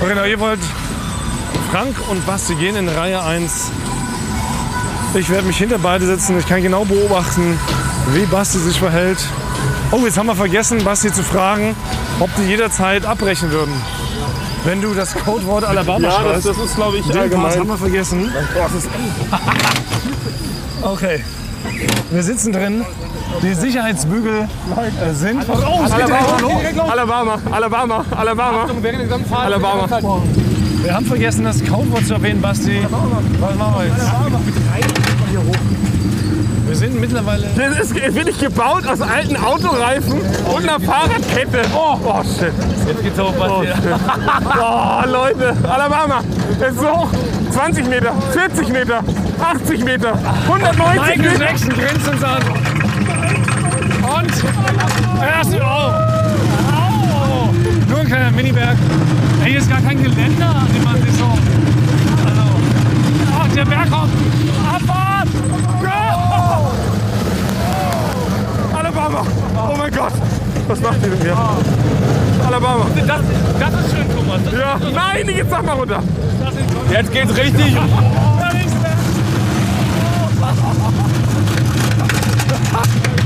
Genau, 0.07 0.23
ihr 0.25 0.39
wollt 0.39 0.59
Frank 1.71 1.95
und 2.09 2.25
Basti 2.25 2.55
gehen 2.55 2.75
in 2.75 2.89
Reihe 2.89 3.23
1. 3.23 3.71
Ich 5.15 5.29
werde 5.29 5.47
mich 5.47 5.57
hinter 5.57 5.79
beide 5.79 6.05
setzen. 6.05 6.37
Ich 6.37 6.47
kann 6.47 6.61
genau 6.61 6.85
beobachten, 6.85 7.57
wie 8.13 8.25
Basti 8.25 8.59
sich 8.59 8.77
verhält. 8.77 9.17
Oh, 9.91 9.99
jetzt 10.05 10.17
haben 10.17 10.27
wir 10.27 10.35
vergessen, 10.35 10.83
Basti 10.83 11.11
zu 11.11 11.23
fragen, 11.23 11.75
ob 12.19 12.29
die 12.35 12.43
jederzeit 12.43 13.05
abbrechen 13.05 13.51
würden. 13.51 13.73
Wenn 14.65 14.81
du 14.81 14.93
das 14.93 15.13
Codewort 15.13 15.63
Alabama 15.63 16.07
Ja, 16.07 16.09
das, 16.09 16.21
schreibst. 16.43 16.47
das 16.47 16.57
ist, 16.57 16.75
glaube 16.75 16.97
ich, 16.97 17.03
Den 17.03 17.11
Part 17.13 17.23
allgemein. 17.23 17.59
haben 17.59 17.67
wir 17.69 17.77
vergessen. 17.77 18.31
Okay. 20.81 21.19
Wir 22.09 22.23
sitzen 22.23 22.53
drin. 22.53 22.85
Die 23.43 23.53
Sicherheitsbügel 23.53 24.47
äh, 24.47 25.13
sind. 25.13 25.43
Oh, 25.49 25.83
es 25.85 25.93
geht 25.93 26.07
direkt 26.07 26.75
los. 26.77 26.89
Alabama, 26.89 27.37
Alabama, 27.51 28.05
Alabama. 28.15 28.65
der 28.81 28.93
gesamten 28.93 29.29
Fahrt. 29.29 29.45
Alabama. 29.47 29.85
Wir 30.81 30.93
haben 30.95 31.05
vergessen, 31.05 31.43
das 31.43 31.59
Codewort 31.65 32.07
zu 32.07 32.13
erwähnen, 32.13 32.41
Basti. 32.41 32.79
Was 33.39 33.55
machen 33.55 33.75
wir 33.77 33.85
jetzt? 33.87 33.99
Wir 36.69 36.75
sind 36.75 37.01
mittlerweile. 37.01 37.47
Das 37.55 37.79
ist 37.79 37.95
wirklich 37.95 38.39
gebaut 38.39 38.85
aus 38.85 39.01
alten 39.01 39.35
Autoreifen 39.37 40.21
und 40.53 40.69
einer 40.69 40.79
Fahrradkette. 40.79 41.61
Oh, 41.73 41.97
oh 42.05 42.21
shit. 42.21 42.53
Jetzt 42.87 43.01
geht's 43.01 43.19
hoch, 43.19 43.33
Basti. 43.33 43.69
Oh, 44.61 45.01
Leute, 45.11 45.55
Alabama. 45.67 46.21
Es 46.61 46.73
ist 46.73 46.79
so 46.79 46.87
hoch. 46.87 47.09
20 47.53 47.87
Meter, 47.87 48.13
40 48.33 48.69
Meter, 48.69 49.03
80 49.41 49.83
Meter, 49.83 50.13
190 50.47 51.01
Michael 51.01 51.17
Meter. 51.17 51.43
Jackson 51.43 51.69
grinst 51.69 52.07
uns 52.07 52.23
an. 52.23 52.43
Und 54.03 54.31
erst, 55.23 55.55
oh. 55.55 55.91
Au. 56.71 57.49
Nur 57.89 57.99
ein 57.99 58.05
kleiner 58.05 58.29
Miniberg. 58.29 58.77
Hier 59.43 59.57
ist 59.57 59.67
gar 59.67 59.81
kein 59.81 60.03
Geländer, 60.03 60.49
an 60.49 60.67
dem 60.71 60.83
man 60.83 61.01
sich 61.01 61.13
so. 61.13 61.25
Also. 61.25 62.43
Ach, 63.39 63.47
der 63.55 63.65
Berg 63.65 63.89
kommt. 63.89 64.13
Abfahrt! 64.71 65.18
Alabama! 69.19 69.71
Oh 69.71 69.77
mein 69.77 69.91
Gott! 69.91 70.13
Was 70.67 70.79
macht 70.81 71.03
ihr 71.03 71.09
denn 71.09 71.21
hier? 71.21 71.37
Alabama! 72.45 72.85
Das, 72.95 73.21
das 73.59 73.85
ist 73.85 73.91
schön, 73.91 74.07
Thomas. 74.15 74.41
Ja, 74.51 74.77
nein, 74.93 75.27
die 75.27 75.33
geht's 75.33 75.49
doch 75.49 75.61
mal 75.61 75.73
runter! 75.73 76.01
Jetzt 76.91 77.11
geht's 77.11 77.35
richtig. 77.35 77.77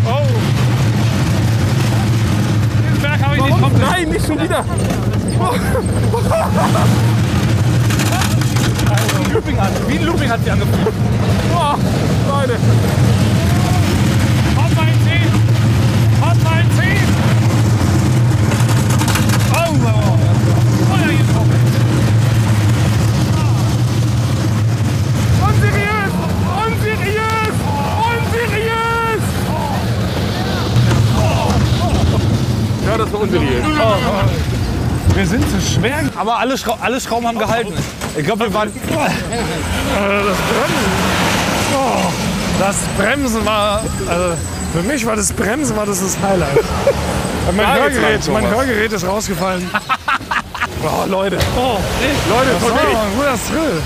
Oh! 0.06 0.28
Den 2.94 3.02
Berg 3.02 3.26
habe 3.26 3.36
ich 3.38 3.44
nicht 3.44 3.62
komplett. 3.62 3.89
Nein, 3.89 4.10
nicht 4.10 4.26
schon 4.26 4.41
wieder. 4.41 4.66
Wie 9.88 9.98
ein 9.98 10.06
Looping 10.06 10.30
hat 10.30 10.39
sie 10.44 10.52
angefangen. 10.52 10.88
Boah, 11.52 11.78
Leute. 12.30 12.54
Hot 14.56 14.76
mein 14.76 14.94
10! 15.04 15.14
Hot 16.22 16.38
mein 16.44 16.66
10! 16.78 16.88
Oh, 19.54 19.58
oh, 19.58 19.88
oh. 19.88 20.18
Oh, 20.91 20.98
ja, 21.02 21.10
jetzt 21.12 21.34
kommt 21.34 21.52
Unseriös! 25.48 26.14
Unseriös! 26.66 27.56
Unseriös! 28.10 29.24
Ja, 32.86 32.98
das 32.98 33.14
war 33.14 33.20
unseriös. 33.22 33.64
Wir 35.16 35.28
sind 35.28 35.50
zu 35.50 35.53
schwer. 35.64 36.03
Aber 36.16 36.39
alle, 36.39 36.57
Schrau 36.57 36.78
alle 36.82 36.99
Schrauben 36.99 37.28
haben 37.28 37.39
gehalten. 37.39 37.74
Ich 38.18 38.26
glaube, 38.26 38.45
wir 38.45 38.53
waren. 38.53 38.72
Das 42.59 42.76
Bremsen 42.97 43.45
war, 43.45 43.82
also 44.07 44.36
für 44.74 44.84
mich 44.84 45.05
war 45.05 45.16
das 45.16 45.34
Bremsen 45.34 45.76
war 45.76 45.86
das 45.86 46.01
das 46.01 46.18
Highlight. 46.22 46.64
mein, 47.55 47.74
Hörgerät, 47.74 48.32
mein. 48.32 48.47
Hörgerät 48.47 48.91
ist 48.91 49.05
rausgefallen. 49.05 49.70
Oh, 50.86 51.09
Leute. 51.09 51.38
Oh, 51.55 51.78
Leute, 52.30 52.49
das 52.59 52.70
war 52.70 52.78
ein 52.78 53.16
guter 53.16 53.39
Thrill. 53.47 53.82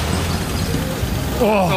Oh, 1.39 1.69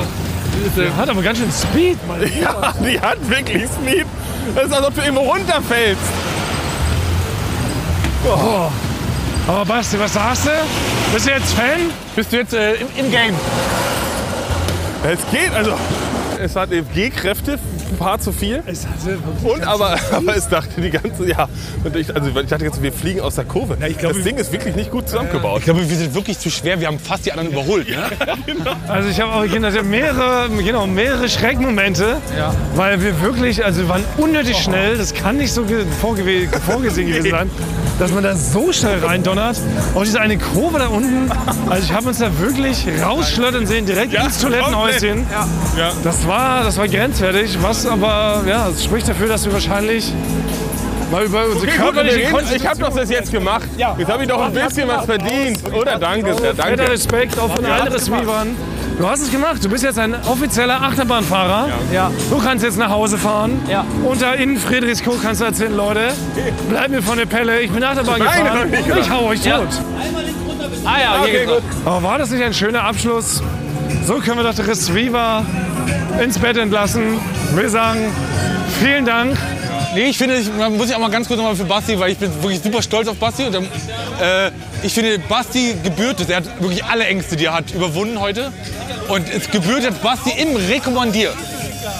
hat 0.96 1.08
aber 1.08 1.22
ganz 1.22 1.38
schön 1.38 1.52
Speed, 1.52 1.98
Mann. 2.08 2.20
Ja, 2.40 2.72
die 2.82 2.98
hat 3.00 3.18
wirklich 3.28 3.64
Speed. 3.64 4.06
Das 4.54 4.64
ist, 4.64 4.72
als 4.72 4.86
ob 4.86 4.94
du 4.94 5.06
eben 5.06 5.16
runterfällst. 5.16 6.00
Aber 9.50 9.64
Basti, 9.64 9.98
was 9.98 10.12
sagst 10.12 10.46
du? 10.46 10.50
Bist 11.12 11.26
du 11.26 11.30
jetzt 11.32 11.52
Fan? 11.54 11.90
Bist 12.14 12.32
du 12.32 12.36
jetzt 12.36 12.54
äh, 12.54 12.74
im, 12.74 12.86
im 12.96 13.10
Game? 13.10 13.34
Es 15.02 15.18
geht, 15.32 15.52
also. 15.52 15.72
Es 16.40 16.54
hat 16.54 16.70
G-Kräfte, 16.94 17.58
ein 17.90 17.98
paar 17.98 18.20
zu 18.20 18.30
viel. 18.30 18.62
Es 18.64 18.86
hatte 18.86 19.18
Und 19.42 19.66
aber, 19.66 19.98
aber 20.12 20.36
es 20.36 20.48
dachte 20.48 20.80
die 20.80 20.90
ganze, 20.90 21.28
ja. 21.28 21.48
Und 21.82 21.96
ich, 21.96 22.14
also 22.14 22.28
ich 22.28 22.46
dachte 22.46 22.64
jetzt, 22.64 22.80
wir 22.80 22.92
fliegen 22.92 23.20
aus 23.22 23.34
der 23.34 23.44
Kurve. 23.44 23.76
das 23.76 24.22
Ding 24.22 24.36
ist 24.36 24.52
wirklich 24.52 24.76
nicht 24.76 24.92
gut 24.92 25.08
zusammengebaut. 25.08 25.58
Ich 25.58 25.64
glaube, 25.64 25.80
wir 25.86 25.96
sind 25.96 26.14
wirklich 26.14 26.38
zu 26.38 26.48
schwer. 26.48 26.78
Wir 26.78 26.86
haben 26.86 27.00
fast 27.00 27.26
die 27.26 27.32
anderen 27.32 27.50
überholt. 27.50 27.88
Ne? 28.50 28.76
Also 28.88 29.08
ich 29.08 29.20
habe 29.20 29.32
auch 29.32 29.44
ich 29.44 29.52
hatte 29.52 29.82
mehrere, 29.82 30.48
genau, 30.64 30.86
mehrere 30.86 31.28
Schreckmomente, 31.28 32.18
weil 32.74 33.02
wir 33.02 33.20
wirklich, 33.20 33.64
also 33.64 33.80
wir 33.80 33.88
waren 33.88 34.04
unnötig 34.16 34.56
schnell. 34.56 34.96
Das 34.96 35.12
kann 35.12 35.38
nicht 35.38 35.52
so 35.52 35.64
vorgesehen 36.00 36.50
gewesen 37.08 37.30
sein, 37.30 37.50
dass 38.00 38.10
man 38.12 38.24
da 38.24 38.34
so 38.34 38.72
schnell 38.72 39.04
reindonnert. 39.04 39.58
Auch 39.94 40.02
diese 40.02 40.20
eine 40.20 40.38
Kurve 40.38 40.78
da 40.78 40.88
unten, 40.88 41.30
also 41.68 41.84
ich 41.84 41.92
habe 41.92 42.08
uns 42.08 42.18
da 42.18 42.38
wirklich 42.38 42.86
rausschlottern 43.04 43.66
sehen, 43.66 43.84
direkt 43.84 44.12
Ja, 44.12 44.24
ins 44.24 44.40
Toilettenhäuschen. 44.40 45.26
Ja. 45.76 45.92
Das 46.02 46.26
war, 46.26 46.64
das 46.64 46.78
war 46.78 46.88
grenzwertig, 46.88 47.58
was 47.60 47.86
aber, 47.86 48.42
ja, 48.46 48.68
spricht 48.82 49.06
dafür, 49.06 49.28
dass 49.28 49.44
wir 49.44 49.52
wahrscheinlich 49.52 50.12
mal 51.12 51.24
über 51.24 51.44
unsere 51.44 51.66
Okay, 51.66 51.76
körperliche 51.76 52.20
ich 52.20 52.26
habe 52.26 52.36
Konstitution... 52.38 52.96
das 52.96 53.10
jetzt 53.10 53.32
gemacht. 53.32 53.68
Jetzt 53.76 54.10
habe 54.10 54.22
ich 54.22 54.28
doch 54.28 54.40
ein 54.40 54.52
bisschen 54.52 54.88
was 54.88 55.04
verdient. 55.04 55.58
Oder? 55.72 55.98
Danke 55.98 56.34
sehr, 56.34 56.54
Fetter 56.54 56.76
danke. 56.76 56.92
Respekt 56.92 57.38
auch 57.38 57.54
von 57.54 57.66
allen 57.66 57.92
Retrievern. 57.92 58.56
Du 59.00 59.08
hast 59.08 59.22
es 59.22 59.30
gemacht. 59.30 59.64
Du 59.64 59.70
bist 59.70 59.82
jetzt 59.82 59.98
ein 59.98 60.14
offizieller 60.26 60.82
Achterbahnfahrer. 60.82 61.70
Ja. 61.90 62.10
Du 62.28 62.36
kannst 62.36 62.62
jetzt 62.62 62.76
nach 62.76 62.90
Hause 62.90 63.16
fahren. 63.16 63.58
Ja. 63.66 63.82
Und 64.04 64.20
da 64.20 64.34
in 64.34 64.58
Friedrichskoog 64.58 65.22
kannst 65.22 65.40
du 65.40 65.46
erzählen, 65.46 65.74
Leute, 65.74 66.12
bleib 66.68 66.90
mir 66.90 67.02
von 67.02 67.16
der 67.16 67.24
Pelle. 67.24 67.60
Ich 67.62 67.70
bin 67.70 67.82
Achterbahn 67.82 68.18
Nein, 68.18 68.44
gefahren. 68.44 68.58
hab 68.58 68.64
ich 68.66 68.86
nicht. 68.86 68.98
Ich 68.98 69.10
hau 69.10 69.24
euch 69.28 69.40
tot. 69.40 69.68
Ah 70.84 71.00
ja, 71.00 71.12
hier 71.12 71.20
Okay, 71.22 71.32
geht's 71.46 71.50
gut. 71.50 71.62
Aber 71.86 72.02
war 72.02 72.18
das 72.18 72.28
nicht 72.30 72.42
ein 72.44 72.52
schöner 72.52 72.84
Abschluss? 72.84 73.42
So 74.04 74.16
können 74.16 74.36
wir 74.36 74.42
doch 74.42 74.54
die 74.54 74.68
Retriever 74.68 75.46
ins 76.22 76.38
Bett 76.38 76.58
entlassen. 76.58 77.18
Wir 77.54 77.70
sagen 77.70 78.00
vielen 78.80 79.06
Dank. 79.06 79.34
Nee, 79.94 80.04
ich 80.10 80.18
finde, 80.18 80.36
ich, 80.36 80.52
man 80.52 80.76
muss 80.76 80.88
ich 80.88 80.94
auch 80.94 81.00
mal 81.00 81.10
ganz 81.10 81.26
kurz 81.26 81.38
nochmal 81.38 81.56
für 81.56 81.64
Basti, 81.64 81.98
weil 81.98 82.12
ich 82.12 82.18
bin 82.18 82.32
wirklich 82.42 82.62
super 82.62 82.80
stolz 82.80 83.08
auf 83.08 83.16
Basti. 83.16 83.44
Und, 83.44 83.54
äh, 83.56 84.50
ich 84.82 84.94
finde, 84.94 85.18
Basti 85.18 85.74
gebührt 85.82 86.20
es. 86.20 86.28
Er 86.28 86.36
hat 86.36 86.44
wirklich 86.60 86.84
alle 86.84 87.04
Ängste, 87.06 87.36
die 87.36 87.46
er 87.46 87.54
hat, 87.54 87.72
überwunden 87.72 88.20
heute. 88.20 88.52
Und 89.08 89.28
es 89.28 89.50
gebührt 89.50 89.82
jetzt 89.82 90.00
Basti 90.02 90.30
im 90.40 90.54
Rekommandier. 90.54 91.32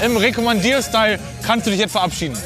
Im 0.05 0.17
Rekommandier-Style 0.17 1.19
kannst 1.45 1.67
du 1.67 1.71
dich 1.71 1.81
jetzt 1.81 1.93
verabschieden. 1.93 2.39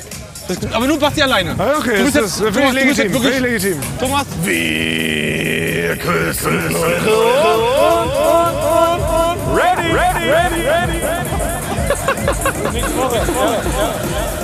Das, 0.48 0.56
aber 0.72 0.86
nur 0.86 0.98
Basti 0.98 1.22
alleine. 1.22 1.54
Ah, 1.58 1.74
Okay, 1.78 1.98
du 1.98 2.04
bist 2.04 2.16
das 2.16 2.40
jetzt, 2.40 2.54
Thomas, 2.54 2.54
du 2.54 2.60
bist 2.60 2.74
legitim. 2.98 3.12
wirklich, 3.12 3.40
legitim. 3.40 3.80
Thomas, 4.00 4.26
Wir 4.42 5.96
küssen 5.96 6.74
eure 6.74 7.84
Ready, 9.54 9.92
ready, 9.92 10.30
ready, 10.30 10.60
ready. 10.66 11.00